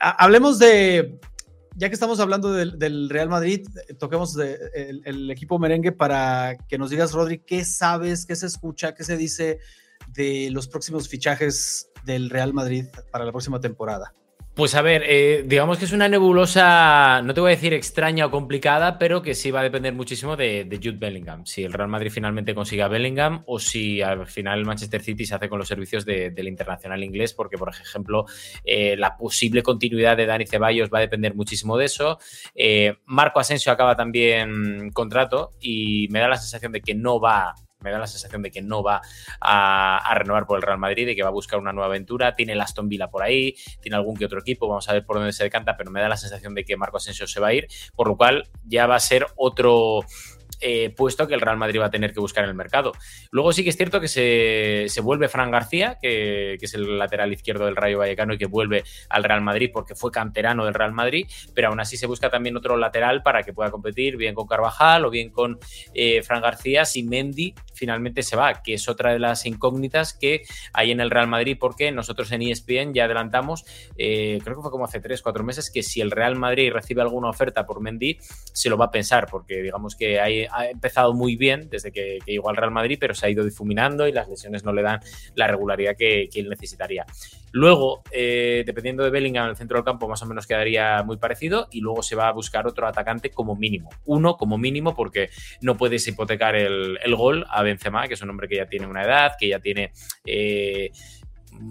hablemos 0.00 0.58
de, 0.58 1.20
ya 1.78 1.88
que 1.88 1.94
estamos 1.94 2.18
hablando 2.18 2.52
del, 2.52 3.08
Real 3.08 3.28
Madrid, 3.28 3.64
toquemos 4.00 4.36
el, 4.36 5.30
equipo 5.30 5.60
merengue 5.60 5.92
para 5.92 6.58
que 6.68 6.76
nos 6.76 6.90
digas, 6.90 7.12
Rodri, 7.12 7.38
¿qué 7.38 7.64
sabes, 7.64 8.26
qué 8.26 8.34
se 8.34 8.46
escucha, 8.46 8.96
qué 8.96 9.04
se 9.04 9.16
dice 9.16 9.60
de 10.08 10.50
los 10.50 10.66
próximos 10.66 11.08
fichajes 11.08 11.88
del 12.04 12.30
Real 12.30 12.52
Madrid 12.52 12.86
para 13.12 13.24
la 13.24 13.30
próxima 13.30 13.60
temporada? 13.60 14.12
Pues 14.58 14.74
a 14.74 14.82
ver, 14.82 15.04
eh, 15.06 15.44
digamos 15.46 15.78
que 15.78 15.84
es 15.84 15.92
una 15.92 16.08
nebulosa, 16.08 17.22
no 17.22 17.32
te 17.32 17.40
voy 17.40 17.52
a 17.52 17.54
decir 17.54 17.72
extraña 17.74 18.26
o 18.26 18.32
complicada, 18.32 18.98
pero 18.98 19.22
que 19.22 19.36
sí 19.36 19.52
va 19.52 19.60
a 19.60 19.62
depender 19.62 19.94
muchísimo 19.94 20.36
de, 20.36 20.66
Jude 20.82 20.98
Bellingham. 20.98 21.46
Si 21.46 21.62
el 21.62 21.72
Real 21.72 21.88
Madrid 21.88 22.10
finalmente 22.10 22.56
consigue 22.56 22.82
a 22.82 22.88
Bellingham 22.88 23.44
o 23.46 23.60
si 23.60 24.02
al 24.02 24.26
final 24.26 24.58
el 24.58 24.64
Manchester 24.64 25.00
City 25.00 25.26
se 25.26 25.36
hace 25.36 25.48
con 25.48 25.60
los 25.60 25.68
servicios 25.68 26.04
del 26.04 26.48
internacional 26.48 27.04
inglés, 27.04 27.34
porque 27.34 27.56
por 27.56 27.68
ejemplo 27.68 28.26
eh, 28.64 28.96
la 28.96 29.16
posible 29.16 29.62
continuidad 29.62 30.16
de 30.16 30.26
Dani 30.26 30.44
Ceballos 30.44 30.90
va 30.92 30.98
a 30.98 31.02
depender 31.02 31.36
muchísimo 31.36 31.78
de 31.78 31.84
eso. 31.84 32.18
Eh, 32.52 32.96
Marco 33.04 33.38
Asensio 33.38 33.70
acaba 33.70 33.94
también 33.94 34.90
contrato 34.90 35.52
y 35.60 36.08
me 36.10 36.18
da 36.18 36.26
la 36.26 36.36
sensación 36.36 36.72
de 36.72 36.80
que 36.80 36.96
no 36.96 37.20
va 37.20 37.54
me 37.80 37.90
da 37.90 37.98
la 37.98 38.06
sensación 38.06 38.42
de 38.42 38.50
que 38.50 38.62
no 38.62 38.82
va 38.82 39.00
a, 39.40 40.14
renovar 40.14 40.46
por 40.46 40.56
el 40.56 40.62
Real 40.62 40.78
Madrid 40.78 41.08
y 41.08 41.16
que 41.16 41.22
va 41.22 41.28
a 41.28 41.32
buscar 41.32 41.58
una 41.58 41.72
nueva 41.72 41.86
aventura. 41.86 42.34
Tiene 42.34 42.52
el 42.52 42.60
Aston 42.60 42.88
Villa 42.88 43.08
por 43.08 43.22
ahí, 43.22 43.54
tiene 43.80 43.96
algún 43.96 44.16
que 44.16 44.24
otro 44.24 44.40
equipo, 44.40 44.68
vamos 44.68 44.88
a 44.88 44.92
ver 44.92 45.04
por 45.04 45.16
dónde 45.16 45.32
se 45.32 45.44
decanta, 45.44 45.76
pero 45.76 45.90
me 45.90 46.00
da 46.00 46.08
la 46.08 46.16
sensación 46.16 46.54
de 46.54 46.64
que 46.64 46.76
Marco 46.76 46.96
Asensio 46.96 47.26
se 47.26 47.40
va 47.40 47.48
a 47.48 47.54
ir, 47.54 47.68
por 47.94 48.08
lo 48.08 48.16
cual 48.16 48.48
ya 48.64 48.86
va 48.86 48.96
a 48.96 49.00
ser 49.00 49.26
otro 49.36 50.00
eh, 50.60 50.90
puesto 50.96 51.26
que 51.26 51.34
el 51.34 51.40
Real 51.40 51.56
Madrid 51.56 51.80
va 51.80 51.86
a 51.86 51.90
tener 51.90 52.12
que 52.12 52.20
buscar 52.20 52.44
en 52.44 52.50
el 52.50 52.56
mercado. 52.56 52.92
Luego 53.30 53.52
sí 53.52 53.62
que 53.64 53.70
es 53.70 53.76
cierto 53.76 54.00
que 54.00 54.08
se, 54.08 55.00
vuelve 55.00 55.28
Fran 55.28 55.50
García, 55.50 55.98
que, 56.00 56.54
es 56.54 56.74
el 56.74 56.98
lateral 56.98 57.32
izquierdo 57.32 57.66
del 57.66 57.76
Rayo 57.76 57.98
Vallecano 57.98 58.34
y 58.34 58.38
que 58.38 58.46
vuelve 58.46 58.84
al 59.08 59.24
Real 59.24 59.40
Madrid 59.40 59.70
porque 59.72 59.94
fue 59.94 60.10
canterano 60.10 60.64
del 60.64 60.74
Real 60.74 60.92
Madrid, 60.92 61.26
pero 61.54 61.68
aún 61.68 61.80
así 61.80 61.96
se 61.96 62.06
busca 62.06 62.30
también 62.30 62.56
otro 62.56 62.76
lateral 62.76 63.22
para 63.22 63.42
que 63.42 63.52
pueda 63.52 63.70
competir 63.70 64.16
bien 64.16 64.34
con 64.34 64.46
Carvajal 64.46 65.04
o 65.04 65.10
bien 65.10 65.30
con 65.30 65.58
eh, 65.94 66.22
Fran 66.22 66.42
García 66.42 66.84
si 66.84 67.02
Mendy 67.02 67.54
finalmente 67.72 68.22
se 68.22 68.36
va, 68.36 68.62
que 68.62 68.74
es 68.74 68.88
otra 68.88 69.12
de 69.12 69.18
las 69.18 69.46
incógnitas 69.46 70.12
que 70.12 70.42
hay 70.72 70.90
en 70.90 71.00
el 71.00 71.10
Real 71.10 71.28
Madrid 71.28 71.56
porque 71.58 71.92
nosotros 71.92 72.30
en 72.32 72.42
ESPN 72.42 72.92
ya 72.92 73.04
adelantamos, 73.04 73.64
eh, 73.96 74.40
creo 74.42 74.56
que 74.56 74.62
fue 74.62 74.70
como 74.70 74.84
hace 74.84 75.00
tres, 75.00 75.22
cuatro 75.22 75.44
meses, 75.44 75.70
que 75.70 75.82
si 75.82 76.00
el 76.00 76.10
Real 76.10 76.36
Madrid 76.36 76.72
recibe 76.72 77.02
alguna 77.02 77.30
oferta 77.30 77.64
por 77.64 77.80
Mendy, 77.80 78.18
se 78.52 78.68
lo 78.68 78.76
va 78.76 78.86
a 78.86 78.90
pensar 78.90 79.28
porque 79.30 79.62
digamos 79.62 79.94
que 79.94 80.18
ha 80.52 80.66
empezado 80.66 81.14
muy 81.14 81.36
bien 81.36 81.68
desde 81.70 81.92
que, 81.92 82.18
llegó 82.26 82.50
al 82.50 82.56
Real 82.56 82.70
Madrid, 82.70 82.98
pero 83.00 83.14
se 83.14 83.26
ha 83.26 83.30
ido 83.30 83.44
difuminando 83.44 84.06
y 84.06 84.12
las 84.12 84.28
lesiones 84.28 84.64
no 84.64 84.72
le 84.72 84.82
dan 84.82 85.00
la 85.34 85.46
regularidad 85.46 85.96
que, 85.96 86.28
que 86.32 86.40
él 86.40 86.48
necesitaría. 86.48 87.06
Luego, 87.52 88.02
eh, 88.10 88.62
dependiendo 88.66 89.04
de 89.04 89.10
Bellingham, 89.10 89.48
el 89.48 89.56
centro 89.56 89.78
del 89.78 89.84
campo 89.84 90.08
más 90.08 90.22
o 90.22 90.26
menos 90.26 90.46
quedaría 90.46 91.02
muy 91.02 91.16
parecido 91.16 91.68
y 91.70 91.80
luego 91.80 92.02
se 92.02 92.14
va 92.14 92.28
a 92.28 92.32
buscar 92.32 92.66
otro 92.66 92.86
atacante 92.86 93.30
como 93.30 93.56
mínimo. 93.56 93.90
Uno 94.04 94.36
como 94.36 94.58
mínimo 94.58 94.94
porque 94.94 95.30
no 95.60 95.76
puedes 95.76 96.06
hipotecar 96.06 96.56
el, 96.56 96.98
gol 97.16 97.46
a 97.48 97.62
Benzema, 97.62 98.06
que 98.06 98.14
es 98.14 98.22
un 98.22 98.30
hombre 98.30 98.48
que 98.48 98.56
ya 98.56 98.66
tiene 98.66 98.86
una 98.86 99.02
edad, 99.02 99.32
que 99.38 99.48
ya 99.48 99.60
tiene... 99.60 99.92
Eh, 100.24 100.90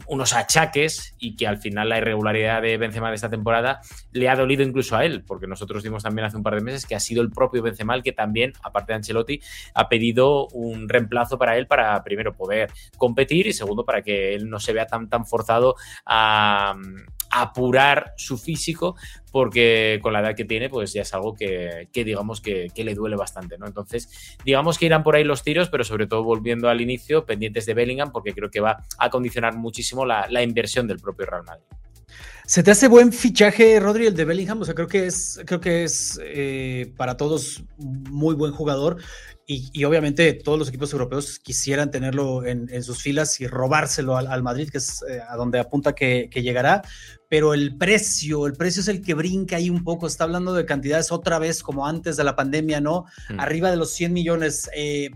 unos 0.08 0.34
achaques 0.34 1.16
y 1.20 1.36
que 1.36 1.48
al 1.48 1.58
final 1.58 1.90
la 1.90 1.98
irregularidad 1.98 2.62
de 2.62 2.78
Benzema 2.78 3.10
de 3.10 3.16
esta 3.16 3.30
temporada 3.30 3.82
le 4.12 4.30
ha 4.30 4.36
dolido 4.36 4.64
incluso 4.64 4.96
a 4.96 5.06
él, 5.06 5.24
porque 5.26 5.48
nosotros 5.48 5.84
dimos 5.84 6.04
también 6.04 6.26
hace 6.26 6.38
un 6.38 6.44
par 6.44 6.56
de 6.56 6.62
meses 6.62 6.86
que 6.86 6.96
ha 6.96 7.00
sido 7.00 7.22
el 7.22 7.32
propio 7.32 7.62
Benzema 7.62 7.96
el 7.96 8.04
que 8.04 8.12
también, 8.12 8.54
aparte 8.64 8.94
de 8.94 8.98
Ancelotti, 8.98 9.42
ha 9.74 9.90
pedido 9.90 10.48
un 10.50 10.90
reemplazo 10.90 11.38
para 11.38 11.58
él 11.58 11.68
para 11.68 12.04
primero 12.04 12.36
poder 12.36 12.72
competir 12.98 13.48
y 13.48 13.54
segundo 13.54 13.86
para 13.86 14.02
que 14.02 14.36
él 14.36 14.50
no 14.50 14.60
se 14.60 14.74
vea 14.74 14.86
tan, 14.86 15.10
tan 15.10 15.26
forzado 15.26 15.76
a, 16.06 16.76
apurar 17.42 18.14
su 18.18 18.38
físico 18.38 18.96
porque 19.32 20.00
con 20.02 20.14
la 20.14 20.22
edad 20.22 20.36
que 20.36 20.46
tiene 20.46 20.70
pues 20.70 20.94
ya 20.94 21.02
es 21.02 21.14
algo 21.14 21.36
que, 21.36 21.88
digamos 21.94 22.42
que, 22.42 22.72
le 22.76 22.96
duele 22.96 23.16
bastante, 23.16 23.58
¿no? 23.58 23.68
Entonces 23.68 24.38
digamos 24.44 24.78
que 24.78 24.86
irán 24.86 25.04
por 25.04 25.16
ahí 25.16 25.24
los 25.24 25.44
tiros, 25.44 25.70
pero 25.70 25.84
sobre 25.84 26.08
todo 26.08 26.24
volviendo 26.24 26.70
al 26.70 26.82
inicio, 26.82 27.26
pendientes 27.26 27.66
de 27.66 27.74
Bellingham 27.74 28.12
porque 28.12 28.34
creo 28.34 28.50
que 28.50 28.60
va 28.60 28.84
a 28.98 29.10
condicionar 29.10 29.56
muchísimo 29.56 30.06
la, 30.06 30.42
inversión 30.42 30.88
del 30.88 31.00
propio 31.00 31.26
Real 31.26 31.44
Madrid. 31.44 31.66
¿Se 32.46 32.64
te 32.64 32.72
hace 32.72 32.88
buen 32.88 33.12
fichaje, 33.12 33.78
Rodri, 33.80 34.08
el 34.08 34.16
de 34.16 34.24
Bellingham? 34.24 34.62
O 34.62 34.66
sea, 34.66 34.74
creo 34.74 34.88
que 34.88 35.06
es, 35.06 35.42
creo 35.46 35.60
que 35.60 35.84
es 35.84 36.18
eh, 36.24 36.94
para 36.96 37.18
todos 37.18 37.64
muy 37.78 38.36
buen 38.36 38.54
jugador. 38.54 38.98
Y, 39.50 39.86
obviamente 39.86 40.34
todos 40.34 40.60
los 40.60 40.68
equipos 40.68 40.92
europeos 40.92 41.40
quisieran 41.40 41.90
tenerlo 41.90 42.46
en, 42.46 42.84
sus 42.84 43.02
filas 43.02 43.40
y 43.40 43.48
robárselo 43.48 44.18
al, 44.18 44.44
Madrid, 44.44 44.70
que 44.70 44.80
es 44.80 45.02
eh, 45.10 45.22
a 45.26 45.38
donde 45.38 45.58
apunta 45.58 45.96
que, 45.96 46.30
llegará. 46.34 46.82
Pero 47.30 47.54
el 47.54 47.78
precio, 47.78 48.46
el 48.46 48.54
precio 48.54 48.82
es 48.82 48.90
el 48.90 49.02
que 49.02 49.14
brinca 49.14 49.56
ahí 49.56 49.70
un 49.70 49.86
poco. 49.86 50.06
Está 50.06 50.26
hablando 50.26 50.54
de 50.54 50.66
cantidades 50.66 51.14
otra 51.14 51.40
vez 51.40 51.64
como 51.64 51.88
antes 51.88 52.18
de 52.18 52.26
la 52.26 52.36
pandemia, 52.36 52.82
¿no? 52.82 53.06
Mm. 53.30 53.40
Arriba 53.40 53.72
de 53.72 53.78
los 53.78 53.92
100 53.92 54.12
millones. 54.12 54.70
Eh, 54.76 55.12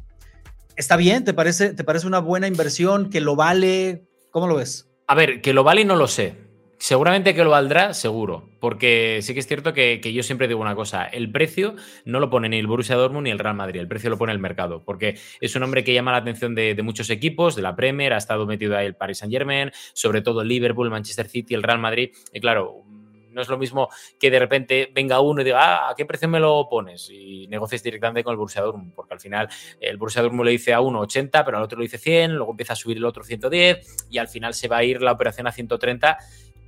¿Está 0.78 0.96
bien? 0.96 1.26
¿Te 1.26 1.34
parece, 1.34 1.74
¿Te 1.74 1.84
parece 1.84 2.08
una 2.08 2.20
buena 2.20 2.48
inversión? 2.48 3.10
¿Que 3.10 3.20
lo 3.20 3.36
vale? 3.36 4.08
¿Cómo 4.32 4.48
lo 4.48 4.56
ves? 4.56 4.90
A 5.08 5.16
ver, 5.16 5.42
que 5.42 5.52
lo 5.52 5.66
vale 5.66 5.84
no 5.84 5.98
lo 5.98 6.08
sé. 6.08 6.51
Seguramente 6.82 7.36
que 7.36 7.44
lo 7.44 7.52
valdrá, 7.52 7.94
seguro, 7.94 8.50
porque 8.60 9.20
sí 9.22 9.36
que 9.36 9.40
es 9.42 9.46
cierto 9.46 9.72
que, 9.72 10.02
yo 10.02 10.24
siempre 10.24 10.48
digo 10.48 10.60
una 10.60 10.74
cosa, 10.74 11.06
el 11.06 11.32
precio 11.32 11.76
no 12.06 12.20
lo 12.20 12.32
pone 12.32 12.50
ni 12.50 12.58
el 12.58 12.66
Borussia 12.66 12.96
Dortmund 12.96 13.26
ni 13.26 13.30
el 13.30 13.38
Real 13.38 13.54
Madrid, 13.54 13.82
el 13.82 13.88
precio 13.88 14.10
lo 14.10 14.18
pone 14.18 14.32
el 14.34 14.40
mercado, 14.40 14.84
porque 14.84 15.16
es 15.40 15.56
un 15.56 15.62
hombre 15.62 15.84
que 15.84 15.94
llama 15.94 16.12
la 16.12 16.18
atención 16.18 16.56
de, 16.56 16.76
muchos 16.82 17.12
equipos, 17.12 17.56
de 17.56 17.62
la 17.62 17.76
Premier, 17.76 18.14
ha 18.14 18.18
estado 18.18 18.48
metido 18.48 18.76
ahí 18.76 18.88
el 18.88 18.96
Paris 18.96 19.20
Saint 19.20 19.32
Germain, 19.32 19.72
sobre 19.94 20.24
todo 20.24 20.42
el 20.42 20.48
Liverpool, 20.48 20.90
Manchester 20.90 21.28
City, 21.28 21.54
el 21.54 21.62
Real 21.62 21.78
Madrid, 21.78 22.14
y 22.34 22.40
claro, 22.40 22.84
no 23.30 23.42
es 23.44 23.48
lo 23.48 23.60
mismo 23.60 23.88
que 24.20 24.32
de 24.32 24.40
repente 24.40 24.90
venga 24.92 25.20
uno 25.22 25.42
y 25.42 25.44
diga, 25.44 25.60
ah, 25.62 25.90
¿a 25.92 25.96
qué 25.96 26.08
precio 26.08 26.28
me 26.28 26.40
lo 26.40 26.68
pones? 26.68 27.12
Y 27.12 27.46
negocies 27.48 27.84
directamente 27.84 28.24
con 28.24 28.32
el 28.32 28.38
Borussia 28.38 28.64
Dortmund, 28.64 28.92
porque 28.96 29.14
al 29.14 29.20
final 29.20 29.48
el 29.80 29.98
Borussia 29.98 30.24
Dortmund 30.24 30.46
le 30.46 30.52
dice 30.52 30.74
a 30.74 30.82
uno 30.82 31.02
80, 31.02 31.46
pero 31.46 31.58
al 31.58 31.64
otro 31.64 31.78
le 31.78 31.84
dice 31.84 32.00
100, 32.00 32.34
luego 32.34 32.52
empieza 32.52 32.74
a 32.74 32.76
subir 32.76 32.98
el 32.98 33.06
otro 33.06 33.24
110 33.24 34.08
y 34.10 34.18
al 34.18 34.28
final 34.28 34.56
se 34.56 34.68
va 34.68 34.78
a 34.78 34.84
ir 34.84 35.00
la 35.04 35.12
operación 35.12 35.46
a 35.46 35.52
130 35.52 36.18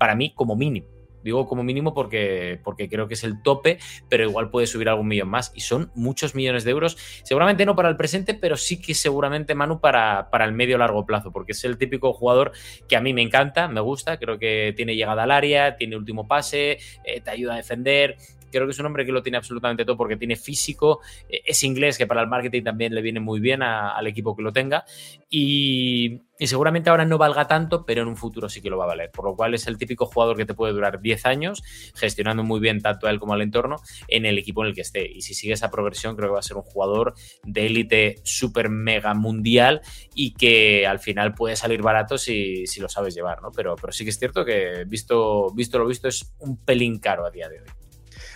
para 0.03 0.15
mí 0.15 0.33
como 0.35 0.57
mínimo. 0.57 0.85
Digo 1.23 1.47
como 1.47 1.63
mínimo 1.63 1.93
porque, 1.93 2.59
porque 2.61 2.89
creo 2.89 3.07
que 3.07 3.13
es 3.13 3.23
el 3.23 3.41
tope, 3.41 3.79
pero 4.09 4.25
igual 4.25 4.49
puede 4.49 4.67
subir 4.67 4.89
algún 4.89 5.07
millón 5.07 5.29
más. 5.29 5.53
Y 5.55 5.61
son 5.61 5.93
muchos 5.95 6.35
millones 6.35 6.65
de 6.65 6.71
euros. 6.71 6.97
Seguramente 7.23 7.65
no 7.65 7.73
para 7.73 7.87
el 7.87 7.95
presente, 7.95 8.33
pero 8.33 8.57
sí 8.57 8.81
que 8.81 8.93
seguramente, 8.95 9.55
Manu, 9.55 9.79
para, 9.79 10.29
para 10.29 10.43
el 10.43 10.51
medio 10.51 10.77
largo 10.77 11.05
plazo, 11.05 11.31
porque 11.31 11.53
es 11.53 11.63
el 11.63 11.77
típico 11.77 12.11
jugador 12.11 12.51
que 12.89 12.97
a 12.97 12.99
mí 12.99 13.13
me 13.13 13.21
encanta, 13.21 13.69
me 13.69 13.79
gusta. 13.79 14.17
Creo 14.17 14.37
que 14.37 14.73
tiene 14.75 14.97
llegada 14.97 15.23
al 15.23 15.31
área, 15.31 15.77
tiene 15.77 15.95
último 15.95 16.27
pase, 16.27 16.79
eh, 17.05 17.21
te 17.21 17.31
ayuda 17.31 17.53
a 17.53 17.55
defender, 17.55 18.17
Creo 18.53 18.67
que 18.67 18.71
es 18.71 18.79
un 18.79 18.85
hombre 18.85 19.05
que 19.05 19.11
lo 19.11 19.23
tiene 19.23 19.37
absolutamente 19.37 19.83
todo 19.83 19.97
porque 19.97 20.15
tiene 20.15 20.35
físico, 20.35 21.01
eh, 21.27 21.41
es 21.45 21.63
inglés, 21.63 21.97
que 21.97 22.07
para 22.07 22.21
el 22.21 22.27
marketing 22.27 22.63
también 22.63 22.93
le 22.93 23.01
viene 23.01 23.19
muy 23.19 23.39
bien 23.39 23.63
al 23.63 24.05
equipo 24.07 24.35
que 24.35 24.43
lo 24.43 24.53
tenga. 24.53 24.85
Y, 25.29 26.21
seguramente 26.39 26.89
ahora 26.89 27.05
no 27.05 27.17
valga 27.17 27.47
tanto, 27.47 27.85
pero 27.85 28.01
en 28.01 28.09
un 28.09 28.17
futuro 28.17 28.49
sí 28.49 28.61
que 28.61 28.69
lo 28.69 28.77
va 28.77 28.83
a 28.83 28.87
valer. 28.87 29.09
Por 29.11 29.25
lo 29.25 29.35
cual 29.35 29.53
es 29.53 29.65
el 29.65 29.77
típico 29.77 30.05
jugador 30.05 30.35
que 30.35 30.45
te 30.45 30.53
puede 30.53 30.73
durar 30.73 31.01
10 31.01 31.25
años, 31.25 31.63
gestionando 31.95 32.43
muy 32.43 32.59
bien 32.59 32.81
tanto 32.81 33.07
a 33.07 33.09
él 33.09 33.19
como 33.19 33.33
al 33.33 33.41
entorno 33.41 33.77
en 34.07 34.25
el 34.25 34.37
equipo 34.37 34.61
en 34.61 34.69
el 34.69 34.75
que 34.75 34.81
esté. 34.81 35.09
Y 35.09 35.21
si 35.21 35.33
sigue 35.33 35.53
esa 35.53 35.71
progresión, 35.71 36.15
creo 36.15 36.29
que 36.29 36.33
va 36.33 36.39
a 36.39 36.43
ser 36.43 36.57
un 36.57 36.63
jugador 36.63 37.13
de 37.43 37.65
élite 37.65 38.15
súper 38.23 38.69
mega 38.69 39.13
mundial 39.13 39.81
y 40.13 40.33
que 40.33 40.85
al 40.85 40.99
final 40.99 41.33
puede 41.33 41.55
salir 41.55 41.81
barato 41.81 42.17
si, 42.17 42.65
lo 42.79 42.89
sabes 42.89 43.15
llevar, 43.15 43.41
¿no? 43.41 43.51
Pero, 43.51 43.75
pero 43.75 43.93
sí 43.93 44.03
que 44.03 44.09
es 44.09 44.19
cierto 44.19 44.43
que 44.43 44.83
visto, 44.85 45.49
visto 45.53 45.79
lo 45.79 45.87
visto 45.87 46.07
es 46.07 46.33
un 46.39 46.57
pelín 46.57 46.99
caro 46.99 47.25
a 47.25 47.31
día 47.31 47.49
de 47.49 47.61
hoy. 47.61 47.82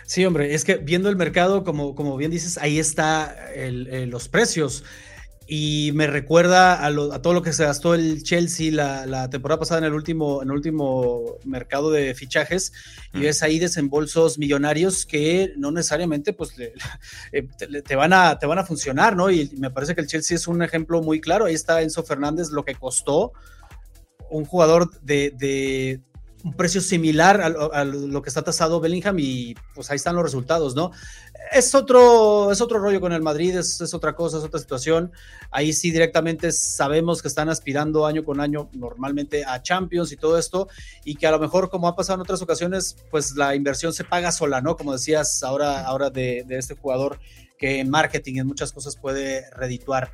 Sí, 0.08 0.24
hombre, 0.24 0.54
es 0.54 0.64
que 0.64 0.78
viendo 0.78 1.10
el 1.10 1.18
mercado, 1.18 1.66
como, 1.66 1.94
como 1.94 2.16
bien 2.16 2.32
dices, 2.32 2.58
ahí 2.58 2.80
está 2.80 3.36
los 4.08 4.30
precios. 4.30 4.86
Y 5.50 5.92
me 5.96 6.08
recuerda 6.08 6.86
a, 6.86 7.22
todo 7.22 7.34
lo 7.34 7.42
que 7.42 7.52
se 7.52 7.66
gastó 7.66 7.94
el 7.94 8.24
Chelsea 8.24 8.72
la, 8.72 9.30
temporada 9.30 9.60
pasada 9.60 9.80
en 9.80 9.86
el 9.86 9.94
último, 9.94 10.42
en 10.42 10.48
el 10.48 10.56
último 10.56 11.36
mercado 11.44 11.92
de 11.92 12.16
fichajes. 12.16 12.72
Y 13.14 13.20
ves 13.20 13.44
ahí 13.44 13.60
desembolsos 13.60 14.38
millonarios 14.38 15.06
que 15.06 15.52
no 15.58 15.72
necesariamente 15.72 16.32
pues, 16.32 16.54
eh, 17.34 17.48
te, 17.86 17.96
van 17.98 18.14
a, 18.14 18.40
te 18.40 18.46
van 18.46 18.60
a 18.60 18.66
funcionar, 18.66 19.14
¿no? 19.14 19.30
Y 19.30 19.52
me 19.58 19.72
parece 19.72 19.94
que 19.94 20.00
el 20.00 20.08
Chelsea 20.08 20.36
es 20.36 20.48
un 20.48 20.64
ejemplo 20.64 21.02
muy 21.02 21.20
claro. 21.20 21.46
Ahí 21.46 21.54
está 21.54 21.82
Enzo 21.82 22.04
Fernández, 22.04 22.50
lo 22.50 22.64
que 22.64 22.76
costó 22.76 23.34
un 24.30 24.46
jugador 24.46 24.90
de, 25.02 26.02
un 26.48 26.54
precio 26.54 26.80
similar 26.80 27.42
a, 27.42 27.84
lo 27.84 28.22
que 28.22 28.30
está 28.30 28.42
tasado 28.42 28.80
Bellingham 28.80 29.18
y 29.20 29.54
pues 29.76 29.92
ahí 29.92 29.98
están 29.98 30.16
los 30.16 30.24
resultados, 30.24 30.76
¿no? 30.76 30.92
Es 31.52 31.76
otro, 31.76 32.52
es 32.52 32.62
otro 32.62 32.80
rollo 32.80 33.02
con 33.02 33.12
el 33.12 33.22
Madrid, 33.22 33.58
es, 33.58 33.94
otra 33.94 34.16
cosa, 34.16 34.38
es 34.38 34.44
otra 34.44 34.60
situación. 34.60 35.12
Ahí 35.52 35.74
sí 35.74 35.92
directamente 35.92 36.52
sabemos 36.52 37.22
que 37.22 37.28
están 37.28 37.50
aspirando 37.50 38.06
año 38.06 38.24
con 38.24 38.40
año 38.40 38.70
normalmente 38.74 39.44
a 39.46 39.62
Champions 39.62 40.12
y 40.12 40.18
todo 40.18 40.38
esto 40.38 40.70
y 41.04 41.16
que 41.16 41.28
a 41.28 41.32
lo 41.32 41.40
mejor 41.40 41.70
como 41.70 41.88
ha 41.88 41.96
pasado 41.96 42.16
en 42.16 42.22
otras 42.22 42.42
ocasiones, 42.42 42.96
pues 43.12 43.36
la 43.36 43.56
inversión 43.56 43.94
se 43.94 44.06
paga 44.06 44.32
sola, 44.32 44.62
¿no? 44.62 44.78
Como 44.78 44.94
decías 44.94 45.44
ahora, 45.44 45.86
ahora 45.86 46.10
de, 46.10 46.46
de 46.48 46.58
este 46.58 46.76
jugador 46.76 47.20
que 47.58 47.80
en 47.80 47.90
marketing 47.90 48.36
en 48.38 48.48
muchas 48.48 48.72
cosas 48.72 48.96
puede 48.96 49.50
redituar. 49.52 50.12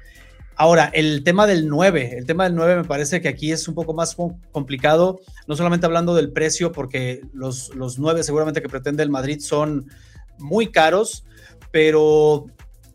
Ahora, 0.56 0.92
el 0.94 1.24
tema 1.24 1.48
del 1.48 1.68
9, 1.68 2.18
el 2.18 2.26
tema 2.26 2.44
del 2.44 2.56
9 2.56 2.78
me 2.78 2.84
parece 2.84 3.22
que 3.22 3.28
aquí 3.28 3.52
es 3.52 3.68
un 3.68 3.76
poco 3.76 3.94
más 3.94 4.16
complicado, 4.52 5.20
no 5.48 5.56
solamente 5.56 5.86
hablando 5.86 6.14
del 6.16 6.32
precio, 6.32 6.72
porque 6.72 7.22
los, 7.34 7.74
los 7.76 7.98
9 7.98 8.24
seguramente 8.24 8.62
que 8.62 8.70
pretende 8.70 9.04
el 9.04 9.10
Madrid 9.10 9.40
son 9.40 9.90
muy 10.38 10.72
caros, 10.72 11.26
pero 11.72 12.46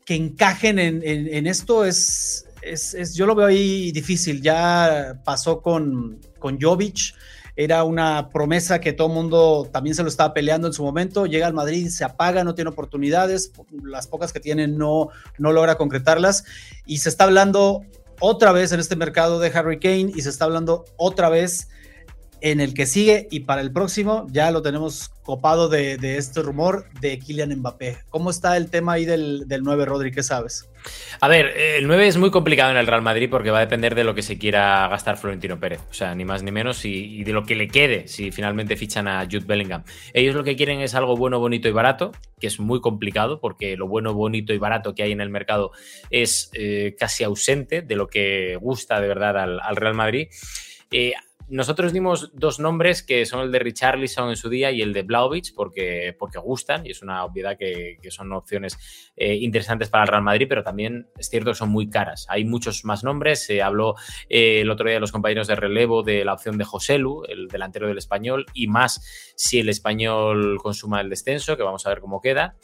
que 0.05 0.14
encajen 0.14 0.79
en, 0.79 1.47
esto 1.47 1.85
es, 1.85 2.47
es, 2.62 3.14
yo 3.14 3.27
lo 3.27 3.35
veo 3.35 3.49
ahí 3.49 3.92
difícil. 3.92 4.40
Ya 4.40 5.21
pasó 5.25 5.61
con, 5.61 6.18
con 6.38 6.59
Jovic, 6.59 7.14
era 7.59 7.83
una 7.83 8.31
promesa 8.31 8.81
que 8.81 8.92
todo 8.92 9.09
el 9.09 9.14
mundo 9.14 9.68
también 9.73 9.97
se 9.97 10.05
lo 10.05 10.09
estaba 10.09 10.33
peleando 10.33 10.68
en 10.68 10.73
su 10.73 10.85
momento, 10.85 11.27
llega 11.27 11.49
al 11.49 11.55
Madrid, 11.55 11.88
se 11.88 12.05
apaga, 12.05 12.44
no 12.44 12.55
tiene 12.55 12.71
oportunidades, 12.71 13.51
las 13.83 14.07
pocas 14.07 14.33
que 14.33 14.38
tiene 14.38 14.68
no, 14.68 15.09
no 15.38 15.53
logra 15.53 15.75
concretarlas. 15.75 16.44
Y 16.87 16.99
se 16.99 17.09
está 17.09 17.25
hablando 17.25 17.83
otra 18.21 18.53
vez 18.53 18.71
en 18.71 18.79
este 18.79 18.94
mercado 18.94 19.40
de 19.40 19.49
Harry 19.49 19.81
Kane 19.81 20.12
y 20.14 20.23
se 20.23 20.31
está 20.31 20.44
hablando 20.44 20.85
otra 20.97 21.31
vez 21.31 21.68
en 22.40 22.61
el 22.61 22.74
que 22.74 22.87
sigue 22.87 23.29
y 23.31 23.40
para 23.40 23.61
el 23.61 23.72
próximo 23.72 24.27
ya 24.31 24.51
lo 24.51 24.62
tenemos 24.62 25.11
copado 25.22 25.68
de, 25.68 25.96
este 26.16 26.42
rumor 26.42 26.87
de 27.01 27.18
Kylian 27.18 27.55
Mbappé. 27.59 27.98
¿Cómo 28.09 28.31
está 28.31 28.57
el 28.57 28.70
tema 28.70 28.94
ahí 28.94 29.05
del, 29.05 29.46
del 29.46 29.62
9, 29.62 29.85
Rodri? 29.85 30.11
¿Qué 30.11 30.22
sabes? 30.22 30.70
A 31.20 31.29
ver, 31.29 31.46
el 31.57 31.87
9 31.87 32.07
es 32.07 32.16
muy 32.16 32.31
complicado 32.31 32.70
en 32.70 32.77
el 32.77 32.87
Real 32.87 33.03
Madrid 33.03 33.29
porque 33.31 33.51
va 33.51 33.59
a 33.59 33.61
depender 33.61 33.94
de 33.94 34.05
lo 34.05 34.14
que 34.14 34.22
se 34.22 34.38
quiera 34.38 34.88
gastar 34.88 35.18
Florentino 35.18 35.61
Pérez. 35.61 35.80
O 35.91 35.93
sea, 35.93 36.14
ni 36.14 36.24
más 36.24 36.43
ni 36.43 36.51
menos 36.51 36.84
y, 36.84 37.24
de 37.24 37.32
lo 37.32 37.45
que 37.45 37.57
le 37.57 37.68
quede 37.68 38.09
si 38.09 38.30
finalmente 38.30 38.76
fichan 38.76 39.09
a 39.09 39.24
Jude 39.24 39.45
Bellingham. 39.47 39.84
Ellos 40.14 40.34
lo 40.34 40.45
que 40.45 40.57
quieren 40.57 40.80
es 40.80 40.95
algo 40.95 41.16
bueno, 41.16 41.39
bonito 41.41 41.68
y 41.68 41.72
barato, 41.72 42.12
que 42.41 42.47
es 42.47 42.59
muy 42.61 42.80
complicado 42.80 43.41
porque 43.41 43.76
lo 43.76 43.86
bueno, 43.86 44.14
bonito 44.14 44.53
y 44.53 44.59
barato 44.59 44.95
que 44.95 45.03
hay 45.03 45.12
en 45.12 45.20
el 45.20 45.30
mercado 45.30 45.72
es 46.11 46.51
eh, 46.55 46.95
casi 46.99 47.24
ausente 47.24 47.82
de 47.82 47.97
lo 47.97 48.09
que 48.09 48.57
gusta 48.57 49.01
de 49.01 49.09
verdad 49.09 49.36
al, 49.36 49.61
al 49.61 49.76
Real 49.76 49.95
Madrid. 49.95 50.28
Eh, 50.91 51.12
nosotros 51.49 51.92
dimos 51.92 52.30
dos 52.34 52.61
nombres 52.61 53.03
que 53.03 53.24
son 53.26 53.40
el 53.40 53.53
de 53.53 53.59
Richarlison 53.59 54.30
en 54.30 54.36
su 54.36 54.49
día 54.49 54.70
y 54.70 54.82
el 54.82 54.92
de 54.92 55.03
Blaovic 55.03 55.55
porque, 55.55 56.14
porque 56.18 56.38
gustan 56.38 56.86
y 56.86 56.90
es 56.90 57.03
una 57.03 57.24
obviedad 57.24 57.57
que, 57.57 57.99
son 58.11 58.32
opciones 58.32 58.78
eh, 59.16 59.34
interesantes 59.34 59.88
para 59.88 60.05
el 60.05 60.09
Real 60.09 60.22
Madrid, 60.22 60.46
pero 60.49 60.62
también 60.62 61.09
es 61.18 61.28
cierto 61.28 61.51
que 61.51 61.57
son 61.57 61.70
muy 61.70 61.90
caras. 61.90 62.26
Hay 62.28 62.44
muchos 62.44 62.84
más 62.84 63.05
nombres. 63.05 63.44
Se 63.44 63.62
habló 63.62 63.94
eh, 64.28 64.61
el 64.62 64.70
otro 64.70 64.86
día 64.86 64.94
de 64.94 65.01
los 65.01 65.12
compañeros 65.12 65.46
de 65.46 65.57
relevo 65.57 66.03
de 66.03 66.24
la 66.24 66.34
opción 66.34 66.59
de 66.59 66.64
Joselu, 66.64 67.24
el 67.28 67.49
delantero 67.49 67.86
del 67.86 67.99
español, 67.99 68.46
y 68.55 68.66
más 68.66 69.34
si 69.36 69.61
el 69.61 69.68
español 69.68 70.59
consuma 70.62 71.01
el 71.01 71.11
descenso, 71.11 71.57
que 71.57 71.62
vamos 71.62 71.86
a 71.86 71.90
ver 71.90 72.01
cómo 72.01 72.20
queda. 72.20 72.57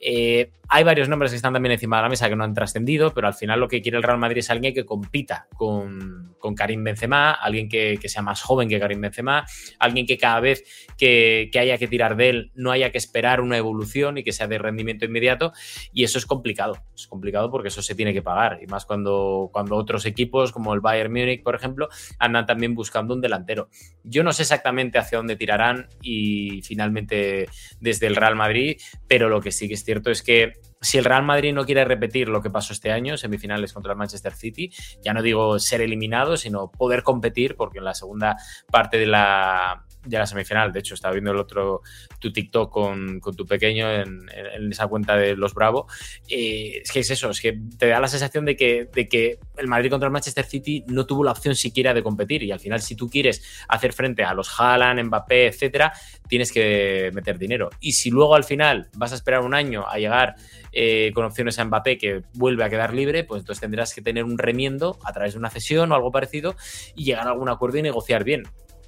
Eh, 0.00 0.50
hay 0.70 0.84
varios 0.84 1.08
nombres 1.08 1.32
que 1.32 1.36
están 1.36 1.54
también 1.54 1.72
encima 1.72 1.96
de 1.96 2.02
la 2.02 2.08
mesa 2.10 2.28
que 2.28 2.36
no 2.36 2.44
han 2.44 2.52
trascendido, 2.52 3.14
pero 3.14 3.26
al 3.26 3.32
final 3.32 3.58
lo 3.58 3.68
que 3.68 3.80
quiere 3.80 3.96
el 3.96 4.02
Real 4.02 4.18
Madrid 4.18 4.40
es 4.40 4.50
alguien 4.50 4.74
que 4.74 4.84
compita 4.84 5.48
con, 5.56 6.36
Karim 6.54 6.84
Benzema, 6.84 7.32
alguien 7.32 7.68
que, 7.68 7.98
sea 8.04 8.20
más 8.20 8.42
joven 8.42 8.68
que 8.68 8.78
Karim 8.78 9.00
Benzema, 9.00 9.46
alguien 9.78 10.06
que 10.06 10.18
cada 10.18 10.40
vez 10.40 10.64
que, 10.98 11.50
haya 11.58 11.78
que 11.78 11.88
tirar 11.88 12.16
de 12.16 12.28
él 12.28 12.52
no 12.54 12.70
haya 12.70 12.90
que 12.90 12.98
esperar 12.98 13.40
una 13.40 13.56
evolución 13.56 14.18
y 14.18 14.24
que 14.24 14.32
sea 14.32 14.46
de 14.46 14.58
rendimiento 14.58 15.06
inmediato. 15.06 15.52
Y 15.92 16.04
eso 16.04 16.18
es 16.18 16.26
complicado. 16.26 16.78
Es 16.94 17.06
complicado 17.06 17.50
porque 17.50 17.68
eso 17.68 17.80
se 17.80 17.94
tiene 17.94 18.12
que 18.12 18.22
pagar. 18.22 18.60
Y 18.62 18.66
más 18.66 18.84
cuando, 18.84 19.48
cuando 19.52 19.74
otros 19.76 20.04
equipos, 20.04 20.52
como 20.52 20.74
el 20.74 20.80
Bayern 20.80 21.12
Múnich, 21.12 21.42
por 21.42 21.54
ejemplo, 21.54 21.88
andan 22.18 22.44
también 22.44 22.74
buscando 22.74 23.14
un 23.14 23.22
delantero. 23.22 23.70
Yo 24.04 24.22
no 24.22 24.32
sé 24.32 24.42
exactamente 24.42 24.98
hacia 24.98 25.18
dónde 25.18 25.36
tirarán 25.36 25.88
y 26.02 26.60
finalmente 26.62 27.48
desde 27.80 28.06
el 28.06 28.16
Real 28.16 28.36
Madrid, 28.36 28.76
pero 29.06 29.28
lo 29.30 29.40
que 29.40 29.50
sí 29.50 29.66
que 29.66 29.74
es 29.74 29.84
cierto 29.88 30.10
es 30.10 30.22
que 30.22 30.52
si 30.82 30.98
el 30.98 31.06
Real 31.06 31.22
Madrid 31.22 31.54
no 31.54 31.64
quiere 31.64 31.82
repetir 31.82 32.28
lo 32.28 32.42
que 32.42 32.50
pasó 32.50 32.74
este 32.74 32.92
año, 32.92 33.16
semifinales 33.16 33.72
contra 33.72 33.92
el 33.92 33.98
Manchester 33.98 34.34
City, 34.34 34.70
ya 35.02 35.14
no 35.14 35.22
digo 35.22 35.58
ser 35.58 35.80
eliminado, 35.80 36.36
sino 36.36 36.70
poder 36.70 37.02
competir, 37.02 37.56
porque 37.56 37.78
en 37.78 37.84
la 37.84 37.94
segunda 37.94 38.36
parte 38.70 38.98
de 38.98 39.06
la, 39.06 39.86
de 40.08 40.18
la 40.18 40.26
semifinal. 40.26 40.72
De 40.72 40.80
hecho, 40.80 40.94
estaba 40.94 41.12
viendo 41.12 41.30
el 41.30 41.38
otro, 41.38 41.82
tu 42.18 42.32
TikTok 42.32 42.72
con, 42.72 43.20
tu 43.20 43.46
pequeño 43.46 43.90
en, 43.90 44.28
esa 44.70 44.86
cuenta 44.86 45.16
de 45.16 45.36
los 45.36 45.54
Bravo. 45.54 45.86
Eh, 46.28 46.80
es 46.82 46.90
que 46.90 47.00
es 47.00 47.10
eso, 47.10 47.30
es 47.30 47.40
que 47.40 47.58
te 47.78 47.86
da 47.88 48.00
la 48.00 48.08
sensación 48.08 48.44
de 48.44 48.56
que, 48.56 48.88
de 48.92 49.08
que 49.08 49.38
el 49.56 49.66
Madrid 49.66 49.90
contra 49.90 50.06
el 50.06 50.12
Manchester 50.12 50.44
City 50.44 50.84
no 50.88 51.06
tuvo 51.06 51.24
la 51.24 51.32
opción 51.32 51.54
siquiera 51.54 51.94
de 51.94 52.02
competir. 52.02 52.42
Y 52.42 52.52
al 52.52 52.60
final, 52.60 52.80
si 52.80 52.94
tú 52.94 53.08
quieres 53.08 53.42
hacer 53.68 53.92
frente 53.92 54.24
a 54.24 54.34
los 54.34 54.48
Haaland, 54.58 55.02
Mbappé, 55.04 55.46
etcétera, 55.46 55.92
tienes 56.28 56.52
que 56.52 57.10
meter 57.12 57.38
dinero. 57.38 57.70
Y 57.80 57.92
si 57.92 58.10
luego 58.10 58.34
al 58.34 58.44
final 58.44 58.88
vas 58.96 59.12
a 59.12 59.14
esperar 59.14 59.40
un 59.40 59.54
año 59.54 59.86
a 59.88 59.98
llegar 59.98 60.36
eh, 60.72 61.12
con 61.14 61.24
opciones 61.24 61.58
a 61.58 61.64
Mbappé 61.64 61.98
que 61.98 62.22
vuelve 62.34 62.64
a 62.64 62.70
quedar 62.70 62.94
libre, 62.94 63.24
pues 63.24 63.40
entonces 63.40 63.60
tendrás 63.60 63.94
que 63.94 64.02
tener 64.02 64.24
un 64.24 64.38
remiendo 64.38 64.98
a 65.04 65.12
través 65.12 65.32
de 65.34 65.38
una 65.38 65.50
cesión 65.50 65.92
o 65.92 65.94
algo 65.94 66.10
parecido 66.10 66.56
y 66.94 67.04
llegar 67.04 67.26
a 67.26 67.30
algún 67.30 67.48
acuerdo 67.48 67.78
y 67.78 67.82
negociar 67.82 68.24
bien. 68.24 68.44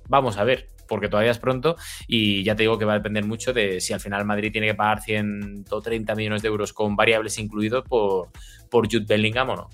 Vamos 0.09 0.39
a 0.39 0.45
ver, 0.45 0.69
porque 0.91 1.09
todavía 1.09 1.31
es 1.31 1.39
pronto 1.39 1.77
y 2.09 2.43
ya 2.43 2.57
te 2.57 2.65
digo 2.65 2.77
que 2.77 2.85
va 2.85 2.95
a 2.95 2.99
depender 2.99 3.25
mucho 3.25 3.53
de 3.53 3.81
si 3.81 3.93
al 3.93 4.01
final 4.01 4.25
Madrid 4.25 4.51
tiene 4.51 4.67
que 4.67 4.75
pagar 4.75 5.01
130 5.01 6.17
millones 6.17 6.43
de 6.43 6.49
euros 6.49 6.73
con 6.73 6.97
variables 6.97 7.39
incluidos 7.39 7.85
por, 7.89 8.31
por 8.69 8.93
Jude 8.93 9.07
Bellingham 9.07 9.51
o 9.51 9.57
no. 9.57 9.69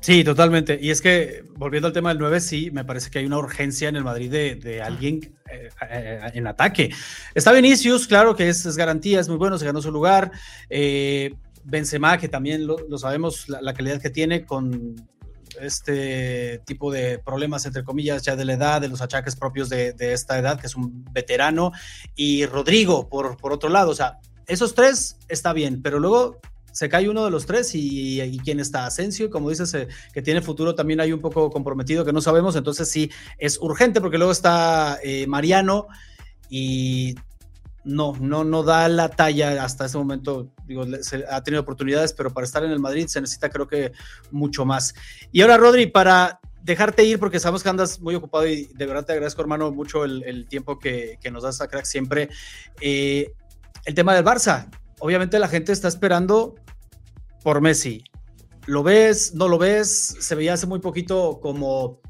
Sí, 0.00 0.24
totalmente. 0.24 0.78
Y 0.82 0.90
es 0.90 1.00
que, 1.00 1.44
volviendo 1.56 1.86
al 1.86 1.94
tema 1.94 2.08
del 2.08 2.18
9, 2.18 2.40
sí, 2.40 2.72
me 2.72 2.84
parece 2.84 3.08
que 3.08 3.20
hay 3.20 3.24
una 3.24 3.38
urgencia 3.38 3.88
en 3.88 3.94
el 3.94 4.02
Madrid 4.02 4.30
de, 4.30 4.82
alguien 4.82 5.20
eh, 5.48 5.68
eh, 5.88 6.20
en 6.34 6.48
ataque. 6.48 6.90
Está 7.34 7.52
Vinicius, 7.52 8.08
claro 8.08 8.34
que 8.34 8.48
es, 8.48 8.76
garantía, 8.76 9.20
es 9.20 9.28
muy 9.28 9.38
bueno, 9.38 9.58
se 9.58 9.64
ganó 9.64 9.80
su 9.80 9.92
lugar. 9.92 10.32
Eh, 10.68 11.32
Benzema, 11.62 12.18
que 12.18 12.28
también 12.28 12.66
lo, 12.66 12.98
sabemos, 12.98 13.48
la, 13.48 13.72
calidad 13.72 14.02
que 14.02 14.10
tiene 14.10 14.44
con 14.44 14.96
este 15.60 16.60
tipo 16.66 16.90
de 16.92 17.18
problemas, 17.18 17.66
entre 17.66 17.84
comillas, 17.84 18.22
ya 18.22 18.36
de 18.36 18.44
la 18.44 18.54
edad, 18.54 18.80
de 18.80 18.88
los 18.88 19.00
achaques 19.00 19.36
propios 19.36 19.68
de, 19.68 19.94
esta 19.98 20.38
edad, 20.38 20.60
que 20.60 20.66
es 20.66 20.76
un 20.76 21.04
veterano, 21.12 21.72
y 22.14 22.46
Rodrigo, 22.46 23.08
por, 23.08 23.36
por 23.36 23.52
otro 23.52 23.68
lado, 23.68 23.90
o 23.90 23.94
sea, 23.94 24.18
esos 24.46 24.74
tres 24.74 25.16
está 25.28 25.52
bien, 25.52 25.82
pero 25.82 25.98
luego 25.98 26.40
se 26.72 26.88
cae 26.88 27.08
uno 27.08 27.24
de 27.24 27.30
los 27.30 27.46
tres 27.46 27.74
y, 27.74 28.20
y 28.20 28.40
está 28.46 28.86
Asensio, 28.86 29.30
como 29.30 29.50
dices, 29.50 29.72
eh, 29.74 29.88
que 30.12 30.22
tiene 30.22 30.40
futuro 30.40 30.74
también 30.74 31.00
hay 31.00 31.12
un 31.12 31.20
poco 31.20 31.50
comprometido 31.50 32.04
que 32.04 32.12
no 32.12 32.20
sabemos, 32.20 32.56
entonces 32.56 32.88
sí 32.88 33.10
es 33.38 33.58
urgente 33.60 34.00
porque 34.00 34.18
luego 34.18 34.32
está 34.32 34.98
eh, 35.02 35.26
Mariano 35.26 35.86
y 36.48 37.14
no, 37.84 38.14
no, 38.20 38.44
no 38.44 38.62
da 38.62 38.88
la 38.88 39.08
talla 39.08 39.62
hasta 39.64 39.86
ese 39.86 39.98
momento. 39.98 40.52
Digo, 40.66 40.84
ha 41.30 41.42
tenido 41.42 41.62
oportunidades, 41.62 42.12
pero 42.12 42.32
para 42.32 42.44
estar 42.44 42.64
en 42.64 42.70
el 42.70 42.78
Madrid 42.78 43.06
se 43.08 43.20
necesita, 43.20 43.50
creo 43.50 43.66
que, 43.66 43.92
mucho 44.30 44.64
más. 44.64 44.94
Y 45.32 45.42
ahora, 45.42 45.56
Rodri, 45.56 45.86
para 45.86 46.40
dejarte 46.62 47.04
ir, 47.04 47.18
porque 47.18 47.40
sabemos 47.40 47.62
que 47.62 47.68
andas 47.68 48.00
muy 48.00 48.14
ocupado 48.14 48.46
y 48.46 48.66
de 48.74 48.86
verdad 48.86 49.04
te 49.04 49.12
agradezco, 49.12 49.42
hermano, 49.42 49.72
mucho 49.72 50.04
el, 50.04 50.46
tiempo 50.48 50.78
que, 50.78 51.18
nos 51.30 51.42
das 51.42 51.60
a 51.60 51.68
Crack 51.68 51.84
siempre. 51.84 52.28
Eh, 52.80 53.32
el 53.84 53.94
tema 53.94 54.14
del 54.14 54.24
Barça. 54.24 54.68
Obviamente 55.00 55.38
la 55.38 55.48
gente 55.48 55.72
está 55.72 55.88
esperando 55.88 56.54
por 57.42 57.60
Messi. 57.60 58.04
¿Lo 58.66 58.84
ves? 58.84 59.34
¿No 59.34 59.48
lo 59.48 59.58
ves? 59.58 60.16
Se 60.20 60.36
veía 60.36 60.54
hace 60.54 60.66
muy 60.66 60.78
poquito 60.78 61.40
como 61.42 62.00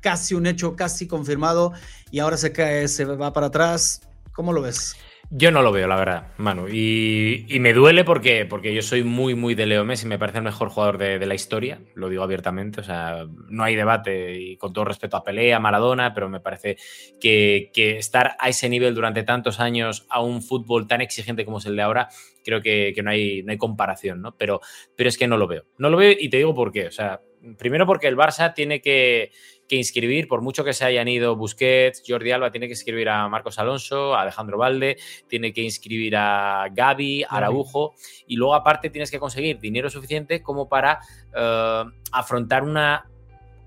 casi 0.00 0.34
un 0.34 0.46
hecho, 0.46 0.76
casi 0.76 1.08
confirmado, 1.08 1.72
y 2.10 2.18
ahora 2.18 2.36
se 2.36 2.52
cae, 2.52 2.86
se 2.88 3.04
va 3.06 3.32
para 3.32 3.46
atrás. 3.46 4.02
¿Cómo 4.36 4.52
lo 4.52 4.60
ves? 4.60 4.94
Yo 5.30 5.50
no 5.50 5.62
lo 5.62 5.72
veo, 5.72 5.88
la 5.88 5.96
verdad, 5.96 6.28
Manu. 6.36 6.68
Y, 6.68 7.46
me 7.58 7.72
duele 7.72 8.04
porque, 8.04 8.44
porque 8.44 8.74
yo 8.74 8.82
soy 8.82 9.02
muy, 9.02 9.34
muy 9.34 9.54
de 9.54 9.64
Leo 9.64 9.82
Messi. 9.82 10.06
Me 10.06 10.18
parece 10.18 10.38
el 10.38 10.44
mejor 10.44 10.68
jugador 10.68 10.98
de, 10.98 11.24
la 11.24 11.34
historia. 11.34 11.80
Lo 11.94 12.10
digo 12.10 12.22
abiertamente. 12.22 12.82
O 12.82 12.84
sea, 12.84 13.26
no 13.48 13.64
hay 13.64 13.74
debate. 13.74 14.38
Y 14.38 14.58
con 14.58 14.74
todo 14.74 14.84
respeto 14.84 15.16
a 15.16 15.24
Pelea, 15.24 15.56
a 15.56 15.60
Maradona, 15.60 16.12
pero 16.12 16.28
me 16.28 16.40
parece 16.40 16.76
que, 17.18 17.70
estar 17.74 18.36
a 18.38 18.50
ese 18.50 18.68
nivel 18.68 18.94
durante 18.94 19.22
tantos 19.22 19.58
años 19.58 20.06
a 20.10 20.20
un 20.20 20.42
fútbol 20.42 20.86
tan 20.86 21.00
exigente 21.00 21.46
como 21.46 21.58
es 21.58 21.64
el 21.64 21.74
de 21.74 21.82
ahora, 21.82 22.08
creo 22.44 22.60
que, 22.60 22.94
no, 23.02 23.10
hay, 23.10 23.42
no 23.42 23.52
hay 23.52 23.58
comparación, 23.58 24.20
¿no? 24.20 24.36
Pero, 24.36 24.60
pero 24.94 25.08
es 25.08 25.16
que 25.16 25.26
no 25.26 25.38
lo 25.38 25.46
veo. 25.48 25.64
No 25.78 25.88
lo 25.88 25.96
veo 25.96 26.14
y 26.16 26.28
te 26.28 26.36
digo 26.36 26.54
por 26.54 26.70
qué. 26.70 26.88
O 26.88 26.92
sea, 26.92 27.22
primero 27.58 27.86
porque 27.86 28.08
el 28.08 28.16
Barça 28.16 28.54
tiene 28.54 28.80
que 28.80 29.30
que 29.68 29.76
inscribir, 29.76 30.28
por 30.28 30.42
mucho 30.42 30.64
que 30.64 30.72
se 30.72 30.84
hayan 30.84 31.08
ido 31.08 31.36
Busquets, 31.36 32.02
Jordi 32.06 32.30
Alba, 32.30 32.50
tiene 32.50 32.66
que 32.66 32.74
inscribir 32.74 33.08
a 33.08 33.28
Marcos 33.28 33.58
Alonso, 33.58 34.14
a 34.14 34.22
Alejandro 34.22 34.58
Valde, 34.58 34.96
tiene 35.28 35.52
que 35.52 35.62
inscribir 35.62 36.16
a 36.16 36.68
Gaby, 36.72 37.24
a 37.24 37.36
Araujo, 37.36 37.94
y 38.26 38.36
luego 38.36 38.54
aparte 38.54 38.90
tienes 38.90 39.10
que 39.10 39.18
conseguir 39.18 39.58
dinero 39.58 39.90
suficiente 39.90 40.42
como 40.42 40.68
para 40.68 41.00
eh, 41.34 41.84
afrontar 42.12 42.62
una 42.62 43.10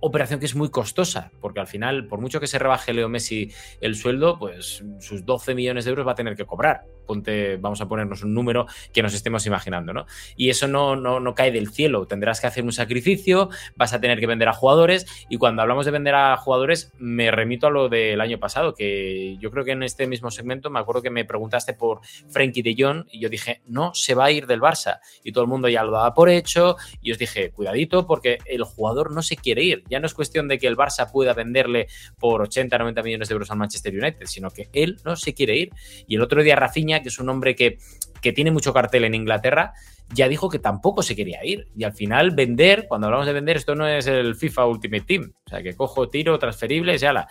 operación 0.02 0.40
que 0.40 0.46
es 0.46 0.56
muy 0.56 0.70
costosa, 0.70 1.32
porque 1.42 1.60
al 1.60 1.68
final, 1.68 2.08
por 2.08 2.22
mucho 2.22 2.40
que 2.40 2.48
se 2.48 2.60
rebaje 2.60 2.94
Leo 2.94 3.10
Messi 3.10 3.52
el 3.82 3.96
sueldo, 3.96 4.40
pues 4.40 4.84
sus 5.00 5.26
12 5.26 5.56
millones 5.56 5.86
de 5.86 5.90
euros 5.90 6.08
va 6.08 6.14
a 6.14 6.16
tener 6.16 6.36
que 6.36 6.46
cobrar. 6.46 6.86
Ponte, 7.10 7.58
vamos 7.58 7.82
a 7.82 7.88
ponernos 7.88 8.22
un 8.22 8.36
número 8.36 8.68
que 8.94 9.02
nos 9.02 9.16
estemos 9.16 9.44
imaginando, 9.48 9.94
¿no? 9.94 10.06
Y 10.36 10.52
eso 10.52 10.68
no, 10.68 10.96
no, 10.96 11.20
no 11.20 11.34
cae 11.34 11.52
del 11.52 11.72
cielo. 11.72 12.06
Tendrás 12.06 12.40
que 12.40 12.46
hacer 12.46 12.64
un 12.64 12.72
sacrificio, 12.72 13.50
vas 13.76 13.94
a 13.94 14.00
tener 14.00 14.20
que 14.20 14.28
vender 14.28 14.48
a 14.48 14.54
jugadores, 14.54 15.08
y 15.28 15.38
cuando 15.38 15.64
hablamos 15.64 15.88
de 15.88 15.92
vender 15.92 16.14
a 16.14 16.38
jugadores, 16.38 16.94
me 17.00 17.32
remito 17.32 17.66
a 17.66 17.72
lo 17.72 17.90
del 17.90 18.22
año 18.22 18.38
pasado, 18.38 18.76
que 18.76 19.38
yo 19.40 19.50
creo 19.50 19.66
que 19.66 19.72
en 19.72 19.82
este 19.82 20.06
mismo 20.06 20.30
segmento 20.30 20.70
me 20.70 20.78
acuerdo 20.78 21.02
que 21.02 21.10
me 21.10 21.26
preguntaste 21.26 21.74
por 21.74 22.02
Frankie 22.30 22.62
de 22.62 22.76
Jong, 22.78 23.06
y 23.12 23.22
yo 23.22 23.30
dije, 23.30 23.64
no 23.66 23.96
se 23.96 24.14
va 24.14 24.26
a 24.26 24.32
ir 24.32 24.46
del 24.46 24.62
Barça. 24.62 25.00
Y 25.24 25.32
todo 25.32 25.46
el 25.46 25.50
mundo 25.50 25.68
ya 25.68 25.84
lo 25.84 25.92
daba 25.94 26.14
por 26.14 26.30
hecho, 26.30 26.76
y 27.02 27.12
os 27.12 27.18
dije, 27.18 27.50
cuidadito, 27.50 28.06
porque 28.06 28.38
el 28.46 28.62
jugador 28.64 29.12
no 29.12 29.24
se 29.24 29.36
quiere 29.36 29.64
ir 29.64 29.80
ya 29.90 30.00
no 30.00 30.06
es 30.06 30.14
cuestión 30.14 30.48
de 30.48 30.58
que 30.58 30.68
el 30.68 30.78
Barça 30.78 31.12
pueda 31.12 31.34
venderle 31.34 31.88
por 32.20 32.42
80, 32.42 32.78
90 32.78 33.04
millones 33.04 33.28
de 33.28 33.34
euros 33.34 33.52
al 33.52 33.58
Manchester 33.58 33.94
United, 33.94 34.26
sino 34.26 34.50
que 34.50 34.70
él 34.74 34.98
no 35.04 35.16
se 35.16 35.34
quiere 35.34 35.58
ir. 35.58 35.72
Y 36.08 36.16
el 36.16 36.22
otro 36.22 36.44
día 36.44 36.56
Rafinha, 36.56 36.99
que 37.02 37.10
es 37.10 37.20
un 37.20 37.30
hombre 37.30 37.56
que, 37.56 37.78
que 38.22 38.34
tiene 38.34 38.52
mucho 38.52 38.74
cartel 38.74 39.06
en 39.06 39.16
Inglaterra, 39.16 39.74
ya 40.14 40.28
dijo 40.28 40.50
que 40.50 40.60
tampoco 40.60 41.02
se 41.04 41.16
quería 41.16 41.44
ir. 41.46 41.68
Y 41.76 41.84
al 41.84 41.94
final 41.94 42.32
vender, 42.32 42.86
cuando 42.88 43.08
hablamos 43.08 43.28
de 43.28 43.34
vender, 43.34 43.58
esto 43.58 43.76
no 43.76 43.88
es 43.88 44.08
el 44.08 44.36
FIFA 44.36 44.66
Ultimate 44.66 45.04
Team. 45.06 45.34
O 45.46 45.50
sea, 45.50 45.62
que 45.62 45.76
cojo, 45.76 46.10
tiro, 46.10 46.38
transferibles 46.40 47.02
y 47.02 47.06
ala 47.06 47.28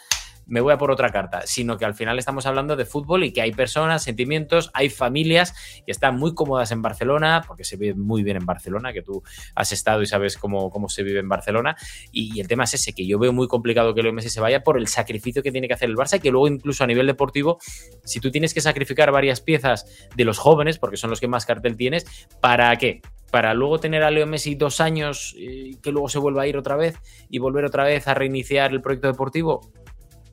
me 0.48 0.60
voy 0.60 0.72
a 0.72 0.78
por 0.78 0.90
otra 0.90 1.10
carta, 1.10 1.42
sino 1.46 1.76
que 1.76 1.84
al 1.84 1.94
final 1.94 2.18
estamos 2.18 2.46
hablando 2.46 2.74
de 2.74 2.84
fútbol 2.84 3.24
y 3.24 3.32
que 3.32 3.42
hay 3.42 3.52
personas, 3.52 4.02
sentimientos, 4.02 4.70
hay 4.72 4.88
familias 4.88 5.54
que 5.84 5.92
están 5.92 6.16
muy 6.16 6.34
cómodas 6.34 6.72
en 6.72 6.82
Barcelona, 6.82 7.44
porque 7.46 7.64
se 7.64 7.76
vive 7.76 7.94
muy 7.94 8.22
bien 8.22 8.38
en 8.38 8.46
Barcelona, 8.46 8.92
que 8.92 9.02
tú 9.02 9.22
has 9.54 9.72
estado 9.72 10.02
y 10.02 10.06
sabes 10.06 10.36
cómo, 10.36 10.70
cómo 10.70 10.88
se 10.88 11.02
vive 11.02 11.20
en 11.20 11.28
Barcelona. 11.28 11.76
Y, 12.10 12.40
el 12.40 12.48
tema 12.48 12.64
es 12.64 12.74
ese, 12.74 12.92
que 12.92 13.06
yo 13.06 13.18
veo 13.18 13.32
muy 13.32 13.46
complicado 13.48 13.94
que 13.94 14.02
Leo 14.02 14.12
Messi 14.12 14.30
se 14.30 14.40
vaya 14.40 14.62
por 14.62 14.78
el 14.78 14.86
sacrificio 14.88 15.42
que 15.42 15.52
tiene 15.52 15.68
que 15.68 15.74
hacer 15.74 15.88
el 15.88 15.96
Barça, 15.96 16.16
y 16.16 16.20
que 16.20 16.30
luego 16.30 16.48
incluso 16.48 16.84
a 16.84 16.86
nivel 16.86 17.06
deportivo, 17.06 17.58
si 18.04 18.20
tú 18.20 18.30
tienes 18.30 18.54
que 18.54 18.60
sacrificar 18.60 19.12
varias 19.12 19.40
piezas 19.40 19.86
de 20.16 20.24
los 20.24 20.38
jóvenes, 20.38 20.78
porque 20.78 20.96
son 20.96 21.10
los 21.10 21.20
que 21.20 21.28
más 21.28 21.44
cartel 21.44 21.76
tienes, 21.76 22.06
¿para 22.40 22.74
qué? 22.76 23.02
para 23.30 23.54
luego 23.54 23.78
tener 23.78 24.02
a 24.02 24.10
Leo 24.10 24.26
Messi 24.26 24.54
dos 24.54 24.80
años 24.80 25.34
y 25.36 25.76
que 25.76 25.92
luego 25.92 26.08
se 26.08 26.18
vuelva 26.18 26.42
a 26.42 26.46
ir 26.46 26.56
otra 26.56 26.76
vez 26.76 26.96
y 27.28 27.38
volver 27.38 27.64
otra 27.64 27.84
vez 27.84 28.08
a 28.08 28.14
reiniciar 28.14 28.72
el 28.72 28.80
proyecto 28.80 29.08
deportivo, 29.08 29.70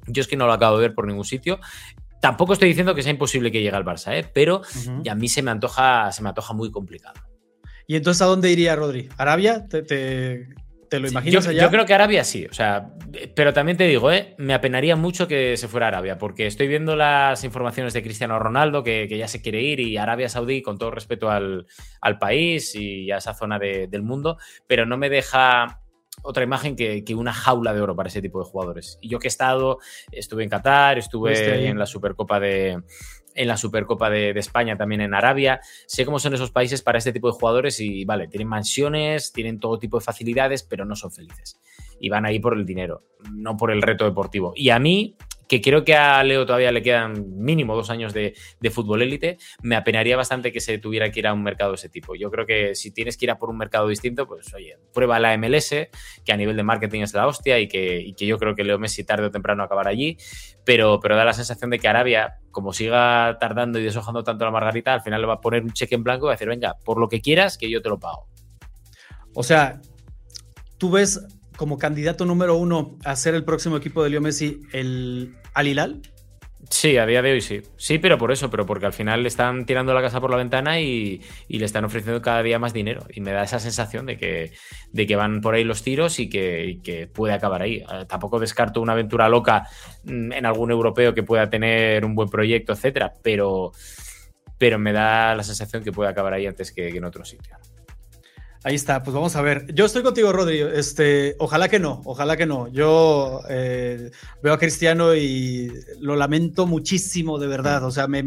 yo 0.08 0.22
es 0.22 0.28
que 0.28 0.38
no 0.38 0.48
lo 0.48 0.54
acabo 0.54 0.78
de 0.78 0.88
ver 0.88 0.96
por 0.96 1.08
ningún 1.08 1.26
sitio. 1.26 1.60
Tampoco 2.22 2.54
estoy 2.54 2.70
diciendo 2.70 2.96
que 2.96 3.04
sea 3.04 3.12
imposible 3.12 3.52
que 3.52 3.62
llegue 3.62 3.76
al 3.76 3.86
Barça, 3.86 4.18
¿eh? 4.18 4.26
pero 4.34 4.62
a 5.10 5.16
mí 5.16 5.30
se 5.30 5.44
me 5.44 5.52
antoja, 5.52 6.12
se 6.12 6.24
me 6.24 6.30
antoja 6.30 6.54
muy 6.54 6.72
complicado. 6.72 7.22
¿Y 7.88 7.96
entonces 7.96 8.22
a 8.22 8.26
dónde 8.26 8.52
iría 8.52 8.76
Rodri? 8.76 9.10
¿Arabia? 9.18 9.68
¿Te, 9.68 11.00
lo 11.00 11.08
imaginas 11.08 11.44
yo, 11.44 11.50
allá? 11.52 11.64
Yo 11.64 11.70
creo 11.70 11.86
que 11.86 11.94
Arabia 11.94 12.24
sí, 12.24 12.46
o 12.50 12.54
sea, 12.54 12.90
pero 13.36 13.54
también 13.54 13.78
te 13.78 13.86
digo, 13.86 14.12
¿eh? 14.12 14.34
me 14.38 14.54
apenaría 14.54 14.96
mucho 14.96 15.28
que 15.28 15.58
se 15.58 15.68
fuera 15.68 15.88
a 15.88 15.90
Arabia, 15.90 16.18
porque 16.18 16.48
estoy 16.48 16.68
viendo 16.68 16.96
las 16.96 17.44
informaciones 17.44 17.94
de 17.94 18.02
Cristiano 18.02 18.40
Ronaldo, 18.40 18.84
que, 18.84 19.08
ya 19.08 19.28
se 19.28 19.42
quiere 19.42 19.62
ir, 19.62 19.80
y 19.82 19.98
Arabia 19.98 20.30
Saudí, 20.30 20.62
con 20.62 20.78
todo 20.78 20.92
respeto 20.92 21.30
al, 21.30 21.68
país 22.20 22.74
y 22.76 23.12
a 23.12 23.18
esa 23.18 23.34
zona 23.34 23.60
del 23.60 24.02
mundo, 24.02 24.38
pero 24.68 24.86
no 24.86 24.98
me 24.98 25.10
deja 25.10 25.82
otra 26.26 26.44
imagen 26.44 26.76
que, 26.76 27.04
una 27.16 27.34
jaula 27.34 27.74
de 27.74 27.82
oro 27.82 27.96
para 27.96 28.10
ese 28.10 28.22
tipo 28.22 28.40
de 28.40 28.46
jugadores. 28.46 28.98
Y 29.02 29.10
yo 29.10 29.20
que 29.20 29.28
he 29.28 29.30
estado, 29.30 29.80
estuve 30.12 30.44
en 30.44 30.50
Qatar, 30.50 30.98
estuve 30.98 31.68
en 31.68 31.80
la 31.80 31.86
Supercopa 31.86 32.40
de 32.40 32.82
en 33.36 33.50
la 33.50 33.58
Supercopa 33.58 34.10
de, 34.10 34.32
España, 34.32 34.78
también 34.78 35.02
en 35.02 35.14
Arabia. 35.14 35.60
Sé 35.86 36.06
cómo 36.06 36.20
son 36.20 36.34
esos 36.34 36.52
países 36.52 36.82
para 36.82 36.98
este 36.98 37.12
tipo 37.12 37.28
de 37.28 37.34
jugadores 37.34 37.80
y, 37.82 38.06
vale, 38.06 38.28
tienen 38.28 38.48
mansiones, 38.48 39.34
tienen 39.34 39.60
todo 39.60 39.78
tipo 39.78 40.00
de 40.00 40.06
facilidades, 40.06 40.64
pero 40.64 40.86
no 40.86 40.96
son 40.96 41.12
felices. 41.12 41.60
Y 42.00 42.10
van 42.10 42.26
ahí 42.26 42.40
por 42.40 42.58
el 42.58 42.66
dinero, 42.66 43.04
no 43.34 43.58
por 43.58 43.72
el 43.72 43.82
reto 43.82 44.06
deportivo. 44.06 44.54
Y 44.56 44.70
a 44.70 44.80
mí, 44.80 45.18
que 45.48 45.62
creo 45.62 45.84
que 45.84 45.96
a 45.96 46.24
Leo 46.24 46.46
todavía 46.46 46.72
le 46.72 46.82
quedan 46.82 47.38
mínimo 47.38 47.76
dos 47.76 47.90
años 47.90 48.14
de, 48.14 48.34
fútbol 48.72 49.02
élite, 49.02 49.38
me 49.62 49.76
apenaría 49.76 50.18
bastante 50.18 50.52
que 50.52 50.60
se 50.60 50.78
tuviera 50.80 51.12
que 51.12 51.20
ir 51.20 51.28
a 51.28 51.34
un 51.34 51.44
mercado 51.44 51.72
de 51.72 51.76
ese 51.76 51.90
tipo. 51.90 52.16
Yo 52.16 52.32
creo 52.32 52.46
que 52.46 52.76
si 52.76 52.92
tienes 52.92 53.16
que 53.18 53.26
ir 53.26 53.32
a 53.32 53.38
por 53.38 53.50
un 53.50 53.58
mercado 53.58 53.88
distinto, 53.88 54.28
pues 54.28 54.54
oye, 54.54 54.78
prueba 54.94 55.20
la 55.20 55.38
MLS, 55.38 55.70
que 56.26 56.32
a 56.32 56.38
nivel 56.38 56.58
de 56.58 56.64
marketing 56.64 57.02
es 57.02 57.14
la 57.14 57.28
hostia 57.28 57.60
y 57.60 57.68
que, 57.68 58.14
que 58.18 58.26
yo 58.26 58.38
creo 58.38 58.56
que 58.56 58.64
Leo 58.64 58.80
Messi 58.80 59.04
tarde 59.04 59.28
o 59.28 59.32
temprano 59.32 59.64
acabará 59.64 59.92
allí, 59.92 60.18
pero, 60.66 61.00
pero 61.00 61.16
da 61.16 61.24
la 61.24 61.34
sensación 61.34 61.70
de 61.70 61.80
que 61.80 61.88
Arabia, 61.88 62.40
como 62.52 62.74
siga 62.74 63.38
tardando 63.40 63.80
y 63.80 63.84
deshojando 63.84 64.24
tanto 64.24 64.46
la 64.46 64.52
margarita, 64.52 64.94
al 64.94 65.02
final 65.02 65.22
le 65.22 65.28
va 65.28 65.36
a 65.36 65.42
poner 65.42 65.64
un 65.64 65.72
cheque 65.72 65.96
en 65.96 66.04
blanco 66.04 66.26
y 66.26 66.28
va 66.28 66.32
a 66.34 66.36
decir, 66.36 66.50
venga, 66.50 66.76
por 66.84 67.00
lo 67.00 67.08
que 67.08 67.22
quieras, 67.22 67.58
que 67.58 67.70
yo 67.70 67.82
te 67.82 67.90
lo 67.90 68.00
pago. 68.00 68.28
O 69.34 69.44
sea, 69.44 69.82
tú 70.78 70.92
ves 70.92 71.22
como 71.56 71.78
candidato 71.78 72.26
número 72.26 72.56
uno 72.56 72.98
a 73.04 73.16
ser 73.16 73.36
el 73.36 73.44
próximo 73.44 73.78
equipo 73.78 74.04
de 74.04 74.10
Leo 74.10 74.22
Messi 74.22 74.62
el 74.72 75.36
Al 75.54 75.68
Hilal? 75.68 76.02
Sí, 76.70 76.98
a 76.98 77.06
día 77.06 77.22
de 77.22 77.32
hoy 77.32 77.42
sí. 77.42 77.62
Sí, 77.78 78.00
pero 78.00 78.18
por 78.18 78.32
eso, 78.32 78.50
pero 78.50 78.66
porque 78.66 78.86
al 78.86 78.94
final 78.94 79.22
le 79.22 79.28
están 79.28 79.66
tirando 79.66 79.94
la 79.94 80.02
casa 80.02 80.20
por 80.20 80.32
la 80.32 80.38
ventana 80.38 80.80
y, 80.80 81.22
le 81.48 81.66
están 81.66 81.86
ofreciendo 81.86 82.22
cada 82.22 82.42
día 82.42 82.58
más 82.60 82.74
dinero. 82.74 83.06
Y 83.14 83.22
me 83.22 83.32
da 83.32 83.44
esa 83.44 83.60
sensación 83.60 84.06
de 84.06 84.18
que, 84.18 84.52
de 84.92 85.08
que 85.08 85.16
van 85.16 85.42
por 85.42 85.54
ahí 85.54 85.64
los 85.64 85.84
tiros 85.84 86.20
y 86.20 86.28
que, 86.30 87.10
puede 87.14 87.34
acabar 87.34 87.62
ahí. 87.62 87.78
Eh, 87.78 88.06
tampoco 88.08 88.40
descarto 88.40 88.82
una 88.82 88.94
aventura 88.94 89.30
loca 89.30 89.68
mm, 90.06 90.32
en 90.34 90.46
algún 90.46 90.72
europeo 90.72 91.14
que 91.14 91.24
pueda 91.24 91.50
tener 91.50 92.04
un 92.04 92.16
buen 92.16 92.30
proyecto, 92.30 92.74
etcétera, 92.74 93.14
pero, 93.22 93.72
pero 94.58 94.80
me 94.80 94.92
da 94.92 95.36
la 95.36 95.44
sensación 95.44 95.84
que 95.84 95.92
puede 95.92 96.10
acabar 96.10 96.34
ahí 96.34 96.48
antes 96.48 96.72
que, 96.72 96.92
que 96.92 96.98
en 96.98 97.06
otro 97.06 97.26
sitio. 97.26 97.58
Ahí 98.66 98.74
está, 98.74 99.04
pues 99.04 99.14
vamos 99.14 99.36
a 99.36 99.44
ver. 99.44 99.72
Yo 99.76 99.86
estoy 99.86 100.02
contigo, 100.02 100.34
Rodrigo. 100.34 100.70
Este, 100.70 101.36
ojalá 101.38 101.70
que 101.70 101.78
no, 101.78 102.02
ojalá 102.04 102.36
que 102.36 102.48
no. 102.48 102.68
Yo 102.70 103.42
eh, 103.48 104.10
veo 104.42 104.54
a 104.54 104.58
Cristiano 104.58 105.14
y 105.14 105.72
lo 106.00 106.16
lamento 106.16 106.66
muchísimo, 106.66 107.38
de 107.38 107.46
verdad. 107.46 107.84
O 107.84 107.92
sea, 107.92 108.08
me, 108.08 108.24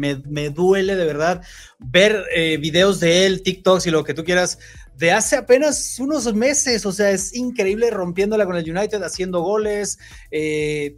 duele 0.49 0.95
de 0.95 1.03
verdad 1.03 1.41
ver 1.79 2.23
eh, 2.33 2.55
videos 2.55 3.01
de 3.01 3.25
él, 3.25 3.43
TikToks 3.43 3.87
y 3.87 3.91
lo 3.91 4.05
que 4.05 4.13
tú 4.13 4.23
quieras 4.23 4.59
de 4.95 5.11
hace 5.11 5.35
apenas 5.35 5.99
unos 5.99 6.33
meses. 6.33 6.85
O 6.85 6.93
sea, 6.93 7.11
es 7.11 7.35
increíble 7.35 7.89
rompiéndola 7.89 8.45
con 8.45 8.55
el 8.55 8.77
United, 8.77 9.03
haciendo 9.03 9.41
goles. 9.41 9.99
Eh, 10.31 10.95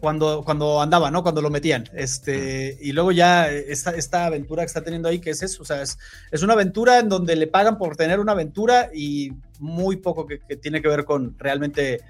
cuando, 0.00 0.42
cuando 0.44 0.80
andaba, 0.80 1.10
¿no? 1.10 1.22
Cuando 1.22 1.42
lo 1.42 1.50
metían. 1.50 1.88
Este, 1.94 2.76
y 2.80 2.92
luego 2.92 3.12
ya 3.12 3.50
esta, 3.50 3.90
esta 3.90 4.26
aventura 4.26 4.62
que 4.62 4.66
está 4.66 4.82
teniendo 4.82 5.08
ahí, 5.08 5.20
que 5.20 5.30
es 5.30 5.42
eso, 5.42 5.62
o 5.62 5.66
sea, 5.66 5.82
es, 5.82 5.98
es 6.30 6.42
una 6.42 6.54
aventura 6.54 6.98
en 6.98 7.08
donde 7.08 7.36
le 7.36 7.46
pagan 7.46 7.78
por 7.78 7.96
tener 7.96 8.20
una 8.20 8.32
aventura 8.32 8.90
y 8.94 9.32
muy 9.58 9.96
poco 9.96 10.26
que, 10.26 10.38
tiene 10.56 10.82
que 10.82 10.88
ver 10.88 11.04
con 11.04 11.38
realmente 11.38 12.00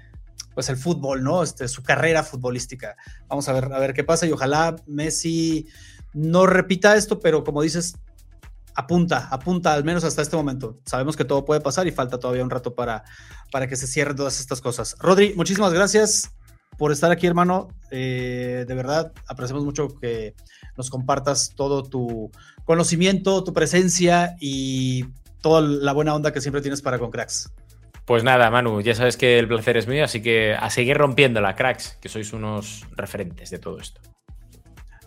pues 0.53 0.69
el 0.69 0.77
fútbol, 0.77 1.23
¿no? 1.23 1.43
Este, 1.43 1.67
su 1.67 1.83
carrera 1.83 2.23
futbolística. 2.23 2.95
Vamos 3.27 3.47
a 3.47 3.53
ver, 3.53 3.65
a 3.65 3.79
ver 3.79 3.93
qué 3.93 4.03
pasa 4.03 4.25
y 4.25 4.31
ojalá 4.31 4.75
Messi 4.87 5.67
no 6.13 6.47
repita 6.47 6.95
esto, 6.95 7.19
pero 7.19 7.43
como 7.43 7.61
dices, 7.61 7.95
apunta, 8.73 9.27
apunta 9.29 9.73
al 9.73 9.83
menos 9.83 10.03
hasta 10.03 10.21
este 10.21 10.35
momento. 10.35 10.79
Sabemos 10.85 11.15
que 11.15 11.25
todo 11.25 11.45
puede 11.45 11.61
pasar 11.61 11.87
y 11.87 11.91
falta 11.91 12.19
todavía 12.19 12.43
un 12.43 12.49
rato 12.49 12.73
para, 12.73 13.03
para 13.51 13.67
que 13.67 13.75
se 13.75 13.87
cierren 13.87 14.15
todas 14.15 14.39
estas 14.39 14.61
cosas. 14.61 14.95
Rodri, 14.99 15.33
muchísimas 15.35 15.73
gracias 15.73 16.31
por 16.77 16.91
estar 16.91 17.11
aquí, 17.11 17.27
hermano. 17.27 17.69
Eh, 17.91 18.65
de 18.67 18.75
verdad, 18.75 19.11
apreciamos 19.27 19.65
mucho 19.65 19.87
que 19.99 20.35
nos 20.77 20.89
compartas 20.89 21.53
todo 21.55 21.83
tu 21.83 22.31
conocimiento, 22.65 23.43
tu 23.43 23.53
presencia 23.53 24.35
y 24.39 25.05
toda 25.41 25.61
la 25.61 25.93
buena 25.93 26.13
onda 26.13 26.31
que 26.31 26.41
siempre 26.41 26.61
tienes 26.61 26.81
para 26.81 26.99
con 26.99 27.11
cracks. 27.11 27.51
Pues 28.05 28.23
nada, 28.23 28.49
Manu, 28.49 28.79
ya 28.81 28.95
sabes 28.95 29.17
que 29.17 29.37
el 29.37 29.47
placer 29.47 29.75
es 29.75 29.87
mío, 29.87 30.05
así 30.05 30.21
que 30.21 30.53
a 30.53 30.69
seguir 30.69 30.97
rompiéndola, 30.97 31.55
cracks, 31.55 31.97
que 31.99 32.07
sois 32.07 32.31
unos 32.31 32.85
referentes 32.95 33.49
de 33.49 33.59
todo 33.59 33.79
esto. 33.79 33.99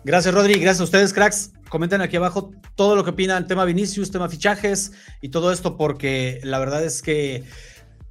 Gracias, 0.03 0.33
Rodri. 0.33 0.55
Gracias 0.55 0.81
a 0.81 0.83
ustedes, 0.83 1.13
cracks. 1.13 1.51
Comenten 1.69 2.01
aquí 2.01 2.17
abajo 2.17 2.51
todo 2.75 2.95
lo 2.95 3.03
que 3.03 3.11
opinan, 3.11 3.47
tema 3.47 3.65
Vinicius, 3.65 4.11
tema 4.11 4.29
fichajes 4.29 4.91
y 5.21 5.29
todo 5.29 5.51
esto, 5.51 5.77
porque 5.77 6.41
la 6.43 6.59
verdad 6.59 6.83
es 6.83 7.01
que 7.01 7.43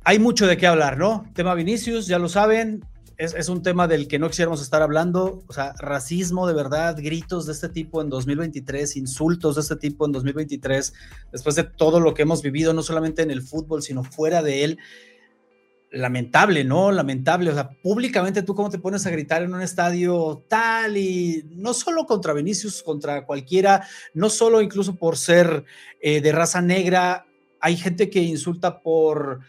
hay 0.04 0.18
mucho 0.18 0.46
de 0.46 0.56
qué 0.56 0.66
hablar, 0.66 0.98
¿no? 0.98 1.24
Tema 1.34 1.54
Vinicius, 1.54 2.06
ya 2.06 2.18
lo 2.18 2.28
saben, 2.28 2.84
es, 3.20 3.48
un 3.50 3.62
tema 3.62 3.86
del 3.86 4.08
que 4.08 4.18
no 4.18 4.28
quisiéramos 4.28 4.62
estar 4.62 4.80
hablando, 4.80 5.44
o 5.46 5.52
sea, 5.52 5.74
racismo 5.78 6.46
de 6.46 6.54
verdad, 6.54 6.96
gritos 6.96 7.44
de 7.44 7.52
este 7.52 7.68
tipo 7.68 8.00
en 8.00 8.08
2023, 8.08 8.96
insultos 8.96 9.56
de 9.56 9.60
este 9.60 9.76
tipo 9.76 10.06
en 10.06 10.12
2023, 10.12 10.94
después 11.30 11.54
de 11.54 11.64
todo 11.64 12.00
lo 12.00 12.14
que 12.14 12.22
hemos 12.22 12.40
vivido, 12.40 12.72
no 12.72 12.82
solamente 12.82 13.20
en 13.20 13.30
el 13.30 13.42
fútbol, 13.42 13.82
sino 13.82 14.04
fuera 14.04 14.42
de 14.42 14.64
él. 14.64 14.78
Lamentable, 15.92 16.64
¿no? 16.64 16.92
Lamentable. 16.92 17.50
O 17.50 17.54
sea, 17.54 17.68
públicamente 17.82 18.42
tú 18.42 18.54
cómo 18.54 18.70
te 18.70 18.78
pones 18.78 19.04
a 19.06 19.10
gritar 19.10 19.42
en 19.42 19.52
un 19.52 19.60
estadio 19.60 20.42
tal 20.48 20.96
y 20.96 21.44
no 21.50 21.74
solo 21.74 22.06
contra 22.06 22.32
Vinicius, 22.32 22.82
contra 22.82 23.26
cualquiera, 23.26 23.86
no 24.14 24.30
solo 24.30 24.62
incluso 24.62 24.96
por 24.96 25.18
ser 25.18 25.64
eh, 26.00 26.22
de 26.22 26.32
raza 26.32 26.62
negra, 26.62 27.26
hay 27.60 27.76
gente 27.76 28.08
que 28.08 28.22
insulta 28.22 28.80
por 28.80 29.40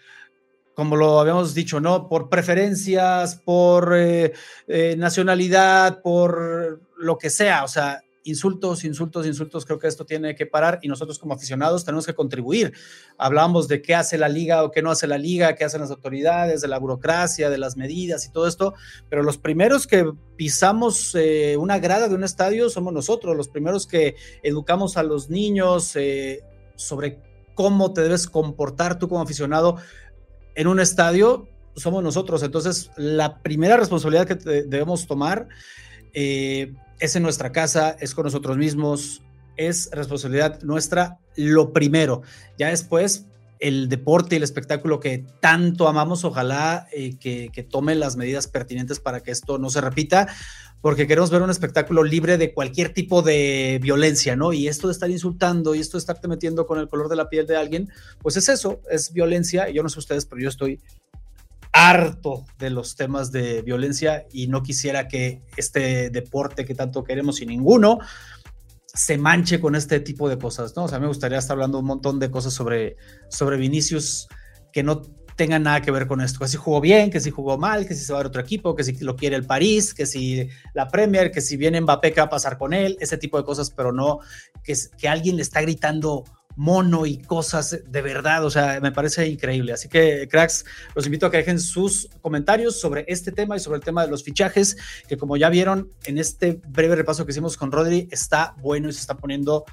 como 0.82 0.96
lo 0.96 1.20
habíamos 1.20 1.54
dicho, 1.54 1.80
¿no? 1.80 2.10
Por 2.10 2.28
preferencias, 2.28 3.36
por 3.36 3.94
eh, 3.96 4.34
eh, 4.68 4.96
nacionalidad, 4.98 6.02
por 6.02 6.82
lo 6.98 7.20
que 7.20 7.30
sea, 7.30 7.64
o 7.64 7.68
sea, 7.68 8.02
insultos, 8.24 8.84
insultos, 8.84 9.28
insultos, 9.28 9.64
creo 9.64 9.78
que 9.78 9.88
esto 9.88 10.08
tiene 10.08 10.34
que 10.34 10.48
parar 10.48 10.80
y 10.82 10.88
nosotros 10.88 11.20
como 11.20 11.36
aficionados 11.36 11.86
tenemos 11.86 12.08
que 12.08 12.16
contribuir. 12.16 12.74
Hablamos 13.20 13.68
de 13.68 13.84
qué 13.84 13.94
hace 13.94 14.18
la 14.18 14.28
liga 14.28 14.64
o 14.64 14.72
qué 14.72 14.82
no 14.82 14.90
hace 14.90 15.06
la 15.06 15.20
liga, 15.20 15.54
qué 15.54 15.66
hacen 15.66 15.82
las 15.82 15.92
autoridades, 15.92 16.62
de 16.62 16.68
la 16.68 16.80
burocracia, 16.80 17.52
de 17.52 17.60
las 17.60 17.78
medidas 17.78 18.26
y 18.26 18.32
todo 18.32 18.48
esto, 18.48 18.74
pero 19.08 19.22
los 19.22 19.38
primeros 19.38 19.86
que 19.86 20.12
pisamos 20.36 21.14
eh, 21.14 21.58
una 21.58 21.78
grada 21.78 22.08
de 22.08 22.16
un 22.16 22.24
estadio 22.24 22.72
somos 22.72 22.92
nosotros, 22.92 23.38
los 23.38 23.50
primeros 23.50 23.86
que 23.86 24.16
educamos 24.42 24.98
a 24.98 25.04
los 25.04 25.30
niños 25.30 25.96
sobre 26.76 27.20
cómo 27.54 27.94
te 27.94 28.02
debes 28.02 28.26
comportar 28.26 28.98
tú 28.98 29.08
como 29.08 29.22
aficionado 29.22 29.78
en 30.56 30.68
un 30.68 30.80
estadio 30.80 31.48
somos 31.76 32.04
nosotros. 32.04 32.44
Entonces, 32.44 32.92
la 32.98 33.40
primera 33.42 33.78
responsabilidad 33.78 34.28
que 34.28 34.36
debemos 34.36 35.08
tomar 35.08 35.48
eh, 36.14 36.74
es 37.00 37.16
en 37.16 37.24
nuestra 37.24 37.52
casa, 37.52 37.96
es 38.00 38.14
con 38.14 38.26
nosotros 38.26 38.58
mismos, 38.58 39.22
es 39.58 39.90
responsabilidad 39.92 40.62
nuestra 40.62 41.20
lo 41.36 41.72
primero. 41.74 42.22
Ya 42.58 42.70
después, 42.70 43.26
el 43.60 43.90
deporte 43.90 44.36
y 44.36 44.38
el 44.38 44.44
espectáculo 44.44 45.00
que 45.00 45.24
tanto 45.40 45.88
amamos, 45.88 46.26
ojalá 46.26 46.88
eh, 46.92 47.18
que, 47.20 47.50
que 47.54 47.64
tome 47.64 47.96
las 47.96 48.18
medidas 48.18 48.48
pertinentes 48.48 49.00
para 49.00 49.22
que 49.22 49.32
esto 49.32 49.58
no 49.58 49.70
se 49.70 49.82
repita, 49.82 50.28
porque 50.82 51.08
queremos 51.08 51.30
ver 51.30 51.42
un 51.42 51.50
espectáculo 51.50 52.04
libre 52.04 52.38
de 52.38 52.54
cualquier 52.54 52.94
tipo 52.94 53.22
de 53.22 53.80
violencia, 53.82 54.36
¿no? 54.36 54.52
Y 54.52 54.68
esto 54.68 54.88
de 54.88 54.94
estar 54.94 55.10
insultando 55.10 55.76
y 55.76 55.80
esto 55.80 55.98
de 55.98 56.00
estarte 56.00 56.28
metiendo 56.28 56.66
con 56.66 56.80
el 56.80 56.88
color 56.88 57.08
de 57.08 57.16
la 57.16 57.30
piel 57.30 57.46
de 57.46 57.56
alguien, 57.56 57.90
pues 58.20 58.36
es 58.38 58.50
eso, 58.50 58.82
es 58.90 59.14
violencia. 59.14 59.70
Yo 59.70 59.84
no 59.84 59.90
sé 59.90 60.00
ustedes, 60.00 60.26
pero 60.26 60.42
yo 60.42 60.50
estoy 60.50 60.82
harto 61.72 62.46
de 62.60 62.70
los 62.70 62.96
temas 62.96 63.32
de 63.32 63.62
violencia 63.62 64.26
y 64.32 64.48
no 64.48 64.64
quisiera 64.64 65.08
que 65.08 65.44
este 65.56 66.10
deporte 66.10 66.66
que 66.66 66.76
tanto 66.76 67.04
queremos 67.04 67.42
y 67.42 67.46
ninguno 67.46 68.00
se 68.94 69.18
manche 69.18 69.62
con 69.62 69.76
este 69.76 70.02
tipo 70.02 70.28
de 70.28 70.38
cosas, 70.38 70.76
¿no? 70.76 70.84
O 70.86 70.88
sea, 70.88 71.00
me 71.00 71.08
gustaría 71.08 71.38
estar 71.38 71.54
hablando 71.54 71.80
un 71.80 71.86
montón 71.86 72.20
de 72.20 72.30
cosas 72.30 72.54
sobre, 72.54 72.98
sobre 73.30 73.56
Vinicius 73.56 74.28
que 74.74 74.84
no 74.84 75.02
tengan 75.36 75.64
nada 75.64 75.82
que 75.82 75.92
ver 75.92 76.08
con 76.08 76.22
esto, 76.22 76.40
que 76.40 76.48
si 76.48 76.58
jugó 76.58 76.82
bien, 76.82 77.10
que 77.10 77.20
si 77.20 77.32
jugó 77.32 77.58
mal, 77.58 77.88
que 77.88 77.94
si 77.94 78.04
se 78.04 78.14
va 78.14 78.22
a 78.22 78.28
otro 78.28 78.42
equipo, 78.42 78.76
que 78.76 78.84
si 78.84 78.98
lo 79.00 79.16
quiere 79.16 79.36
el 79.36 79.46
París, 79.46 79.94
que 79.94 80.06
si 80.06 80.50
la 80.74 80.88
Premier, 80.88 81.32
que 81.32 81.42
si 81.42 81.58
viene 81.58 81.82
Mbappé, 81.82 82.14
¿qué 82.14 82.22
va 82.22 82.28
a 82.28 82.30
pasar 82.30 82.58
con 82.58 82.74
él? 82.74 82.98
Ese 83.00 83.18
tipo 83.18 83.38
de 83.38 83.44
cosas, 83.44 83.72
pero 83.72 83.92
no 83.92 84.20
que, 84.64 84.76
que 84.98 85.08
alguien 85.08 85.36
le 85.36 85.42
está 85.42 85.62
gritando 85.62 86.24
mono 86.56 87.06
y 87.06 87.18
cosas 87.18 87.80
de 87.88 88.02
verdad, 88.02 88.46
o 88.46 88.50
sea, 88.50 88.80
me 88.82 88.92
parece 88.92 89.28
increíble. 89.28 89.74
Así 89.74 89.88
que, 89.88 90.28
cracks, 90.30 90.66
los 90.96 91.06
invito 91.06 91.26
a 91.26 91.32
que 91.32 91.38
dejen 91.38 91.60
sus 91.60 92.10
comentarios 92.22 92.80
sobre 92.80 93.06
este 93.08 93.32
tema 93.32 93.56
y 93.56 93.60
sobre 93.60 93.78
el 93.78 93.84
tema 93.84 94.06
de 94.06 94.12
los 94.12 94.24
fichajes, 94.24 94.78
que 95.08 95.18
como 95.18 95.38
ya 95.38 95.50
vieron 95.50 95.92
en 96.06 96.18
este 96.18 96.62
breve 96.68 96.96
repaso 96.96 97.26
que 97.26 97.32
hicimos 97.32 97.58
con 97.58 97.72
Rodri, 97.72 98.08
está 98.12 98.56
bueno 98.60 98.90
y 98.90 98.94
se 98.94 99.00
está 99.00 99.18
poniendo 99.18 99.66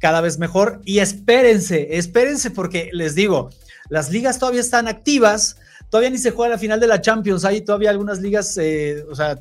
cada 0.00 0.20
vez 0.20 0.38
mejor. 0.38 0.80
Y 0.84 0.98
espérense, 1.00 1.96
espérense 1.96 2.50
porque 2.50 2.90
les 2.92 3.14
digo, 3.14 3.50
las 3.90 4.10
ligas 4.10 4.38
todavía 4.38 4.60
están 4.60 4.88
activas, 4.88 5.56
todavía 5.90 6.10
ni 6.10 6.18
se 6.18 6.30
juega 6.30 6.54
la 6.54 6.58
final 6.58 6.80
de 6.80 6.86
la 6.86 7.00
Champions, 7.00 7.44
hay 7.44 7.60
todavía 7.60 7.90
algunas 7.90 8.20
ligas, 8.20 8.56
eh, 8.56 9.04
o 9.10 9.14
sea, 9.14 9.38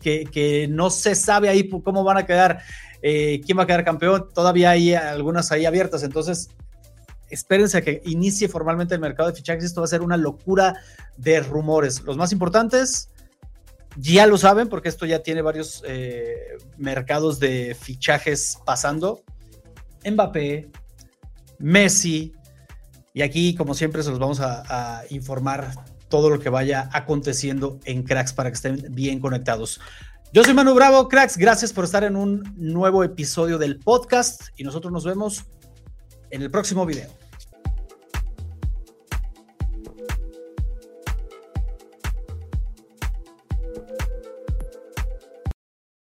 que, 0.00 0.68
no 0.70 0.90
se 0.90 1.16
sabe 1.16 1.48
ahí 1.48 1.68
cómo 1.68 2.04
van 2.04 2.18
a 2.18 2.26
quedar 2.26 2.60
eh, 3.02 3.40
quién 3.44 3.58
va 3.58 3.64
a 3.64 3.66
quedar 3.66 3.84
campeón. 3.84 4.28
Todavía 4.32 4.70
hay 4.70 4.94
algunas 4.94 5.50
ahí 5.50 5.66
abiertas, 5.66 6.04
entonces 6.04 6.50
espérense 7.28 7.78
a 7.78 7.82
que 7.82 8.02
inicie 8.04 8.48
formalmente 8.48 8.94
el 8.94 9.00
mercado 9.00 9.28
de 9.28 9.34
fichajes. 9.34 9.64
Esto 9.64 9.80
va 9.80 9.86
a 9.86 9.88
ser 9.88 10.02
una 10.02 10.16
locura 10.16 10.80
de 11.16 11.40
rumores. 11.40 12.02
Los 12.02 12.16
más 12.16 12.30
importantes 12.30 13.08
ya 13.96 14.26
lo 14.26 14.38
saben 14.38 14.68
porque 14.68 14.88
esto 14.88 15.06
ya 15.06 15.22
tiene 15.22 15.42
varios 15.42 15.82
eh, 15.86 16.58
mercados 16.76 17.40
de 17.40 17.76
fichajes 17.78 18.58
pasando. 18.64 19.22
Mbappé, 20.04 20.70
Messi, 21.58 22.32
y 23.16 23.22
aquí 23.22 23.54
como 23.54 23.72
siempre 23.72 24.02
se 24.02 24.10
los 24.10 24.18
vamos 24.18 24.40
a, 24.40 25.02
informar 25.08 25.70
todo 26.10 26.28
lo 26.28 26.38
que 26.38 26.50
vaya 26.50 26.90
aconteciendo 26.92 27.80
en 27.86 28.02
cracks 28.02 28.34
para 28.34 28.50
que 28.50 28.56
estén 28.56 28.88
bien 28.90 29.20
conectados. 29.20 29.80
Yo 30.34 30.44
soy 30.44 30.52
Manu 30.52 30.74
Bravo, 30.74 31.08
cracks. 31.08 31.38
Gracias 31.38 31.72
por 31.72 31.84
estar 31.84 32.04
en 32.04 32.14
un 32.14 32.52
nuevo 32.58 33.02
episodio 33.04 33.56
del 33.56 33.78
podcast 33.78 34.48
y 34.58 34.64
nosotros 34.64 34.92
nos 34.92 35.06
vemos 35.06 35.46
en 36.28 36.42
el 36.42 36.50
próximo 36.50 36.84
video. 36.84 37.08